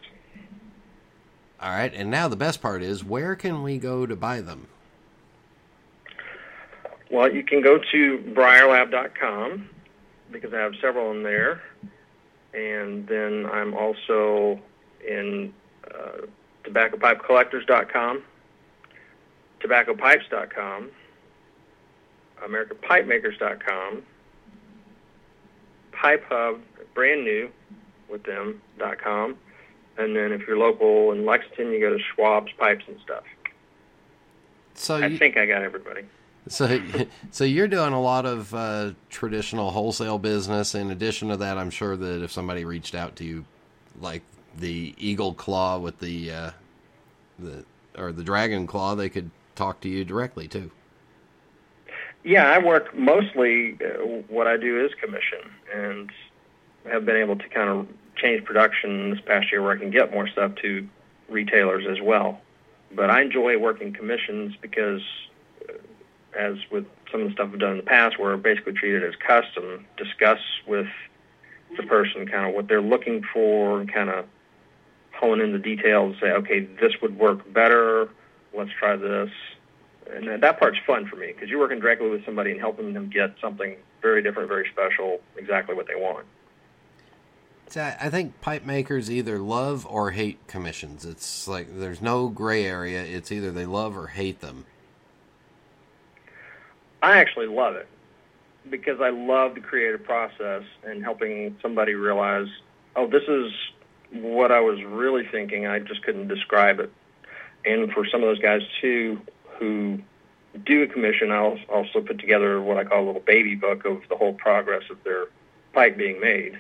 All 1.60 1.70
right, 1.70 1.92
and 1.94 2.10
now 2.10 2.28
the 2.28 2.36
best 2.36 2.60
part 2.60 2.82
is 2.82 3.02
where 3.02 3.34
can 3.34 3.62
we 3.62 3.78
go 3.78 4.04
to 4.04 4.16
buy 4.16 4.40
them? 4.40 4.66
Well, 7.10 7.32
you 7.32 7.44
can 7.44 7.62
go 7.62 7.78
to 7.78 8.18
briarlab.com 8.34 9.70
because 10.30 10.52
I 10.52 10.58
have 10.58 10.74
several 10.80 11.12
in 11.12 11.22
there. 11.22 11.62
And 12.52 13.06
then 13.06 13.46
I'm 13.52 13.74
also 13.74 14.60
in 15.06 15.52
uh, 15.94 16.26
tobaccopipecollectors.com, 16.64 18.22
tobaccopipes.com, 19.60 20.90
americanpipemakers.com, 22.42 24.02
Pipe 25.92 26.24
Hub, 26.28 26.60
brand 26.94 27.24
new 27.24 27.50
with 28.10 28.24
them.com. 28.24 29.36
And 29.98 30.14
then 30.14 30.32
if 30.32 30.46
you're 30.46 30.58
local 30.58 31.12
in 31.12 31.24
Lexington, 31.24 31.72
you 31.72 31.80
go 31.80 31.90
to 31.90 32.02
Schwab's 32.14 32.52
Pipes 32.58 32.84
and 32.86 32.98
stuff. 33.00 33.24
So 34.74 34.96
I 34.96 35.06
you, 35.06 35.18
think 35.18 35.36
I 35.36 35.46
got 35.46 35.62
everybody. 35.62 36.02
So 36.48 36.80
so 37.30 37.44
you're 37.44 37.68
doing 37.68 37.92
a 37.92 38.00
lot 38.00 38.26
of 38.26 38.54
uh, 38.54 38.92
traditional 39.08 39.70
wholesale 39.70 40.18
business. 40.18 40.74
In 40.74 40.90
addition 40.90 41.28
to 41.28 41.36
that, 41.38 41.58
I'm 41.58 41.70
sure 41.70 41.96
that 41.96 42.22
if 42.22 42.32
somebody 42.32 42.64
reached 42.64 42.94
out 42.94 43.16
to 43.16 43.24
you, 43.24 43.44
like 44.00 44.22
the 44.58 44.94
eagle 44.98 45.34
claw 45.34 45.78
with 45.78 45.98
the 46.00 46.30
uh, 46.30 46.50
the 47.38 47.64
or 47.96 48.12
the 48.12 48.24
dragon 48.24 48.66
claw, 48.66 48.94
they 48.94 49.08
could 49.08 49.30
talk 49.54 49.80
to 49.80 49.88
you 49.88 50.04
directly 50.04 50.48
too. 50.48 50.70
Yeah, 52.24 52.50
I 52.50 52.58
work 52.58 52.96
mostly. 52.96 53.78
Uh, 53.80 54.22
what 54.28 54.46
I 54.46 54.56
do 54.56 54.84
is 54.84 54.92
commission, 55.00 55.38
and 55.72 56.10
have 56.84 57.04
been 57.04 57.16
able 57.16 57.36
to 57.36 57.48
kind 57.48 57.68
of 57.68 57.88
change 58.16 58.44
production 58.44 59.10
this 59.10 59.20
past 59.20 59.52
year 59.52 59.62
where 59.62 59.72
I 59.72 59.78
can 59.78 59.90
get 59.90 60.12
more 60.12 60.26
stuff 60.28 60.54
to 60.56 60.88
retailers 61.28 61.86
as 61.86 62.00
well. 62.00 62.40
But 62.92 63.10
I 63.10 63.22
enjoy 63.22 63.58
working 63.58 63.92
commissions 63.92 64.54
because, 64.60 65.02
as 66.36 66.56
with 66.70 66.86
some 67.10 67.22
of 67.22 67.28
the 67.28 67.32
stuff 67.32 67.50
I've 67.52 67.58
done 67.58 67.72
in 67.72 67.76
the 67.78 67.82
past, 67.82 68.18
where 68.18 68.36
basically 68.36 68.72
treated 68.74 69.04
as 69.04 69.14
custom, 69.16 69.86
discuss 69.96 70.40
with 70.66 70.88
the 71.76 71.82
person 71.84 72.26
kind 72.26 72.48
of 72.48 72.54
what 72.54 72.68
they're 72.68 72.80
looking 72.82 73.22
for, 73.32 73.80
and 73.80 73.92
kind 73.92 74.10
of 74.10 74.26
hone 75.12 75.40
in 75.40 75.52
the 75.52 75.58
details. 75.58 76.12
and 76.12 76.20
Say, 76.20 76.30
okay, 76.32 76.60
this 76.60 76.92
would 77.00 77.18
work 77.18 77.52
better. 77.52 78.08
Let's 78.52 78.70
try 78.78 78.96
this 78.96 79.30
and 80.14 80.28
that- 80.28 80.40
that 80.40 80.58
part's 80.58 80.78
fun 80.86 81.06
for 81.06 81.16
me 81.16 81.28
because 81.28 81.48
you're 81.48 81.58
working 81.58 81.80
directly 81.80 82.08
with 82.08 82.24
somebody 82.24 82.50
and 82.52 82.60
helping 82.60 82.92
them 82.92 83.08
get 83.08 83.34
something 83.40 83.76
very 84.02 84.22
different, 84.22 84.48
very 84.48 84.68
special, 84.68 85.20
exactly 85.36 85.74
what 85.74 85.86
they 85.86 85.94
want. 85.94 86.26
I 87.74 87.96
I 88.00 88.10
think 88.10 88.40
pipe 88.40 88.64
makers 88.64 89.10
either 89.10 89.38
love 89.38 89.86
or 89.86 90.12
hate 90.12 90.46
commissions. 90.46 91.04
It's 91.04 91.48
like 91.48 91.78
there's 91.78 92.00
no 92.00 92.28
gray 92.28 92.64
area. 92.64 93.02
It's 93.02 93.32
either 93.32 93.50
they 93.50 93.66
love 93.66 93.96
or 93.96 94.08
hate 94.08 94.40
them. 94.40 94.66
I 97.06 97.18
actually 97.18 97.46
love 97.46 97.76
it 97.76 97.86
because 98.68 99.00
I 99.00 99.10
love 99.10 99.54
the 99.54 99.60
creative 99.60 100.02
process 100.02 100.64
and 100.82 101.04
helping 101.04 101.56
somebody 101.62 101.94
realize, 101.94 102.48
oh, 102.96 103.06
this 103.06 103.22
is 103.28 103.52
what 104.10 104.50
I 104.50 104.58
was 104.58 104.82
really 104.82 105.24
thinking. 105.24 105.68
I 105.68 105.78
just 105.78 106.02
couldn't 106.02 106.26
describe 106.26 106.80
it. 106.80 106.92
And 107.64 107.92
for 107.92 108.04
some 108.06 108.24
of 108.24 108.28
those 108.28 108.40
guys 108.40 108.62
too 108.80 109.20
who 109.60 110.00
do 110.64 110.82
a 110.82 110.88
commission, 110.88 111.30
I'll 111.30 111.60
also 111.68 112.00
put 112.00 112.18
together 112.18 112.60
what 112.60 112.76
I 112.76 112.82
call 112.82 113.04
a 113.04 113.06
little 113.06 113.20
baby 113.20 113.54
book 113.54 113.84
of 113.84 114.02
the 114.08 114.16
whole 114.16 114.34
progress 114.34 114.82
of 114.90 115.04
their 115.04 115.26
pipe 115.74 115.96
being 115.96 116.20
made. 116.20 116.58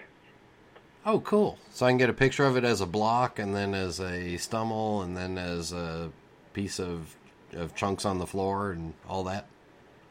Oh, 1.04 1.18
cool! 1.18 1.58
So 1.72 1.86
I 1.86 1.90
can 1.90 1.98
get 1.98 2.08
a 2.08 2.12
picture 2.12 2.44
of 2.44 2.56
it 2.56 2.62
as 2.62 2.80
a 2.80 2.86
block, 2.86 3.40
and 3.40 3.52
then 3.52 3.74
as 3.74 4.00
a 4.00 4.36
stummel, 4.36 5.02
and 5.02 5.16
then 5.16 5.38
as 5.38 5.72
a 5.72 6.12
piece 6.52 6.78
of 6.78 7.16
of 7.52 7.74
chunks 7.74 8.04
on 8.04 8.18
the 8.18 8.26
floor, 8.28 8.70
and 8.70 8.94
all 9.08 9.24
that. 9.24 9.46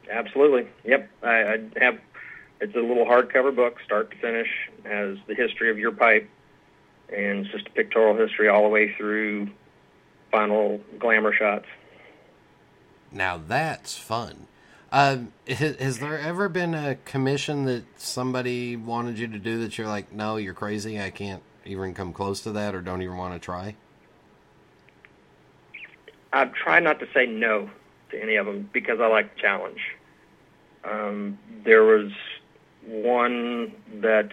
Absolutely. 0.10 0.68
Yep. 0.84 1.10
I, 1.24 1.30
I 1.30 1.58
have. 1.82 2.00
It's 2.62 2.76
a 2.76 2.80
little 2.80 3.06
hardcover 3.06 3.54
book, 3.54 3.78
start 3.84 4.12
to 4.12 4.18
finish, 4.18 4.48
has 4.86 5.18
the 5.28 5.36
history 5.36 5.70
of 5.70 5.78
your 5.78 5.92
pipe, 5.92 6.30
and 7.10 7.46
it's 7.46 7.52
just 7.52 7.68
a 7.68 7.72
pictorial 7.72 8.16
history 8.16 8.48
all 8.48 8.64
the 8.64 8.70
way 8.70 8.96
through 8.96 9.50
final 10.32 10.80
glamour 10.98 11.34
shots. 11.34 11.66
Now 13.12 13.42
that's 13.46 13.98
fun. 13.98 14.48
Um, 14.92 15.34
has, 15.48 15.76
has 15.78 16.00
there 16.00 16.18
ever 16.18 16.48
been 16.48 16.74
a 16.74 16.96
commission 16.96 17.66
that 17.66 17.84
somebody 17.98 18.78
wanted 18.78 19.20
you 19.20 19.28
to 19.28 19.40
do 19.40 19.60
that 19.60 19.78
you're 19.78 19.88
like, 19.88 20.14
no, 20.14 20.38
you're 20.38 20.54
crazy. 20.54 21.02
I 21.02 21.10
can't 21.10 21.44
even 21.66 21.94
come 21.94 22.14
close 22.14 22.42
to 22.42 22.52
that, 22.54 22.74
or 22.74 22.82
don't 22.82 23.02
even 23.02 23.18
want 23.18 23.34
to 23.34 23.40
try? 23.40 23.76
I 26.32 26.46
try 26.46 26.80
not 26.80 27.00
to 27.00 27.08
say 27.14 27.26
no 27.26 27.70
to 28.12 28.22
any 28.22 28.36
of 28.36 28.46
them 28.46 28.70
because 28.72 29.00
I 29.00 29.08
like 29.08 29.36
the 29.36 29.42
challenge. 29.42 29.80
Um, 30.90 31.38
there 31.64 31.84
was 31.84 32.12
one 32.86 33.74
that 34.02 34.30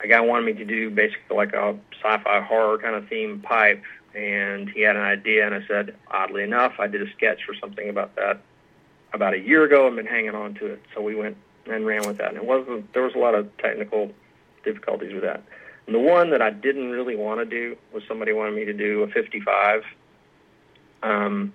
a 0.00 0.06
guy 0.06 0.20
wanted 0.20 0.46
me 0.46 0.52
to 0.54 0.64
do 0.64 0.90
basically 0.90 1.36
like 1.36 1.52
a 1.52 1.76
sci-fi 2.00 2.40
horror 2.40 2.78
kind 2.78 2.94
of 2.94 3.08
theme 3.08 3.40
pipe, 3.40 3.82
and 4.14 4.68
he 4.70 4.82
had 4.82 4.96
an 4.96 5.02
idea, 5.02 5.44
and 5.46 5.54
I 5.54 5.66
said, 5.66 5.96
oddly 6.10 6.42
enough, 6.42 6.74
I 6.78 6.86
did 6.86 7.02
a 7.02 7.10
sketch 7.12 7.40
for 7.44 7.54
something 7.54 7.88
about 7.88 8.14
that 8.16 8.40
about 9.12 9.32
a 9.32 9.38
year 9.38 9.64
ago 9.64 9.86
and 9.86 9.96
been 9.96 10.06
hanging 10.06 10.34
on 10.34 10.52
to 10.54 10.66
it. 10.66 10.82
So 10.94 11.00
we 11.00 11.14
went 11.14 11.36
and 11.66 11.86
ran 11.86 12.06
with 12.06 12.18
that, 12.18 12.28
and 12.28 12.36
it 12.36 12.44
wasn't. 12.44 12.92
There 12.92 13.02
was 13.02 13.14
a 13.14 13.18
lot 13.18 13.34
of 13.34 13.54
technical 13.58 14.12
difficulties 14.64 15.12
with 15.12 15.22
that. 15.22 15.42
And 15.86 15.94
the 15.94 16.00
one 16.00 16.30
that 16.30 16.42
I 16.42 16.50
didn't 16.50 16.90
really 16.90 17.16
want 17.16 17.40
to 17.40 17.46
do 17.46 17.76
was 17.92 18.02
somebody 18.06 18.32
wanted 18.32 18.54
me 18.54 18.66
to 18.66 18.74
do 18.74 19.02
a 19.02 19.08
55 19.08 19.82
um, 21.02 21.52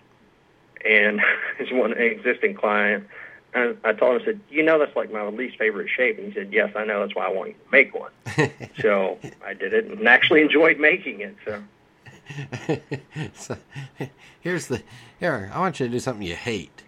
and 0.85 1.21
it's 1.59 1.71
one 1.71 1.93
an 1.93 2.01
existing 2.01 2.55
client. 2.55 3.07
And 3.55 3.77
I 3.83 3.93
told 3.93 4.15
him, 4.15 4.21
I 4.21 4.25
said, 4.25 4.39
you 4.49 4.63
know, 4.63 4.79
that's 4.79 4.95
like 4.95 5.11
my 5.11 5.27
least 5.27 5.57
favorite 5.57 5.89
shape. 5.89 6.17
And 6.17 6.27
he 6.27 6.33
said, 6.33 6.51
yes, 6.51 6.71
I 6.75 6.85
know. 6.85 7.01
That's 7.01 7.15
why 7.15 7.27
I 7.27 7.29
want 7.29 7.49
you 7.49 7.55
to 7.55 7.71
make 7.71 7.93
one. 7.93 8.11
so 8.81 9.19
I 9.45 9.53
did 9.53 9.73
it 9.73 9.85
and 9.85 10.07
actually 10.07 10.41
enjoyed 10.41 10.79
making 10.79 11.21
it. 11.21 11.35
So 11.45 11.61
so, 13.33 13.57
here's 14.39 14.67
the 14.67 14.81
here. 15.19 15.51
I 15.53 15.59
want 15.59 15.79
you 15.79 15.87
to 15.87 15.91
do 15.91 15.99
something 15.99 16.25
you 16.25 16.35
hate, 16.35 16.83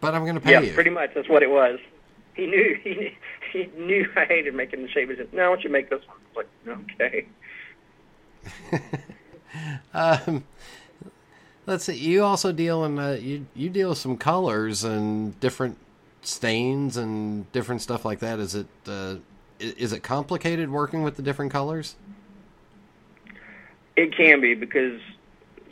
but 0.00 0.14
I'm 0.14 0.22
going 0.22 0.34
to 0.34 0.40
pay 0.40 0.52
yeah, 0.52 0.60
you. 0.60 0.68
Yeah, 0.68 0.74
pretty 0.74 0.90
much 0.90 1.10
that's 1.14 1.28
what 1.28 1.42
it 1.42 1.50
was. 1.50 1.78
He 2.34 2.46
knew 2.46 2.78
he 2.82 2.94
knew, 2.94 3.10
he 3.52 3.66
knew 3.76 4.08
I 4.16 4.24
hated 4.24 4.54
making 4.54 4.82
the 4.82 4.88
shape. 4.88 5.10
He 5.10 5.16
said, 5.16 5.32
no, 5.32 5.44
I 5.44 5.48
want 5.48 5.62
you 5.62 5.68
to 5.68 5.72
make 5.72 5.90
this 5.90 6.02
one. 6.06 6.46
I 6.66 6.74
was 6.74 6.86
like, 7.04 8.82
okay. 9.94 10.28
um, 10.28 10.44
let's 11.68 11.84
see. 11.84 11.94
You 11.94 12.24
also 12.24 12.50
deal 12.50 12.84
in 12.84 12.98
uh, 12.98 13.18
you 13.20 13.46
you 13.54 13.68
deal 13.68 13.90
with 13.90 13.98
some 13.98 14.16
colors 14.16 14.82
and 14.82 15.38
different 15.38 15.76
stains 16.22 16.96
and 16.96 17.50
different 17.52 17.82
stuff 17.82 18.04
like 18.04 18.18
that. 18.20 18.38
Is 18.38 18.54
it 18.54 18.66
uh, 18.86 19.16
is 19.60 19.92
it 19.92 20.02
complicated 20.02 20.70
working 20.70 21.02
with 21.02 21.16
the 21.16 21.22
different 21.22 21.52
colors? 21.52 21.94
It 23.96 24.16
can 24.16 24.40
be 24.40 24.54
because 24.54 25.00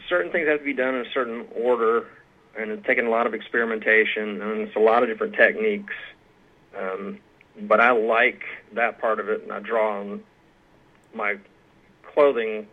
certain 0.09 0.31
things 0.31 0.47
have 0.49 0.59
to 0.59 0.65
be 0.65 0.75
done 0.75 0.95
in 0.97 1.07
a 1.07 1.11
certain 1.13 1.47
order, 1.55 2.07
and 2.59 2.71
it's 2.71 2.87
taken 2.87 3.07
a 3.07 3.11
lot 3.11 3.27
of 3.27 3.35
experimentation, 3.35 4.43
and 4.43 4.61
it's 4.61 4.77
a 4.77 4.81
lot 4.81 5.03
of 5.03 5.09
different 5.09 5.35
techniques. 5.35 5.95
Um, 6.77 7.19
but 7.61 7.81
I 7.81 7.93
like 7.93 8.43
that 8.73 9.01
part 9.01 9.19
of 9.19 9.29
it, 9.29 9.43
and 9.43 9.53
I 9.53 9.61
draw 9.61 10.01
on 10.01 10.23
my 11.15 11.37
clothing 12.03 12.67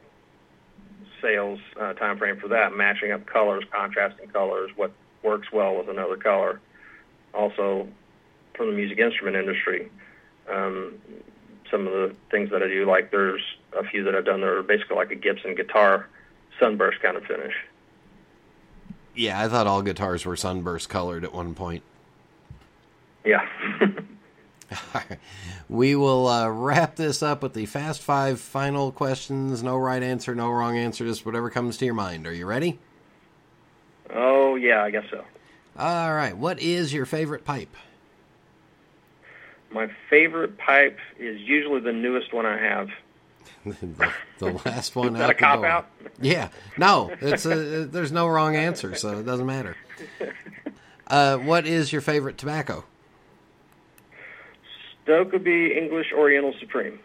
sales 1.24 1.60
uh, 1.80 1.94
time 1.94 2.18
frame 2.18 2.38
for 2.40 2.50
that, 2.50 2.76
matching 2.76 3.12
up 3.12 3.26
colors, 3.26 3.64
contrasting 3.72 4.30
colors, 4.30 4.70
what 4.76 4.92
works 5.24 5.52
well 5.52 5.76
with 5.76 5.90
another 5.90 6.18
color. 6.18 6.60
Also, 7.34 7.88
from 8.56 8.68
the 8.68 8.74
music 8.74 9.00
instrument 9.00 9.36
industry, 9.36 9.90
um, 10.52 10.94
some 11.72 11.88
of 11.88 11.94
the 11.94 12.16
things 12.30 12.52
that 12.52 12.62
I 12.62 12.68
do, 12.68 12.86
like 12.86 13.10
there's 13.10 13.42
a 13.76 13.84
few 13.84 14.04
that 14.04 14.14
I've 14.14 14.26
done 14.26 14.42
that 14.42 14.48
are 14.48 14.62
basically 14.62 14.98
like 14.98 15.12
a 15.12 15.16
Gibson 15.16 15.56
guitar 15.56 16.08
sunburst 16.60 17.02
kind 17.02 17.18
of 17.18 17.24
finish. 17.24 17.56
Yeah, 19.16 19.40
I 19.40 19.48
thought 19.48 19.66
all 19.66 19.82
guitars 19.82 20.26
were 20.26 20.36
sunburst 20.36 20.90
colored 20.90 21.24
at 21.24 21.34
one 21.34 21.56
point. 21.56 21.84
Yeah. 23.26 23.48
We 25.70 25.96
will 25.96 26.28
uh, 26.28 26.50
wrap 26.50 26.96
this 26.96 27.24
up 27.24 27.42
with 27.42 27.54
the 27.54 27.66
fast 27.66 28.02
five 28.02 28.40
final 28.40 28.92
questions. 28.92 29.64
No 29.64 29.78
right 29.78 30.04
answer, 30.04 30.36
no 30.36 30.50
wrong 30.52 30.78
answer, 30.78 31.06
just 31.06 31.26
whatever 31.26 31.50
comes 31.50 31.78
to 31.78 31.86
your 31.86 31.94
mind. 31.94 32.28
Are 32.28 32.34
you 32.34 32.46
ready? 32.46 32.80
oh, 34.14 34.56
yeah, 34.56 34.84
I 34.84 34.92
guess 34.92 35.06
so. 35.10 35.24
All 35.78 36.14
right. 36.14 36.38
What 36.38 36.62
is 36.62 36.94
your 36.94 37.06
favorite 37.06 37.46
pipe? 37.46 37.76
My 39.72 39.90
favorite 40.10 40.58
pipe 40.60 41.00
is 41.18 41.42
usually 41.42 41.80
the 41.82 41.94
newest 41.94 42.32
one 42.32 42.46
I 42.46 42.58
have. 42.60 42.90
the, 43.66 44.12
the 44.38 44.52
last 44.66 44.96
one 44.96 45.08
Is 45.08 45.14
that 45.14 45.24
out 45.24 45.30
a 45.32 45.34
cop 45.34 45.56
door. 45.60 45.66
out? 45.66 45.88
Yeah. 46.22 46.50
No, 46.78 47.12
it's 47.22 47.46
a, 47.46 47.86
there's 47.86 48.12
no 48.12 48.28
wrong 48.28 48.56
answer, 48.56 48.94
so 48.94 49.18
it 49.18 49.24
doesn't 49.24 49.46
matter. 49.48 49.76
Uh, 51.06 51.38
what 51.38 51.68
is 51.68 51.92
your 51.92 52.02
favorite 52.02 52.38
tobacco? 52.38 52.86
Stokkebye 55.06 55.78
English 55.78 56.12
Oriental 56.14 56.54
Supreme. 56.60 57.00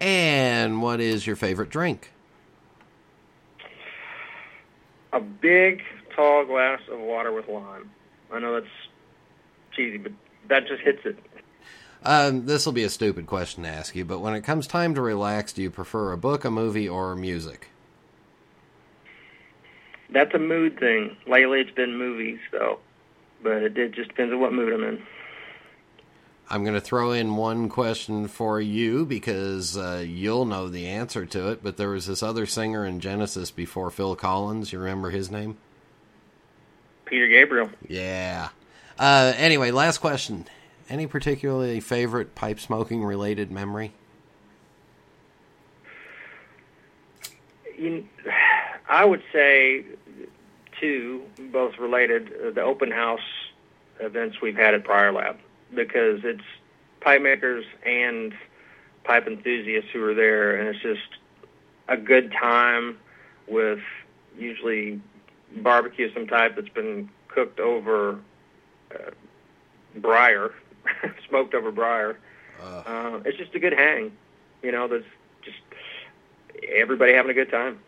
And 0.00 0.80
what 0.80 1.00
is 1.00 1.26
your 1.26 1.36
favorite 1.36 1.70
drink? 1.70 2.12
A 5.12 5.20
big, 5.20 5.82
tall 6.14 6.44
glass 6.46 6.80
of 6.90 7.00
water 7.00 7.32
with 7.32 7.48
lime. 7.48 7.90
I 8.32 8.38
know 8.38 8.54
that's 8.54 8.72
cheesy, 9.74 9.98
but 9.98 10.12
that 10.48 10.66
just 10.66 10.82
hits 10.82 11.00
it. 11.04 11.18
Um, 12.02 12.46
this 12.46 12.64
will 12.64 12.72
be 12.72 12.84
a 12.84 12.88
stupid 12.88 13.26
question 13.26 13.64
to 13.64 13.68
ask 13.68 13.94
you, 13.94 14.04
but 14.04 14.20
when 14.20 14.34
it 14.34 14.42
comes 14.42 14.66
time 14.66 14.94
to 14.94 15.02
relax, 15.02 15.52
do 15.52 15.62
you 15.62 15.70
prefer 15.70 16.12
a 16.12 16.16
book, 16.16 16.44
a 16.44 16.50
movie, 16.50 16.88
or 16.88 17.14
music? 17.14 17.68
That's 20.08 20.34
a 20.34 20.38
mood 20.38 20.78
thing. 20.78 21.16
Lately, 21.26 21.60
it's 21.60 21.70
been 21.70 21.96
movies, 21.96 22.38
though, 22.52 22.78
but 23.42 23.62
it, 23.62 23.76
it 23.76 23.92
just 23.92 24.08
depends 24.08 24.32
on 24.32 24.40
what 24.40 24.52
mood 24.52 24.72
I'm 24.72 24.82
in. 24.82 25.02
I'm 26.52 26.64
going 26.64 26.74
to 26.74 26.80
throw 26.80 27.12
in 27.12 27.36
one 27.36 27.68
question 27.68 28.26
for 28.26 28.60
you 28.60 29.06
because 29.06 29.76
uh, 29.76 30.04
you'll 30.04 30.44
know 30.44 30.68
the 30.68 30.88
answer 30.88 31.24
to 31.24 31.50
it. 31.50 31.62
But 31.62 31.76
there 31.76 31.90
was 31.90 32.06
this 32.06 32.24
other 32.24 32.44
singer 32.44 32.84
in 32.84 32.98
Genesis 32.98 33.52
before 33.52 33.88
Phil 33.92 34.16
Collins. 34.16 34.72
You 34.72 34.80
remember 34.80 35.10
his 35.10 35.30
name? 35.30 35.58
Peter 37.04 37.28
Gabriel. 37.28 37.70
Yeah. 37.88 38.48
Uh, 38.98 39.32
anyway, 39.36 39.70
last 39.70 39.98
question. 39.98 40.46
Any 40.88 41.06
particularly 41.06 41.78
favorite 41.78 42.34
pipe 42.34 42.58
smoking 42.58 43.04
related 43.04 43.52
memory? 43.52 43.92
You, 47.78 48.08
I 48.88 49.04
would 49.04 49.22
say 49.32 49.84
two, 50.80 51.22
both 51.52 51.78
related. 51.78 52.32
Uh, 52.32 52.50
the 52.50 52.62
open 52.62 52.90
house 52.90 53.20
events 54.00 54.40
we've 54.42 54.56
had 54.56 54.74
at 54.74 54.82
Briar 54.82 55.12
Lab 55.12 55.38
because 55.74 56.20
it's 56.24 56.42
pipe 57.00 57.22
makers 57.22 57.64
and 57.84 58.34
pipe 59.04 59.26
enthusiasts 59.26 59.90
who 59.92 60.04
are 60.04 60.14
there, 60.14 60.56
and 60.56 60.68
it's 60.68 60.82
just 60.82 61.18
a 61.88 61.96
good 61.96 62.32
time 62.32 62.98
with 63.48 63.80
usually 64.38 65.00
barbecue 65.56 66.06
of 66.06 66.12
some 66.14 66.26
type 66.26 66.54
that's 66.56 66.68
been 66.68 67.08
cooked 67.28 67.58
over 67.60 68.18
uh, 68.94 69.10
briar, 69.96 70.52
smoked 71.28 71.54
over 71.54 71.72
briar. 71.72 72.18
Uh, 72.62 72.82
Uh, 72.86 73.20
it's 73.24 73.38
just 73.38 73.54
a 73.54 73.58
good 73.58 73.72
hang. 73.72 74.12
You 74.62 74.72
know, 74.72 74.86
there's 74.86 75.04
just 75.42 75.58
everybody 76.76 77.12
having 77.14 77.30
a 77.30 77.34
good 77.34 77.50
time. 77.50 77.80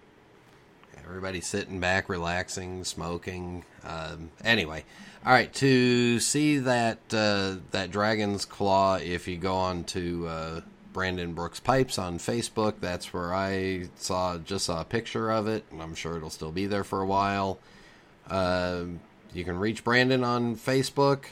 Everybody 1.04 1.40
sitting 1.40 1.78
back, 1.80 2.08
relaxing, 2.08 2.84
smoking. 2.84 3.64
Um, 3.84 4.30
anyway, 4.44 4.84
all 5.24 5.32
right. 5.32 5.52
To 5.54 6.20
see 6.20 6.58
that 6.58 6.98
uh, 7.12 7.56
that 7.70 7.90
dragon's 7.90 8.44
claw, 8.44 8.96
if 8.96 9.28
you 9.28 9.36
go 9.36 9.54
on 9.54 9.84
to 9.84 10.26
uh, 10.26 10.60
Brandon 10.92 11.32
Brooks 11.34 11.60
Pipes 11.60 11.98
on 11.98 12.18
Facebook, 12.18 12.74
that's 12.80 13.12
where 13.12 13.34
I 13.34 13.88
saw 13.96 14.38
just 14.38 14.66
saw 14.66 14.80
a 14.80 14.84
picture 14.84 15.30
of 15.30 15.46
it, 15.46 15.64
and 15.70 15.82
I'm 15.82 15.94
sure 15.94 16.16
it'll 16.16 16.30
still 16.30 16.52
be 16.52 16.66
there 16.66 16.84
for 16.84 17.00
a 17.00 17.06
while. 17.06 17.58
Uh, 18.28 18.84
you 19.34 19.44
can 19.44 19.58
reach 19.58 19.84
Brandon 19.84 20.24
on 20.24 20.56
Facebook. 20.56 21.24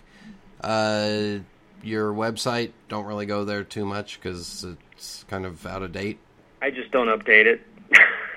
Uh, 0.61 1.39
your 1.83 2.13
website, 2.13 2.73
don't 2.89 3.07
really 3.07 3.27
go 3.27 3.45
there 3.45 3.65
too 3.65 3.85
much 3.87 4.21
because 4.21 4.65
it's 4.97 5.25
kind 5.29 5.47
of 5.47 5.65
out 5.67 5.83
of 5.83 5.93
date. 5.93 6.19
I 6.61 6.71
just 6.71 6.91
don't 6.91 7.09
update 7.09 7.47
it. 7.47 7.63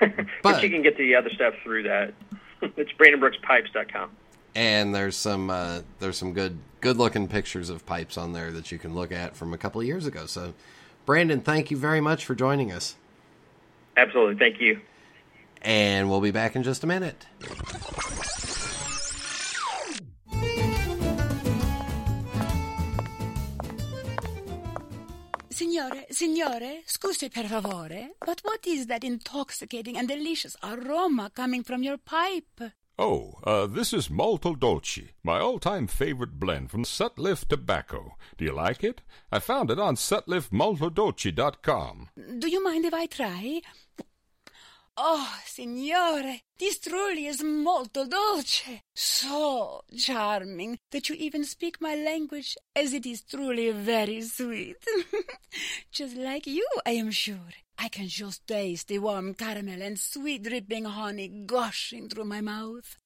but, 0.00 0.26
But- 0.42 0.62
you 0.62 0.70
can 0.70 0.82
get 0.82 0.96
to 0.96 1.02
the 1.02 1.14
other 1.14 1.30
stuff 1.30 1.54
through 1.62 1.84
that. 1.84 2.14
it's 2.62 2.92
BrandonBrooksPipes.com. 2.92 4.10
and 4.54 4.94
there's 4.94 5.16
some 5.16 5.50
uh, 5.50 5.80
there's 5.98 6.16
some 6.18 6.32
good 6.32 6.58
good 6.80 6.96
looking 6.96 7.28
pictures 7.28 7.70
of 7.70 7.84
pipes 7.86 8.16
on 8.18 8.32
there 8.32 8.50
that 8.52 8.70
you 8.72 8.78
can 8.78 8.94
look 8.94 9.10
at 9.12 9.36
from 9.36 9.52
a 9.54 9.58
couple 9.58 9.80
of 9.80 9.86
years 9.86 10.06
ago. 10.06 10.26
So, 10.26 10.54
Brandon, 11.06 11.40
thank 11.40 11.70
you 11.70 11.76
very 11.76 12.00
much 12.00 12.24
for 12.24 12.34
joining 12.34 12.70
us, 12.72 12.96
Absolutely. 13.96 14.36
Thank 14.36 14.60
you. 14.60 14.80
and 15.62 16.08
we'll 16.10 16.20
be 16.20 16.30
back 16.30 16.56
in 16.56 16.62
just 16.62 16.84
a 16.84 16.86
minute. 16.86 17.26
Signore, 25.50 26.04
signore, 26.10 26.82
scusi 26.86 27.28
per 27.30 27.44
favore, 27.44 28.10
but 28.26 28.40
what 28.42 28.66
is 28.66 28.86
that 28.86 29.04
intoxicating 29.04 29.96
and 29.96 30.08
delicious 30.08 30.56
aroma 30.62 31.30
coming 31.34 31.62
from 31.62 31.82
your 31.82 31.96
pipe? 31.96 32.60
Oh, 32.96 33.40
uh, 33.42 33.66
this 33.66 33.92
is 33.92 34.08
Molto 34.08 34.54
Dolce, 34.54 35.14
my 35.24 35.40
all-time 35.40 35.88
favorite 35.88 36.38
blend 36.38 36.70
from 36.70 36.84
Sutliff 36.84 37.44
Tobacco. 37.44 38.14
Do 38.38 38.44
you 38.44 38.52
like 38.52 38.84
it? 38.84 39.02
I 39.32 39.40
found 39.40 39.72
it 39.72 39.80
on 39.80 39.96
sutliffmoltodolce.com. 39.96 42.10
Do 42.38 42.48
you 42.48 42.62
mind 42.62 42.84
if 42.84 42.94
I 42.94 43.06
try? 43.06 43.62
Oh, 44.96 45.40
signore, 45.44 46.38
this 46.56 46.78
truly 46.78 47.26
is 47.26 47.42
molto 47.42 48.06
dolce. 48.06 48.82
So 48.94 49.82
charming 49.98 50.78
that 50.92 51.08
you 51.08 51.16
even 51.16 51.42
speak 51.42 51.80
my 51.80 51.96
language 51.96 52.56
as 52.76 52.94
it 52.94 53.06
is 53.06 53.24
truly 53.24 53.72
very 53.72 54.22
sweet. 54.22 54.76
just 55.90 56.16
like 56.16 56.46
you, 56.46 56.64
I 56.86 56.92
am 56.92 57.10
sure. 57.10 57.54
I 57.78 57.88
can 57.88 58.08
just 58.08 58.46
taste 58.46 58.88
the 58.88 58.98
warm 58.98 59.34
caramel 59.34 59.82
and 59.82 59.98
sweet 59.98 60.42
dripping 60.42 60.84
honey 60.84 61.28
gushing 61.46 62.08
through 62.08 62.24
my 62.24 62.40
mouth. 62.40 62.96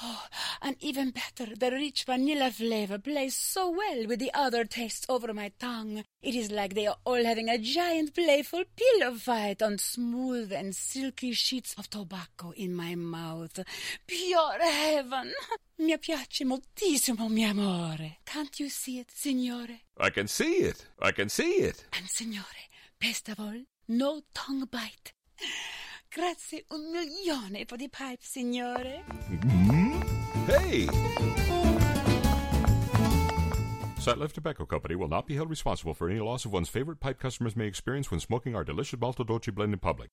Oh, 0.00 0.24
and 0.62 0.76
even 0.80 1.10
better, 1.10 1.56
the 1.56 1.70
rich 1.72 2.04
vanilla 2.04 2.50
flavor 2.52 2.98
plays 2.98 3.34
so 3.34 3.70
well 3.70 4.06
with 4.06 4.20
the 4.20 4.30
other 4.32 4.64
tastes 4.64 5.06
over 5.08 5.32
my 5.34 5.50
tongue. 5.58 6.04
It 6.22 6.34
is 6.34 6.52
like 6.52 6.74
they 6.74 6.86
are 6.86 6.98
all 7.04 7.24
having 7.24 7.48
a 7.48 7.58
giant 7.58 8.14
playful 8.14 8.64
pillow 8.76 9.14
fight 9.14 9.60
on 9.60 9.78
smooth 9.78 10.52
and 10.52 10.74
silky 10.74 11.32
sheets 11.32 11.74
of 11.78 11.90
tobacco 11.90 12.52
in 12.56 12.74
my 12.74 12.94
mouth. 12.94 13.58
Pure 14.06 14.58
heaven! 14.60 15.32
Mi 15.78 15.96
piace 15.98 16.44
moltissimo, 16.44 17.28
mio 17.28 17.50
amore. 17.50 18.18
Can't 18.24 18.58
you 18.58 18.68
see 18.68 18.98
it, 18.98 19.10
signore? 19.14 19.80
I 19.98 20.10
can 20.10 20.26
see 20.28 20.58
it. 20.58 20.86
I 21.00 21.12
can 21.12 21.28
see 21.28 21.62
it. 21.62 21.84
And 21.92 22.08
signore, 22.08 22.68
best 23.00 23.28
of 23.28 23.40
all, 23.40 23.62
no 23.88 24.22
tongue 24.34 24.66
bite. 24.70 25.12
Grazie 26.10 26.64
un 26.70 26.90
milione 26.90 27.64
for 27.66 27.76
the 27.76 27.88
pipe, 27.88 28.22
signore. 28.22 29.04
Mm-hmm. 29.30 29.77
Hey! 30.48 30.86
Sutliff 33.98 34.32
Tobacco 34.32 34.64
Company 34.64 34.94
will 34.94 35.08
not 35.08 35.26
be 35.26 35.34
held 35.34 35.50
responsible 35.50 35.92
for 35.92 36.08
any 36.08 36.20
loss 36.20 36.46
of 36.46 36.52
one's 36.52 36.70
favorite 36.70 37.00
pipe 37.00 37.20
customers 37.20 37.54
may 37.54 37.66
experience 37.66 38.10
when 38.10 38.18
smoking 38.18 38.56
our 38.56 38.64
delicious 38.64 38.98
Molto 38.98 39.24
Dolce 39.24 39.50
blend 39.50 39.74
in 39.74 39.78
public. 39.78 40.08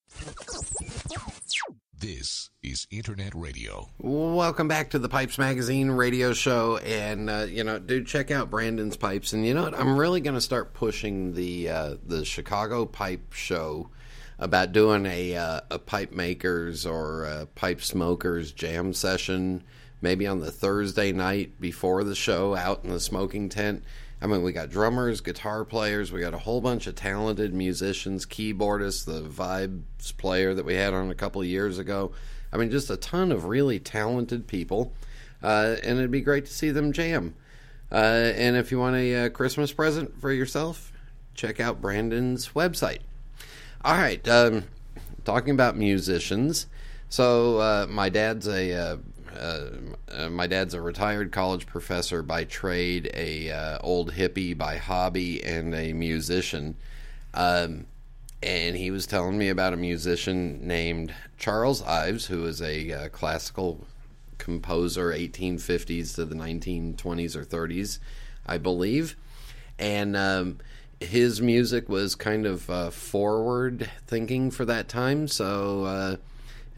This 1.98 2.50
is 2.62 2.86
Internet 2.92 3.34
Radio. 3.34 3.88
Welcome 3.98 4.68
back 4.68 4.90
to 4.90 5.00
the 5.00 5.08
Pipes 5.08 5.38
Magazine 5.38 5.90
radio 5.90 6.34
show, 6.34 6.80
and 6.80 7.30
uh, 7.30 7.46
you 7.48 7.64
know, 7.64 7.80
dude, 7.80 8.06
check 8.06 8.30
out 8.30 8.50
Brandon's 8.50 8.98
pipes. 8.98 9.32
And 9.32 9.46
you 9.46 9.54
know 9.54 9.64
what? 9.64 9.80
I'm 9.80 9.98
really 9.98 10.20
going 10.20 10.36
to 10.36 10.42
start 10.42 10.74
pushing 10.74 11.34
the 11.34 11.70
uh, 11.70 11.96
the 12.06 12.26
Chicago 12.26 12.86
Pipe 12.86 13.32
Show 13.32 13.90
about 14.38 14.74
doing 14.74 15.06
a 15.06 15.38
uh, 15.38 15.62
a 15.72 15.80
pipe 15.80 16.12
makers 16.12 16.86
or 16.86 17.26
uh 17.26 17.46
pipe 17.56 17.82
smokers 17.82 18.52
jam 18.52 18.94
session, 18.94 19.64
maybe 20.06 20.28
on 20.28 20.40
the 20.40 20.52
Thursday 20.52 21.12
night 21.12 21.60
before 21.60 22.04
the 22.04 22.14
show, 22.14 22.56
out 22.56 22.84
in 22.84 22.92
the 22.92 23.00
smoking 23.00 23.50
tent. 23.50 23.84
I 24.22 24.28
mean, 24.28 24.44
we 24.44 24.52
got 24.52 24.70
drummers, 24.70 25.20
guitar 25.20 25.66
players, 25.66 26.12
we 26.12 26.22
got 26.22 26.36
a 26.36 26.38
whole 26.38 26.62
bunch 26.62 26.86
of 26.86 26.94
talented 26.94 27.56
musicians, 27.56 28.24
keyboardists, 28.24 29.04
the 29.04 29.24
vibes 29.24 30.16
player 30.16 30.54
that 30.54 30.64
we 30.64 30.76
had 30.76 30.94
on 30.94 31.10
a 31.10 31.16
couple 31.16 31.42
of 31.42 31.48
years 31.48 31.80
ago. 31.80 32.12
I 32.54 32.58
mean, 32.58 32.70
just 32.70 32.92
a 32.92 32.98
ton 32.98 33.32
of 33.32 33.46
really 33.46 33.80
talented 33.80 34.46
people, 34.46 34.94
uh, 35.42 35.78
and 35.84 35.98
it'd 35.98 36.12
be 36.12 36.22
great 36.22 36.46
to 36.46 36.54
see 36.54 36.70
them 36.70 36.94
jam. 36.94 37.34
Uh, 37.92 38.32
and 38.36 38.56
if 38.56 38.72
you 38.72 38.78
want 38.78 38.96
a 38.96 39.26
uh, 39.26 39.30
Christmas 39.30 39.72
present 39.72 40.22
for 40.22 40.32
yourself, 40.32 40.94
check 41.34 41.60
out 41.60 41.82
Brandon's 41.82 42.50
website. 42.50 43.00
All 43.84 43.96
right, 43.96 44.26
um, 44.28 44.66
talking 45.24 45.56
about 45.56 45.76
musicians. 45.76 46.68
So 47.10 47.58
uh, 47.58 47.88
my 47.90 48.10
dad's 48.10 48.48
a 48.48 49.00
uh, 49.38 49.70
uh, 50.12 50.30
my 50.30 50.48
dad's 50.48 50.74
a 50.74 50.82
retired 50.82 51.32
college 51.32 51.66
professor 51.66 52.22
by 52.22 52.44
trade, 52.44 53.10
a 53.14 53.52
uh, 53.52 53.80
old 53.82 54.14
hippie 54.14 54.58
by 54.58 54.78
hobby, 54.78 55.44
and 55.44 55.74
a 55.74 55.94
musician. 55.94 56.76
Um, 57.34 57.86
and 58.42 58.76
he 58.76 58.92
was 58.92 59.06
telling 59.06 59.38
me 59.38 59.50
about 59.50 59.74
a 59.74 59.78
musician 59.78 60.68
named 60.68 61.14
Charles 61.38 61.82
Ives, 61.82 62.28
who 62.28 62.46
is 62.46 62.62
a 62.62 62.92
uh, 62.92 63.10
classical 63.10 63.86
composer, 64.38 65.12
1850s 65.12 66.16
to 66.16 66.26
the 66.26 66.36
1920s 66.36 67.36
or 67.36 67.44
30s, 67.44 68.00
I 68.46 68.58
believe. 68.58 69.16
And 69.80 70.16
um, 70.16 70.60
his 71.00 71.42
music 71.42 71.90
was 71.90 72.16
kind 72.16 72.46
of 72.46 72.70
uh, 72.70 72.90
forward 72.92 73.90
thinking 74.08 74.52
for 74.52 74.66
that 74.66 74.88
time. 74.88 75.28
So 75.28 76.20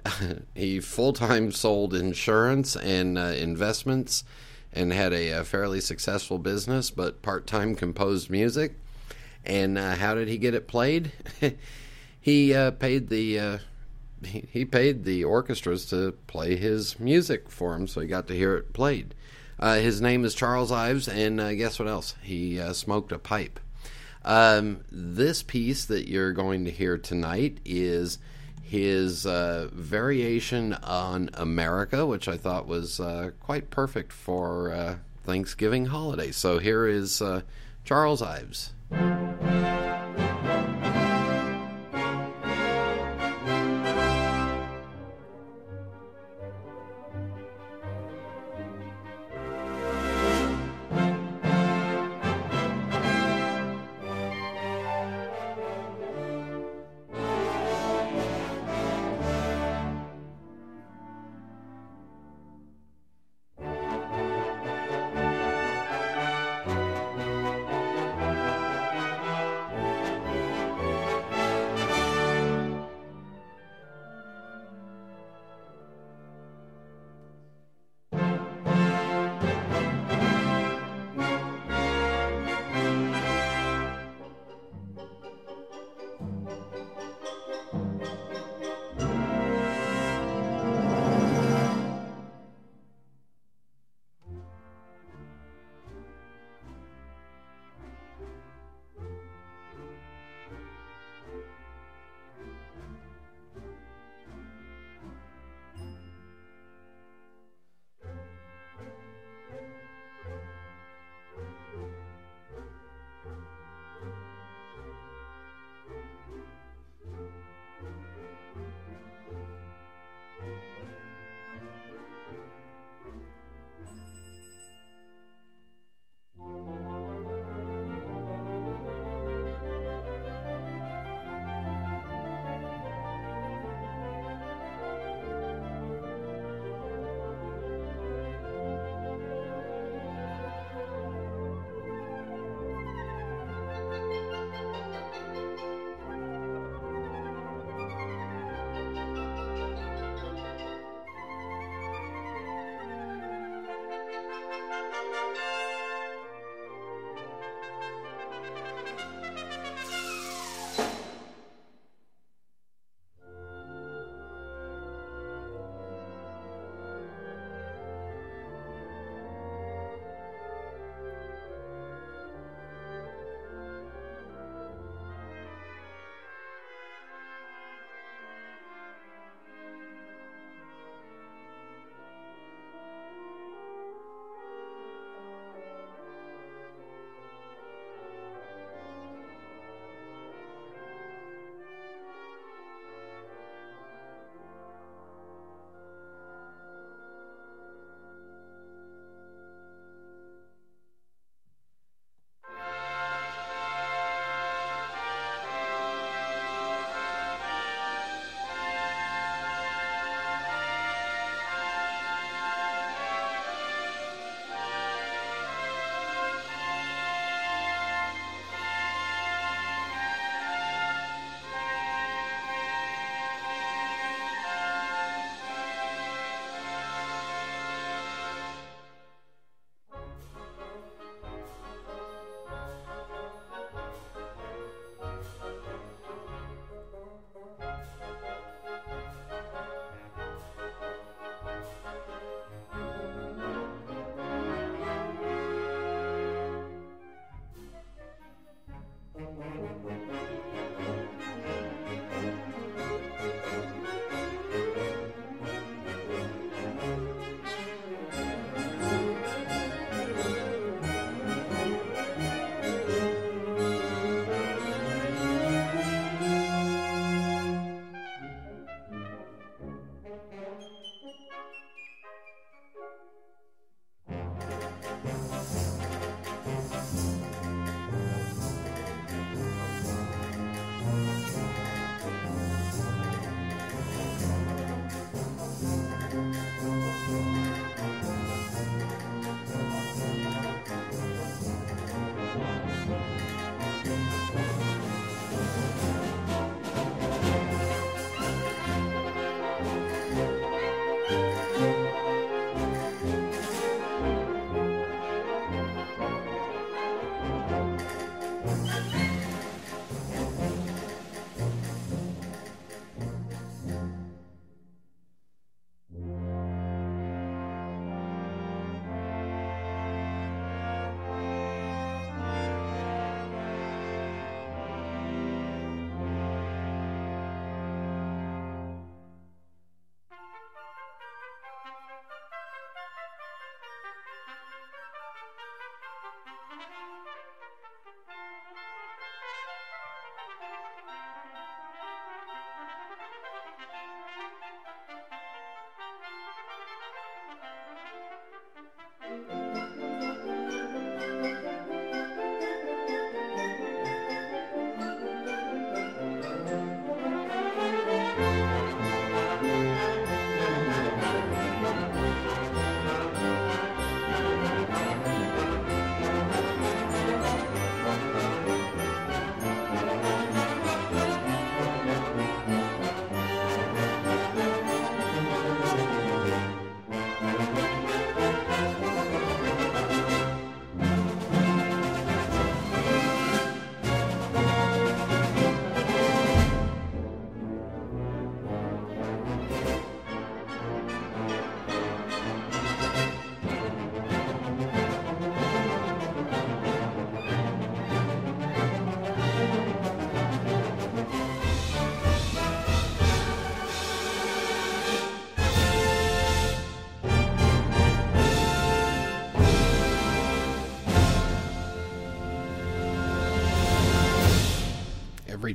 he 0.55 0.79
full 0.79 1.13
time 1.13 1.51
sold 1.51 1.93
insurance 1.93 2.75
and 2.75 3.17
uh, 3.17 3.33
investments 3.37 4.23
and 4.73 4.93
had 4.93 5.13
a, 5.13 5.29
a 5.29 5.43
fairly 5.43 5.81
successful 5.81 6.37
business, 6.37 6.91
but 6.91 7.21
part 7.21 7.47
time 7.47 7.75
composed 7.75 8.29
music. 8.29 8.75
And 9.45 9.77
uh, 9.77 9.95
how 9.95 10.13
did 10.15 10.27
he 10.27 10.37
get 10.37 10.53
it 10.53 10.67
played? 10.67 11.11
he 12.19 12.53
uh, 12.53 12.71
paid 12.71 13.09
the 13.09 13.39
uh, 13.39 13.57
he, 14.23 14.47
he 14.51 14.65
paid 14.65 15.03
the 15.03 15.23
orchestras 15.23 15.85
to 15.87 16.13
play 16.27 16.55
his 16.55 16.99
music 16.99 17.49
for 17.49 17.75
him, 17.75 17.87
so 17.87 18.01
he 18.01 18.07
got 18.07 18.27
to 18.27 18.35
hear 18.35 18.55
it 18.55 18.73
played. 18.73 19.13
Uh, 19.59 19.75
his 19.75 20.01
name 20.01 20.25
is 20.25 20.35
Charles 20.35 20.71
Ives, 20.71 21.07
and 21.07 21.39
uh, 21.39 21.53
guess 21.53 21.79
what 21.79 21.87
else? 21.87 22.15
He 22.21 22.59
smoked 22.73 23.11
a 23.11 23.17
pipe. 23.17 23.59
Um, 24.23 24.81
this 24.91 25.41
piece 25.41 25.85
that 25.85 26.09
you're 26.09 26.33
going 26.33 26.65
to 26.65 26.71
hear 26.71 26.97
tonight 26.97 27.59
is 27.63 28.19
his 28.67 29.25
uh, 29.25 29.69
variation 29.71 30.73
on 30.83 31.29
America, 31.33 32.05
which 32.05 32.27
I 32.27 32.35
thought 32.35 32.67
was 32.67 32.99
uh, 32.99 33.31
quite 33.39 33.69
perfect 33.69 34.11
for 34.11 34.73
uh, 34.73 34.95
Thanksgiving 35.23 35.85
holiday. 35.85 36.31
So 36.31 36.59
here 36.59 36.85
is 36.85 37.21
uh, 37.21 37.41
Charles 37.85 38.21
Ives. 38.21 38.73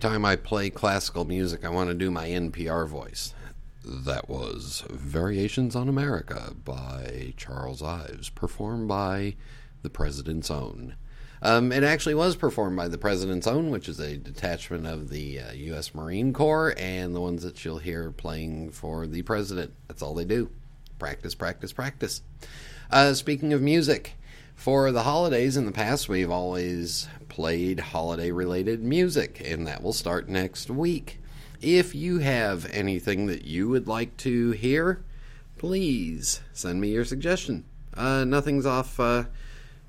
Time 0.02 0.24
I 0.24 0.34
play 0.34 0.68
classical 0.68 1.24
music, 1.24 1.64
I 1.64 1.68
want 1.68 1.88
to 1.88 1.94
do 1.94 2.10
my 2.10 2.26
NPR 2.26 2.88
voice. 2.88 3.34
That 3.84 4.28
was 4.28 4.82
Variations 4.90 5.76
on 5.76 5.88
America 5.88 6.54
by 6.64 7.34
Charles 7.36 7.84
Ives, 7.84 8.28
performed 8.28 8.88
by 8.88 9.36
the 9.82 9.90
President's 9.90 10.50
Own. 10.50 10.96
Um, 11.40 11.70
it 11.70 11.84
actually 11.84 12.16
was 12.16 12.34
performed 12.34 12.76
by 12.76 12.88
the 12.88 12.98
President's 12.98 13.46
Own, 13.46 13.70
which 13.70 13.88
is 13.88 14.00
a 14.00 14.16
detachment 14.16 14.88
of 14.88 15.08
the 15.08 15.38
uh, 15.38 15.52
U.S. 15.52 15.94
Marine 15.94 16.32
Corps, 16.32 16.74
and 16.76 17.14
the 17.14 17.20
ones 17.20 17.44
that 17.44 17.64
you'll 17.64 17.78
hear 17.78 18.10
playing 18.10 18.72
for 18.72 19.06
the 19.06 19.22
President. 19.22 19.72
That's 19.86 20.02
all 20.02 20.14
they 20.14 20.24
do. 20.24 20.50
Practice, 20.98 21.36
practice, 21.36 21.72
practice. 21.72 22.22
Uh, 22.90 23.14
speaking 23.14 23.52
of 23.52 23.62
music, 23.62 24.14
for 24.62 24.92
the 24.92 25.02
holidays 25.02 25.56
in 25.56 25.66
the 25.66 25.72
past, 25.72 26.08
we've 26.08 26.30
always 26.30 27.08
played 27.28 27.80
holiday 27.80 28.30
related 28.30 28.80
music, 28.80 29.42
and 29.44 29.66
that 29.66 29.82
will 29.82 29.92
start 29.92 30.28
next 30.28 30.70
week. 30.70 31.18
If 31.60 31.96
you 31.96 32.20
have 32.20 32.70
anything 32.70 33.26
that 33.26 33.44
you 33.44 33.68
would 33.70 33.88
like 33.88 34.16
to 34.18 34.52
hear, 34.52 35.02
please 35.58 36.42
send 36.52 36.80
me 36.80 36.90
your 36.90 37.04
suggestion. 37.04 37.64
Uh, 37.92 38.22
nothing's 38.22 38.64
off. 38.64 39.00
Uh, 39.00 39.24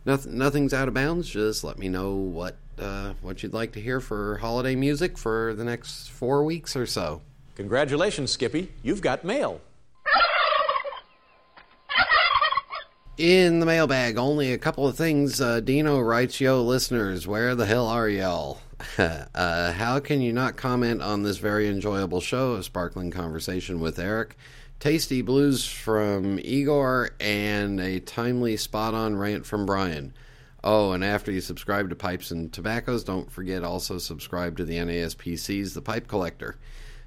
nothing, 0.05 0.39
nothing's 0.39 0.73
out 0.73 0.87
of 0.87 0.95
bounds. 0.95 1.29
Just 1.29 1.63
let 1.63 1.77
me 1.77 1.87
know 1.87 2.15
what 2.15 2.55
uh, 2.79 3.13
what 3.21 3.43
you'd 3.43 3.53
like 3.53 3.73
to 3.73 3.79
hear 3.79 3.99
for 3.99 4.37
holiday 4.37 4.75
music 4.75 5.19
for 5.19 5.53
the 5.53 5.63
next 5.63 6.09
four 6.09 6.43
weeks 6.43 6.75
or 6.75 6.87
so. 6.87 7.21
Congratulations, 7.57 8.31
Skippy. 8.31 8.71
You've 8.81 9.01
got 9.03 9.23
mail. 9.23 9.61
In 13.15 13.59
the 13.59 13.67
mailbag, 13.67 14.17
only 14.17 14.51
a 14.51 14.57
couple 14.57 14.87
of 14.87 14.97
things. 14.97 15.39
Uh, 15.39 15.59
Dino 15.59 15.99
writes, 15.99 16.41
Yo, 16.41 16.63
listeners, 16.63 17.27
where 17.27 17.53
the 17.53 17.67
hell 17.67 17.85
are 17.85 18.09
y'all? 18.09 18.59
uh, 18.97 19.71
how 19.73 19.99
can 19.99 20.19
you 20.19 20.33
not 20.33 20.55
comment 20.55 20.99
on 20.99 21.21
this 21.21 21.37
very 21.37 21.67
enjoyable 21.67 22.21
show, 22.21 22.55
A 22.55 22.63
Sparkling 22.63 23.11
Conversation 23.11 23.79
with 23.79 23.99
Eric? 23.99 24.35
Tasty 24.79 25.21
blues 25.21 25.63
from 25.63 26.39
Igor 26.39 27.11
and 27.19 27.79
a 27.79 27.99
timely 27.99 28.57
spot 28.57 28.95
on 28.95 29.15
rant 29.15 29.45
from 29.45 29.67
Brian. 29.67 30.15
Oh, 30.63 30.93
and 30.93 31.03
after 31.03 31.31
you 31.31 31.39
subscribe 31.39 31.89
to 31.89 31.95
Pipes 31.95 32.31
and 32.31 32.51
Tobaccos, 32.51 33.03
don't 33.03 33.31
forget 33.31 33.63
also 33.63 33.99
subscribe 33.99 34.57
to 34.57 34.65
the 34.65 34.77
NASPC's 34.77 35.75
The 35.75 35.83
Pipe 35.83 36.07
Collector. 36.07 36.57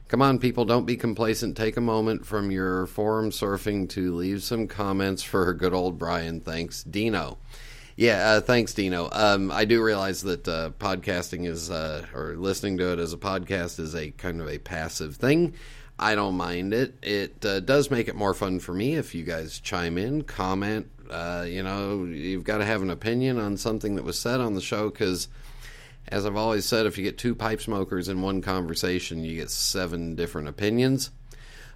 Come 0.09 0.23
on, 0.23 0.39
people, 0.39 0.65
don't 0.65 0.87
be 0.87 0.97
complacent. 0.97 1.57
Take 1.57 1.77
a 1.77 1.81
moment 1.81 2.25
from 2.25 2.53
your 2.53 2.87
forum 2.87 3.31
surfing 3.31 3.89
to 3.91 4.15
leave 4.15 4.45
some 4.45 4.69
comments 4.69 5.25
for 5.25 5.53
good 5.53 5.75
old 5.75 5.99
Brian. 5.99 6.41
Thanks, 6.41 6.85
Dino. 6.85 7.39
Yeah, 7.97 8.31
uh, 8.31 8.41
thanks, 8.41 8.73
Dino. 8.73 9.09
Um, 9.11 9.51
I 9.51 9.65
do 9.65 9.83
realize 9.83 10.23
that 10.23 10.47
uh, 10.47 10.71
podcasting 10.79 11.47
is, 11.47 11.73
uh, 11.73 12.07
or 12.15 12.37
listening 12.37 12.79
to 12.79 12.93
it 12.93 13.01
as 13.01 13.15
a 13.15 13.17
podcast 13.17 13.81
is 13.81 13.97
a 13.97 14.13
kind 14.13 14.41
of 14.41 14.49
a 14.49 14.59
passive 14.59 15.17
thing. 15.17 15.55
I 15.99 16.15
don't 16.15 16.37
mind 16.37 16.73
it. 16.73 16.95
It 17.03 17.45
uh, 17.45 17.59
does 17.59 17.91
make 17.91 18.07
it 18.07 18.15
more 18.15 18.35
fun 18.35 18.61
for 18.61 18.73
me 18.73 18.95
if 18.95 19.13
you 19.13 19.25
guys 19.25 19.59
chime 19.59 19.99
in, 19.99 20.23
comment. 20.23 20.89
Uh, 21.11 21.47
you 21.49 21.65
know, 21.65 22.05
you've 22.05 22.45
got 22.45 22.59
to 22.59 22.65
have 22.65 22.83
an 22.83 22.91
opinion 22.91 23.41
on 23.41 23.57
something 23.57 23.97
that 23.97 24.05
was 24.05 24.19
said 24.19 24.39
on 24.41 24.55
the 24.55 24.61
show 24.61 24.89
because 24.89 25.27
as 26.09 26.27
I've 26.27 26.37
always 26.37 26.65
said, 26.65 26.87
if 26.87 26.99
you 26.99 27.05
get 27.05 27.19
two 27.19 27.35
pipe 27.35 27.61
smokers 27.61 28.09
in 28.09 28.23
one 28.23 28.43
conversation, 28.43 29.25
you 29.25 29.37
get 29.37 29.51
seven 29.51 30.15
different 30.15 30.49
opinions. 30.49 31.11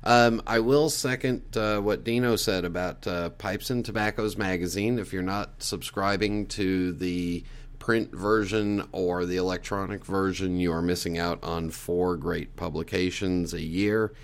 Um, 0.03 0.43
I 0.47 0.61
will 0.61 0.89
second 0.89 1.57
uh, 1.57 1.81
what 1.81 2.05
Dino 2.05 2.37
said 2.37 2.65
about 2.65 3.07
uh, 3.07 3.31
Pipes 3.31 3.71
and 3.71 3.85
Tobaccos 3.85 4.37
magazine. 4.37 4.99
If 4.99 5.13
you're 5.13 5.23
not 5.23 5.63
subscribing 5.63 6.47
to 6.49 6.93
the 6.93 7.45
print 7.79 8.13
version 8.13 8.89
or 8.93 9.27
the 9.27 9.37
electronic 9.37 10.05
version, 10.05 10.59
you 10.59 10.73
are 10.73 10.83
missing 10.83 11.19
out 11.19 11.43
on 11.43 11.71
four 11.71 12.17
great 12.17 12.57
publications 12.57 13.53
a 13.53 13.63
year. 13.63 14.15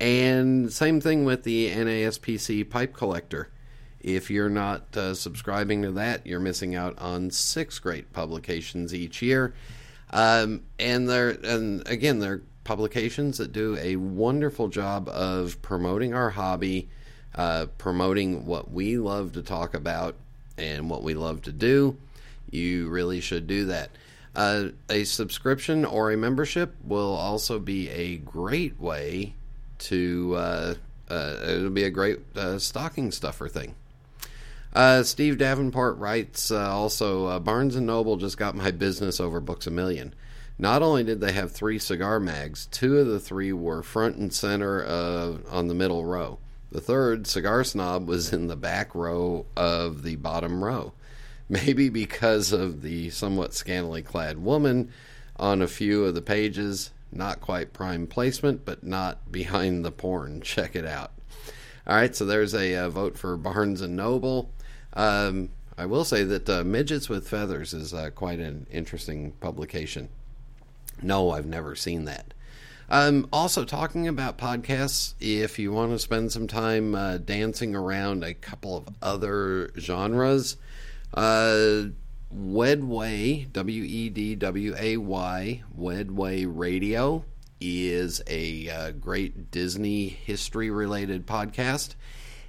And 0.00 0.72
same 0.72 1.00
thing 1.00 1.24
with 1.24 1.42
the 1.42 1.70
NASPC 1.70 2.70
Pipe 2.70 2.94
Collector. 2.94 3.50
If 4.00 4.30
you're 4.30 4.48
not 4.48 4.96
uh, 4.96 5.14
subscribing 5.14 5.82
to 5.82 5.92
that, 5.92 6.26
you're 6.26 6.40
missing 6.40 6.74
out 6.74 6.98
on 6.98 7.30
six 7.30 7.78
great 7.78 8.12
publications 8.12 8.94
each 8.94 9.22
year. 9.22 9.54
Um, 10.10 10.62
and 10.78 11.08
they're 11.08 11.30
and 11.30 11.86
again, 11.88 12.18
they're 12.18 12.42
publications 12.64 13.38
that 13.38 13.52
do 13.52 13.76
a 13.80 13.96
wonderful 13.96 14.68
job 14.68 15.08
of 15.08 15.60
promoting 15.62 16.14
our 16.14 16.30
hobby, 16.30 16.88
uh, 17.34 17.66
promoting 17.78 18.46
what 18.46 18.70
we 18.70 18.98
love 18.98 19.32
to 19.32 19.42
talk 19.42 19.74
about 19.74 20.14
and 20.56 20.88
what 20.90 21.02
we 21.02 21.14
love 21.14 21.42
to 21.42 21.52
do. 21.52 21.96
You 22.50 22.88
really 22.88 23.20
should 23.20 23.46
do 23.46 23.66
that. 23.66 23.90
Uh, 24.34 24.68
a 24.88 25.04
subscription 25.04 25.84
or 25.84 26.12
a 26.12 26.16
membership 26.16 26.74
will 26.84 27.14
also 27.14 27.58
be 27.58 27.88
a 27.90 28.18
great 28.18 28.78
way 28.80 29.34
to. 29.78 30.34
Uh, 30.36 30.74
uh 31.10 31.36
it'll 31.42 31.70
be 31.70 31.84
a 31.84 31.90
great 31.90 32.18
uh, 32.36 32.58
stocking 32.58 33.10
stuffer 33.10 33.48
thing. 33.48 33.74
Uh, 34.72 35.02
Steve 35.02 35.38
Davenport 35.38 35.96
writes 35.98 36.50
uh, 36.50 36.70
also 36.70 37.26
uh, 37.26 37.38
Barnes 37.38 37.74
and 37.74 37.86
Noble 37.86 38.16
just 38.16 38.36
got 38.36 38.54
my 38.54 38.70
business 38.70 39.18
over 39.18 39.40
Books 39.40 39.66
a 39.66 39.70
Million. 39.70 40.14
Not 40.58 40.82
only 40.82 41.04
did 41.04 41.20
they 41.20 41.32
have 41.32 41.52
three 41.52 41.78
cigar 41.78 42.20
mags, 42.20 42.66
two 42.66 42.98
of 42.98 43.06
the 43.06 43.20
three 43.20 43.52
were 43.52 43.82
front 43.82 44.16
and 44.16 44.32
center 44.32 44.84
on 45.48 45.68
the 45.68 45.74
middle 45.74 46.04
row. 46.04 46.38
The 46.70 46.80
third, 46.80 47.26
Cigar 47.26 47.64
Snob, 47.64 48.06
was 48.08 48.32
in 48.32 48.48
the 48.48 48.56
back 48.56 48.94
row 48.94 49.46
of 49.56 50.02
the 50.02 50.16
bottom 50.16 50.62
row. 50.62 50.92
Maybe 51.48 51.88
because 51.88 52.52
of 52.52 52.82
the 52.82 53.08
somewhat 53.08 53.54
scantily 53.54 54.02
clad 54.02 54.36
woman 54.38 54.90
on 55.36 55.62
a 55.62 55.68
few 55.68 56.04
of 56.04 56.14
the 56.14 56.20
pages. 56.20 56.90
Not 57.10 57.40
quite 57.40 57.72
prime 57.72 58.06
placement, 58.06 58.66
but 58.66 58.84
not 58.84 59.32
behind 59.32 59.82
the 59.82 59.90
porn. 59.90 60.42
Check 60.42 60.76
it 60.76 60.84
out. 60.84 61.12
All 61.86 61.96
right, 61.96 62.14
so 62.14 62.26
there's 62.26 62.52
a, 62.52 62.74
a 62.74 62.84
uh, 62.84 62.90
vote 62.90 63.16
for 63.16 63.38
Barnes 63.38 63.80
and 63.80 63.96
Noble. 63.96 64.50
Um, 64.94 65.50
I 65.76 65.86
will 65.86 66.04
say 66.04 66.24
that 66.24 66.48
uh, 66.48 66.64
Midgets 66.64 67.08
with 67.08 67.28
Feathers 67.28 67.72
is 67.72 67.94
uh, 67.94 68.10
quite 68.10 68.40
an 68.40 68.66
interesting 68.70 69.32
publication. 69.40 70.08
No, 71.02 71.30
I've 71.30 71.46
never 71.46 71.76
seen 71.76 72.04
that. 72.06 72.34
Um, 72.90 73.28
also, 73.32 73.64
talking 73.64 74.08
about 74.08 74.38
podcasts, 74.38 75.14
if 75.20 75.58
you 75.58 75.72
want 75.72 75.92
to 75.92 75.98
spend 75.98 76.32
some 76.32 76.46
time 76.46 76.94
uh, 76.94 77.18
dancing 77.18 77.76
around 77.76 78.24
a 78.24 78.34
couple 78.34 78.76
of 78.78 78.88
other 79.02 79.70
genres, 79.78 80.56
uh, 81.14 81.84
Wedway, 82.34 83.52
W 83.52 83.84
E 83.84 84.08
D 84.08 84.34
W 84.34 84.74
A 84.78 84.96
Y, 84.96 85.62
Wedway 85.78 86.46
Radio 86.48 87.24
is 87.60 88.22
a 88.26 88.68
uh, 88.68 88.90
great 88.92 89.50
Disney 89.50 90.08
history 90.08 90.70
related 90.70 91.26
podcast. 91.26 91.94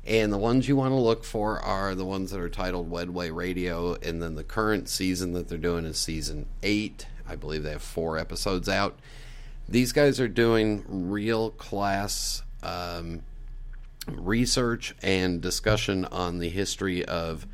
And 0.10 0.34
the 0.34 0.39
ones 0.39 0.68
you 0.68 0.76
want 0.76 0.91
to 0.91 0.99
look 0.99 1.24
for 1.24 1.60
are 1.60 1.93
the 1.93 2.03
ones 2.03 2.32
that 2.32 2.39
are 2.39 2.49
titled 2.49 2.91
Wedway 2.91 3.34
Radio. 3.34 3.93
And 3.93 4.20
then 4.24 4.34
the 4.34 4.43
current 4.43 4.89
season 4.89 5.34
that 5.34 5.47
they're 5.47 5.60
doing 5.60 5.86
is 5.86 5.99
season 5.99 6.47
eight. 6.64 7.05
I 7.28 7.36
believe 7.36 7.62
they 7.62 7.74
have 7.74 7.84
four 7.84 8.18
episodes 8.18 8.68
out. 8.68 8.97
These 9.68 9.91
guys 9.91 10.20
are 10.20 10.28
doing 10.28 10.84
real 10.88 11.51
class 11.51 12.41
um, 12.64 13.22
research 14.07 14.95
and 15.03 15.41
discussion 15.41 16.05
on 16.05 16.39
the 16.39 16.49
history 16.49 17.05
of 17.05 17.45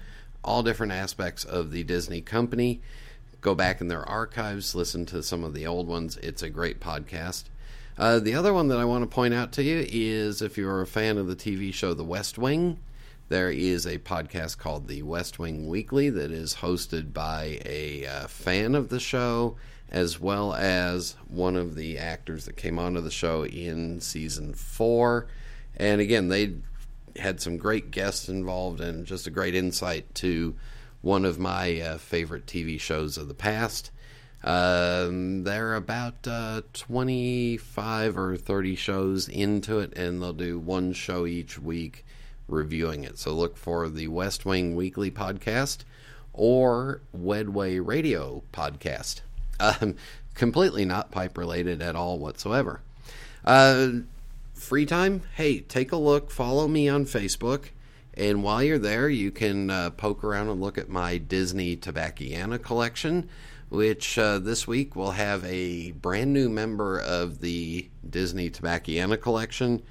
all 0.41 0.64
different 0.64 0.93
aspects 0.93 1.43
of 1.43 1.72
the 1.72 1.84
Disney 1.84 2.22
company. 2.22 2.80
Go 3.41 3.53
back 3.53 3.82
in 3.82 3.89
their 3.89 4.08
archives, 4.08 4.74
listen 4.74 5.06
to 5.08 5.22
some 5.22 5.43
of 5.43 5.53
the 5.53 5.68
old 5.68 5.88
ones. 5.88 6.16
It's 6.18 6.41
a 6.41 6.49
great 6.49 6.80
podcast. 6.80 7.43
Uh, 7.98 8.20
the 8.20 8.36
other 8.36 8.54
one 8.54 8.68
that 8.68 8.78
I 8.78 8.84
want 8.86 9.04
to 9.04 9.14
point 9.14 9.34
out 9.34 9.54
to 9.54 9.64
you 9.64 9.86
is 9.89 10.41
if 10.41 10.58
you're 10.58 10.82
a 10.82 10.88
fan 10.88 11.18
of 11.18 11.28
the 11.28 11.36
TV 11.36 11.74
show 11.74 11.93
The 11.93 12.04
West 12.04 12.38
Wing, 12.38 12.80
there 13.30 13.50
is 13.50 13.86
a 13.86 14.00
podcast 14.00 14.58
called 14.58 14.88
The 14.88 15.02
West 15.04 15.39
Wing 15.39 15.70
Weekly 15.70 16.10
that 16.10 16.30
is 16.30 16.56
hosted 16.56 17.14
by 17.14 17.62
a 17.66 18.06
uh, 18.06 18.28
fan 18.28 18.76
of 18.76 18.89
the 18.89 19.00
show 19.00 19.56
as 19.89 20.20
well 20.20 20.54
as 20.54 21.16
one 21.30 21.56
of 21.56 21.76
the 21.76 21.98
actors 21.98 22.43
that 22.46 22.58
came 22.58 22.78
onto 22.78 23.00
the 23.00 23.12
show 23.12 23.46
in 23.46 24.02
season 24.02 24.54
four. 24.54 25.28
And 25.78 26.02
again, 26.02 26.28
they 26.28 26.56
had 27.16 27.39
some 27.39 27.56
great 27.56 27.91
guests 27.91 28.28
involved 28.28 28.82
and 28.82 29.06
just 29.06 29.26
a 29.26 29.32
great 29.32 29.56
insight 29.56 30.14
to 30.16 30.56
one 31.02 31.24
of 31.24 31.39
my 31.39 31.80
uh, 31.80 31.98
favorite 31.98 32.46
TV 32.46 32.78
shows 32.78 33.18
of 33.18 33.30
the 33.30 33.34
past. 33.34 33.91
Um, 34.46 35.43
they're 35.43 35.74
about 35.74 36.28
uh, 36.28 36.62
25 36.74 38.18
or 38.18 38.38
30 38.38 38.76
shows 38.76 39.28
into 39.28 39.80
it, 39.80 39.98
and 39.98 40.22
they'll 40.22 40.34
do 40.34 40.60
one 40.60 40.93
show 40.93 41.26
each 41.26 41.58
week 41.58 42.06
reviewing 42.48 43.04
it. 43.04 43.18
So 43.18 43.34
look 43.34 43.58
for 43.58 43.89
the 43.89 44.08
West 44.08 44.46
Wing 44.46 44.76
Weekly 44.76 45.10
podcast 45.10 45.80
or 46.32 47.02
Wedway 47.18 47.84
Radio 47.84 48.43
podcast. 48.54 49.22
Um, 49.58 49.96
completely 50.36 50.86
not 50.86 51.12
pipe 51.12 51.38
related 51.38 51.82
at 51.82 51.96
all 51.96 52.20
whatsoever. 52.20 52.82
Uh, 53.43 53.89
free 54.54 54.86
time? 54.86 55.24
Hey, 55.36 55.62
take 55.62 55.91
a 55.91 55.98
look. 55.98 56.30
Follow 56.30 56.68
me 56.68 56.88
on 56.88 57.06
Facebook. 57.06 57.70
And 58.14 58.43
while 58.43 58.62
you're 58.62 58.78
there, 58.78 59.10
you 59.10 59.32
can 59.32 59.70
uh, 59.70 59.89
poke 59.91 60.24
around 60.24 60.50
and 60.50 60.62
look 60.62 60.78
at 60.78 60.88
my 60.88 61.18
Disney 61.18 61.76
Tobacciana 61.76 62.62
collection 62.62 63.28
which 63.70 64.18
uh, 64.18 64.39
this 64.39 64.68
week 64.68 64.95
will 64.95 65.11
have 65.11 65.43
a 65.45 65.91
brand 65.91 66.34
new 66.34 66.49
member 66.49 66.99
of 66.99 67.41
the 67.41 67.89
Disney 68.07 68.49
Tobacco 68.49 69.16
collection, 69.18 69.82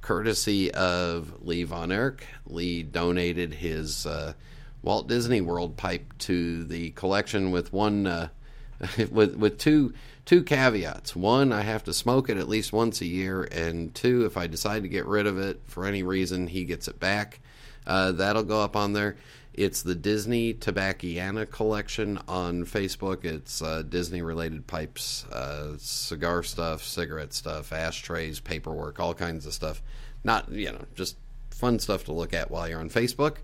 courtesy 0.00 0.72
of 0.72 1.44
Lee 1.44 1.64
Von 1.64 1.90
Erck. 1.90 2.24
Lee 2.46 2.82
donated 2.82 3.54
his 3.54 4.06
uh, 4.06 4.34
Walt 4.82 5.08
Disney 5.08 5.40
World 5.40 5.76
pipe 5.76 6.16
to 6.18 6.64
the 6.64 6.90
collection 6.90 7.50
with 7.50 7.72
one 7.72 8.06
uh, 8.06 8.28
with 9.10 9.36
with 9.36 9.58
two 9.58 9.94
two 10.24 10.42
caveats. 10.42 11.14
One, 11.14 11.52
I 11.52 11.62
have 11.62 11.84
to 11.84 11.92
smoke 11.92 12.28
it 12.28 12.36
at 12.36 12.48
least 12.48 12.72
once 12.72 13.00
a 13.00 13.06
year, 13.06 13.42
and 13.44 13.94
two, 13.94 14.24
if 14.24 14.36
I 14.36 14.46
decide 14.46 14.82
to 14.82 14.88
get 14.88 15.06
rid 15.06 15.26
of 15.26 15.38
it 15.38 15.60
for 15.64 15.86
any 15.86 16.02
reason, 16.02 16.46
he 16.46 16.64
gets 16.64 16.88
it 16.88 17.00
back. 17.00 17.40
Uh, 17.86 18.12
that'll 18.12 18.44
go 18.44 18.62
up 18.62 18.76
on 18.76 18.92
there. 18.92 19.16
It's 19.54 19.82
the 19.82 19.94
Disney 19.94 20.52
Tobacciana 20.52 21.48
collection 21.48 22.18
on 22.26 22.64
Facebook. 22.64 23.24
It's 23.24 23.62
uh, 23.62 23.82
Disney 23.82 24.20
related 24.20 24.66
pipes, 24.66 25.24
uh, 25.26 25.74
cigar 25.78 26.42
stuff, 26.42 26.82
cigarette 26.82 27.32
stuff, 27.32 27.72
ashtrays, 27.72 28.40
paperwork, 28.40 28.98
all 28.98 29.14
kinds 29.14 29.46
of 29.46 29.54
stuff. 29.54 29.80
Not, 30.24 30.50
you 30.50 30.72
know, 30.72 30.84
just 30.96 31.16
fun 31.50 31.78
stuff 31.78 32.02
to 32.06 32.12
look 32.12 32.34
at 32.34 32.50
while 32.50 32.68
you're 32.68 32.80
on 32.80 32.90
Facebook. 32.90 33.36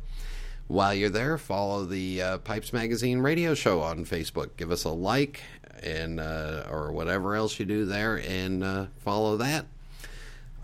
While 0.66 0.94
you're 0.94 1.10
there, 1.10 1.38
follow 1.38 1.84
the 1.84 2.20
uh, 2.20 2.38
Pipes 2.38 2.72
Magazine 2.72 3.20
radio 3.20 3.54
show 3.54 3.80
on 3.80 4.04
Facebook. 4.04 4.56
Give 4.56 4.72
us 4.72 4.82
a 4.82 4.90
like 4.90 5.42
and 5.80 6.18
uh, 6.18 6.64
or 6.68 6.90
whatever 6.90 7.36
else 7.36 7.60
you 7.60 7.66
do 7.66 7.84
there, 7.84 8.16
and 8.16 8.64
uh, 8.64 8.86
follow 8.98 9.36
that 9.36 9.66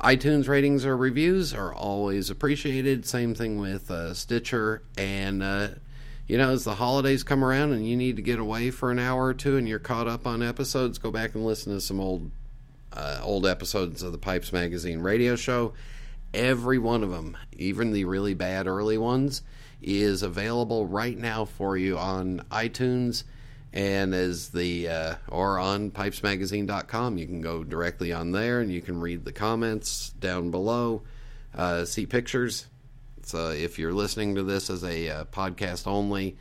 iTunes 0.00 0.46
ratings 0.46 0.84
or 0.84 0.96
reviews 0.96 1.54
are 1.54 1.72
always 1.72 2.28
appreciated. 2.28 3.06
Same 3.06 3.34
thing 3.34 3.58
with 3.58 3.90
uh, 3.90 4.12
Stitcher. 4.12 4.82
And, 4.98 5.42
uh, 5.42 5.68
you 6.26 6.36
know, 6.36 6.50
as 6.50 6.64
the 6.64 6.74
holidays 6.74 7.22
come 7.22 7.42
around 7.42 7.72
and 7.72 7.88
you 7.88 7.96
need 7.96 8.16
to 8.16 8.22
get 8.22 8.38
away 8.38 8.70
for 8.70 8.90
an 8.90 8.98
hour 8.98 9.26
or 9.26 9.34
two 9.34 9.56
and 9.56 9.68
you're 9.68 9.78
caught 9.78 10.06
up 10.06 10.26
on 10.26 10.42
episodes, 10.42 10.98
go 10.98 11.10
back 11.10 11.34
and 11.34 11.46
listen 11.46 11.72
to 11.72 11.80
some 11.80 12.00
old 12.00 12.30
uh, 12.92 13.20
old 13.22 13.46
episodes 13.46 14.02
of 14.02 14.12
the 14.12 14.18
Pipes 14.18 14.52
Magazine 14.52 15.00
radio 15.00 15.36
show. 15.36 15.72
Every 16.34 16.78
one 16.78 17.02
of 17.02 17.10
them, 17.10 17.36
even 17.52 17.92
the 17.92 18.04
really 18.04 18.34
bad 18.34 18.66
early 18.66 18.98
ones, 18.98 19.42
is 19.82 20.22
available 20.22 20.86
right 20.86 21.16
now 21.16 21.44
for 21.44 21.76
you 21.76 21.98
on 21.98 22.42
iTunes 22.50 23.24
and 23.76 24.14
as 24.14 24.48
the 24.48 24.88
uh, 24.88 25.14
or 25.28 25.58
on 25.58 25.90
pipesmagazine.com 25.90 27.18
you 27.18 27.26
can 27.26 27.42
go 27.42 27.62
directly 27.62 28.10
on 28.10 28.32
there 28.32 28.60
and 28.60 28.72
you 28.72 28.80
can 28.80 28.98
read 28.98 29.22
the 29.24 29.32
comments 29.32 30.08
down 30.18 30.50
below 30.50 31.02
uh, 31.54 31.84
see 31.84 32.06
pictures. 32.06 32.66
So 33.22 33.50
if 33.50 33.78
you're 33.78 33.92
listening 33.92 34.34
to 34.36 34.42
this 34.42 34.70
as 34.70 34.82
a 34.82 35.10
uh, 35.10 35.24
podcast 35.26 35.86
only 35.86 36.38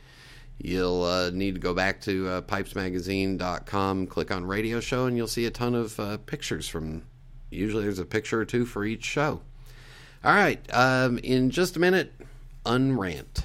you'll 0.58 1.02
uh, 1.02 1.28
need 1.28 1.54
to 1.54 1.60
go 1.60 1.74
back 1.74 2.00
to 2.00 2.26
uh, 2.26 2.40
pipesmagazine.com 2.40 4.06
click 4.06 4.30
on 4.30 4.46
radio 4.46 4.80
show 4.80 5.04
and 5.04 5.14
you'll 5.14 5.26
see 5.28 5.44
a 5.44 5.50
ton 5.50 5.74
of 5.74 6.00
uh, 6.00 6.16
pictures 6.16 6.66
from 6.66 7.02
usually 7.50 7.82
there's 7.82 7.98
a 7.98 8.06
picture 8.06 8.40
or 8.40 8.46
two 8.46 8.64
for 8.64 8.82
each 8.82 9.04
show. 9.04 9.42
All 10.24 10.32
right 10.32 10.58
um, 10.72 11.18
in 11.18 11.50
just 11.50 11.76
a 11.76 11.80
minute 11.80 12.14
unrant 12.64 13.44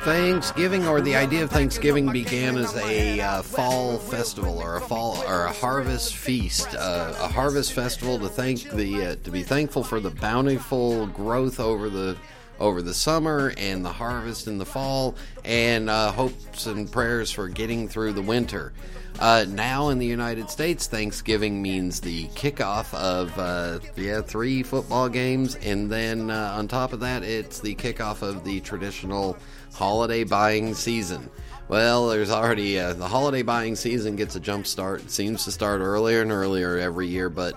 Thanksgiving, 0.00 0.88
or 0.88 1.02
the 1.02 1.14
idea 1.14 1.42
of 1.42 1.50
Thanksgiving, 1.50 2.10
began 2.10 2.56
as 2.56 2.74
a 2.76 3.20
uh, 3.20 3.42
fall 3.42 3.98
festival 3.98 4.58
or 4.58 4.76
a 4.76 4.80
fall 4.80 5.22
or 5.26 5.44
a 5.44 5.52
harvest 5.52 6.16
feast, 6.16 6.74
uh, 6.74 7.14
a 7.20 7.28
harvest 7.28 7.74
festival 7.74 8.18
to 8.18 8.28
thank 8.28 8.70
the 8.70 9.04
uh, 9.04 9.16
to 9.24 9.30
be 9.30 9.42
thankful 9.42 9.84
for 9.84 10.00
the 10.00 10.10
bountiful 10.10 11.06
growth 11.08 11.60
over 11.60 11.90
the 11.90 12.16
over 12.60 12.82
the 12.82 12.94
summer 12.94 13.52
and 13.56 13.84
the 13.84 13.92
harvest 13.92 14.46
in 14.46 14.58
the 14.58 14.66
fall, 14.66 15.16
and 15.44 15.90
uh, 15.90 16.12
hopes 16.12 16.66
and 16.66 16.90
prayers 16.92 17.30
for 17.30 17.48
getting 17.48 17.88
through 17.88 18.12
the 18.12 18.22
winter. 18.22 18.72
Uh, 19.18 19.44
now 19.48 19.88
in 19.88 19.98
the 19.98 20.06
United 20.06 20.48
States, 20.48 20.86
Thanksgiving 20.86 21.60
means 21.60 22.00
the 22.00 22.26
kickoff 22.28 22.94
of 22.94 23.36
uh, 23.38 23.80
yeah 23.96 24.20
three 24.22 24.62
football 24.62 25.08
games, 25.08 25.56
and 25.56 25.90
then 25.90 26.30
uh, 26.30 26.54
on 26.56 26.68
top 26.68 26.92
of 26.92 27.00
that, 27.00 27.22
it's 27.22 27.60
the 27.60 27.74
kickoff 27.74 28.22
of 28.22 28.44
the 28.44 28.60
traditional 28.60 29.36
holiday 29.74 30.24
buying 30.24 30.74
season. 30.74 31.28
Well, 31.68 32.08
there's 32.08 32.30
already 32.30 32.80
uh, 32.80 32.94
the 32.94 33.06
holiday 33.06 33.42
buying 33.42 33.76
season 33.76 34.16
gets 34.16 34.34
a 34.36 34.40
jump 34.40 34.66
start. 34.66 35.02
It 35.02 35.10
seems 35.10 35.44
to 35.44 35.52
start 35.52 35.80
earlier 35.80 36.22
and 36.22 36.32
earlier 36.32 36.78
every 36.78 37.06
year, 37.06 37.28
but 37.28 37.54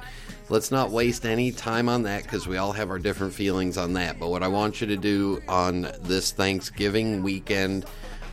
let's 0.50 0.72
not 0.72 0.92
waste 0.92 1.26
any 1.26 1.52
time 1.52 1.90
on 1.90 2.04
that 2.04 2.24
because 2.24 2.48
we 2.48 2.58
all 2.58 2.72
have 2.72 2.90
our 2.90 3.00
different 3.00 3.34
feelings 3.34 3.78
on 3.78 3.94
that. 3.94 4.20
But 4.20 4.30
what 4.30 4.44
I 4.44 4.48
want 4.48 4.82
you 4.82 4.88
to 4.88 4.98
do 4.98 5.42
on 5.48 5.92
this 6.02 6.32
Thanksgiving 6.32 7.24
weekend, 7.24 7.86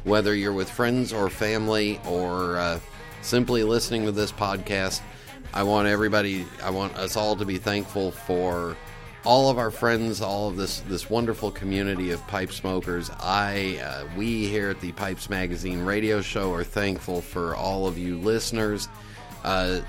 whether 0.05 0.35
you're 0.35 0.53
with 0.53 0.71
friends 0.71 1.13
or 1.13 1.29
family 1.29 2.01
or 2.07 2.59
uh, 2.59 2.81
simply 3.23 3.63
listening 3.63 4.05
to 4.07 4.13
this 4.13 4.33
podcast, 4.33 5.01
I 5.53 5.63
want 5.63 5.89
everybody, 5.89 6.47
I 6.63 6.71
want 6.71 6.97
us 6.97 7.17
all 7.17 7.37
to 7.37 7.45
be 7.45 7.59
thankful 7.59 8.13
for 8.13 8.77
all 9.25 9.51
of 9.51 9.59
our 9.59 9.71
friends, 9.71 10.23
all 10.23 10.49
of 10.49 10.57
this 10.57 10.81
this 10.81 11.11
wonderful 11.11 11.51
community 11.51 12.11
of 12.11 12.27
pipe 12.27 12.53
smokers. 12.53 13.11
I, 13.21 13.81
uh, 13.85 14.05
we 14.17 14.47
here 14.47 14.71
at 14.71 14.81
the 14.81 14.93
Pipes 14.93 15.29
Magazine 15.29 15.85
radio 15.85 16.23
show 16.23 16.53
are 16.55 16.65
thankful 16.65 17.21
for 17.21 17.55
all 17.55 17.87
of 17.87 17.99
you 17.99 18.19
listeners. 18.19 18.89
Uh, 19.45 19.81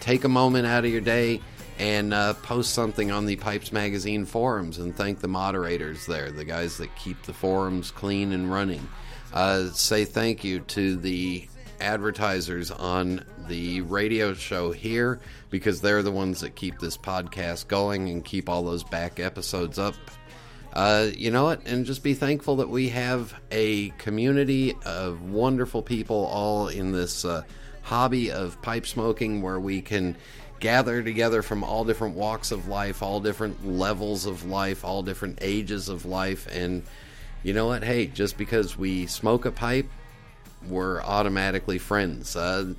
take 0.00 0.24
a 0.24 0.28
moment 0.28 0.66
out 0.66 0.84
of 0.84 0.90
your 0.90 1.00
day 1.00 1.40
and 1.78 2.12
uh, 2.12 2.34
post 2.34 2.74
something 2.74 3.10
on 3.10 3.24
the 3.24 3.36
Pipes 3.36 3.72
Magazine 3.72 4.26
forums 4.26 4.78
and 4.78 4.94
thank 4.94 5.20
the 5.20 5.28
moderators 5.28 6.04
there, 6.06 6.30
the 6.30 6.44
guys 6.44 6.76
that 6.76 6.94
keep 6.96 7.22
the 7.22 7.32
forums 7.32 7.90
clean 7.90 8.32
and 8.32 8.50
running. 8.50 8.86
Uh, 9.32 9.70
say 9.70 10.04
thank 10.04 10.44
you 10.44 10.60
to 10.60 10.96
the 10.96 11.48
advertisers 11.80 12.70
on 12.70 13.24
the 13.48 13.80
radio 13.82 14.34
show 14.34 14.72
here 14.72 15.20
because 15.48 15.80
they're 15.80 16.02
the 16.02 16.10
ones 16.10 16.40
that 16.40 16.54
keep 16.54 16.78
this 16.78 16.96
podcast 16.96 17.68
going 17.68 18.08
and 18.10 18.24
keep 18.24 18.48
all 18.48 18.62
those 18.62 18.84
back 18.84 19.18
episodes 19.18 19.78
up. 19.78 19.94
Uh, 20.72 21.08
you 21.16 21.30
know 21.30 21.44
what? 21.44 21.66
And 21.66 21.84
just 21.84 22.02
be 22.02 22.14
thankful 22.14 22.56
that 22.56 22.68
we 22.68 22.90
have 22.90 23.34
a 23.50 23.88
community 23.90 24.74
of 24.84 25.22
wonderful 25.22 25.82
people 25.82 26.26
all 26.26 26.68
in 26.68 26.92
this 26.92 27.24
uh, 27.24 27.42
hobby 27.90 28.30
of 28.30 28.62
pipe 28.62 28.86
smoking 28.86 29.42
where 29.42 29.58
we 29.58 29.82
can 29.82 30.16
gather 30.60 31.02
together 31.02 31.42
from 31.42 31.64
all 31.64 31.84
different 31.84 32.14
walks 32.14 32.52
of 32.52 32.68
life, 32.68 33.02
all 33.02 33.18
different 33.18 33.66
levels 33.66 34.26
of 34.26 34.44
life, 34.44 34.84
all 34.84 35.02
different 35.02 35.36
ages 35.42 35.88
of 35.88 36.06
life, 36.06 36.46
and 36.52 36.84
you 37.42 37.52
know 37.52 37.66
what? 37.66 37.82
Hey, 37.82 38.06
just 38.06 38.38
because 38.38 38.78
we 38.78 39.06
smoke 39.06 39.44
a 39.44 39.50
pipe, 39.50 39.88
we're 40.68 41.02
automatically 41.02 41.78
friends. 41.78 42.36
Uh, 42.36 42.74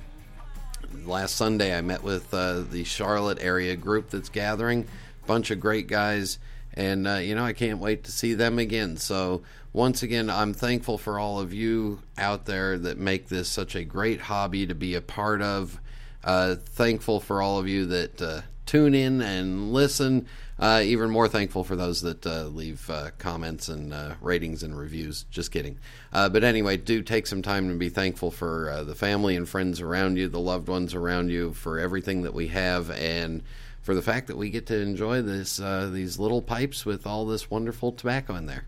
last 1.04 1.36
Sunday, 1.36 1.76
I 1.76 1.82
met 1.82 2.02
with 2.02 2.32
uh, 2.32 2.62
the 2.62 2.84
Charlotte 2.84 3.38
area 3.42 3.76
group 3.76 4.08
that's 4.08 4.30
gathering, 4.30 4.86
bunch 5.26 5.50
of 5.50 5.60
great 5.60 5.88
guys, 5.88 6.38
and 6.74 7.06
uh, 7.06 7.14
you 7.14 7.34
know 7.34 7.44
I 7.44 7.52
can't 7.52 7.78
wait 7.78 8.04
to 8.04 8.12
see 8.12 8.34
them 8.34 8.58
again. 8.58 8.96
So 8.96 9.42
once 9.72 10.02
again, 10.02 10.28
I'm 10.28 10.52
thankful 10.52 10.98
for 10.98 11.18
all 11.18 11.40
of 11.40 11.54
you 11.54 12.00
out 12.18 12.44
there 12.44 12.78
that 12.78 12.98
make 12.98 13.28
this 13.28 13.48
such 13.48 13.74
a 13.74 13.84
great 13.84 14.20
hobby 14.20 14.66
to 14.66 14.74
be 14.74 14.94
a 14.94 15.00
part 15.00 15.40
of. 15.40 15.80
Uh, 16.24 16.54
thankful 16.54 17.20
for 17.20 17.42
all 17.42 17.58
of 17.58 17.66
you 17.66 17.86
that 17.86 18.22
uh, 18.22 18.40
tune 18.66 18.94
in 18.94 19.20
and 19.20 19.72
listen. 19.72 20.26
Uh, 20.58 20.80
even 20.84 21.10
more 21.10 21.26
thankful 21.26 21.64
for 21.64 21.74
those 21.74 22.02
that 22.02 22.24
uh, 22.24 22.44
leave 22.44 22.88
uh, 22.88 23.10
comments 23.18 23.68
and 23.68 23.92
ratings 24.20 24.62
and 24.62 24.78
reviews. 24.78 25.24
Just 25.24 25.50
kidding. 25.50 25.78
But 26.12 26.44
anyway, 26.44 26.76
do 26.76 27.02
take 27.02 27.26
some 27.26 27.42
time 27.42 27.68
to 27.68 27.74
be 27.74 27.88
thankful 27.88 28.30
for 28.30 28.84
the 28.84 28.94
family 28.94 29.34
and 29.34 29.48
friends 29.48 29.80
around 29.80 30.18
you, 30.18 30.28
the 30.28 30.38
loved 30.38 30.68
ones 30.68 30.94
around 30.94 31.30
you, 31.30 31.52
for 31.54 31.80
everything 31.80 32.22
that 32.22 32.34
we 32.34 32.48
have, 32.48 32.90
and 32.90 33.42
for 33.82 33.94
the 33.94 34.02
fact 34.02 34.28
that 34.28 34.36
we 34.36 34.50
get 34.50 34.66
to 34.66 34.80
enjoy 34.80 35.22
this 35.22 35.56
these 35.56 36.18
little 36.18 36.40
pipes 36.42 36.86
with 36.86 37.06
all 37.06 37.26
this 37.26 37.50
wonderful 37.50 37.92
tobacco 37.92 38.34
in 38.36 38.46
there. 38.46 38.66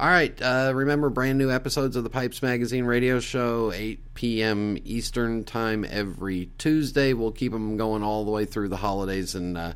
All 0.00 0.06
right. 0.08 0.40
Uh, 0.40 0.70
remember, 0.76 1.10
brand 1.10 1.38
new 1.38 1.50
episodes 1.50 1.96
of 1.96 2.04
the 2.04 2.10
Pipes 2.10 2.40
Magazine 2.40 2.84
radio 2.84 3.18
show, 3.18 3.72
8 3.72 4.14
p.m. 4.14 4.78
Eastern 4.84 5.42
Time 5.42 5.84
every 5.90 6.50
Tuesday. 6.56 7.14
We'll 7.14 7.32
keep 7.32 7.50
them 7.50 7.76
going 7.76 8.04
all 8.04 8.24
the 8.24 8.30
way 8.30 8.44
through 8.44 8.68
the 8.68 8.76
holidays 8.76 9.34
and 9.34 9.58
uh, 9.58 9.72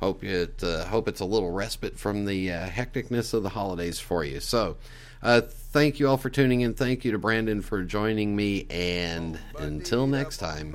hope 0.00 0.24
it 0.24 0.64
uh, 0.64 0.86
hope 0.86 1.06
it's 1.06 1.20
a 1.20 1.24
little 1.24 1.52
respite 1.52 1.96
from 1.96 2.24
the 2.24 2.50
uh, 2.50 2.66
hecticness 2.66 3.32
of 3.32 3.44
the 3.44 3.50
holidays 3.50 4.00
for 4.00 4.24
you. 4.24 4.40
So, 4.40 4.76
uh, 5.22 5.40
thank 5.40 6.00
you 6.00 6.08
all 6.08 6.16
for 6.16 6.30
tuning 6.30 6.62
in. 6.62 6.74
Thank 6.74 7.04
you 7.04 7.12
to 7.12 7.18
Brandon 7.18 7.62
for 7.62 7.82
joining 7.82 8.34
me. 8.34 8.66
And 8.70 9.38
until 9.58 10.06
next 10.06 10.38
time. 10.38 10.74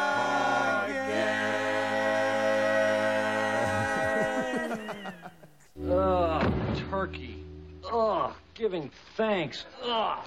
giving 8.71 8.89
thanks. 9.17 9.65
Ugh. 9.83 10.25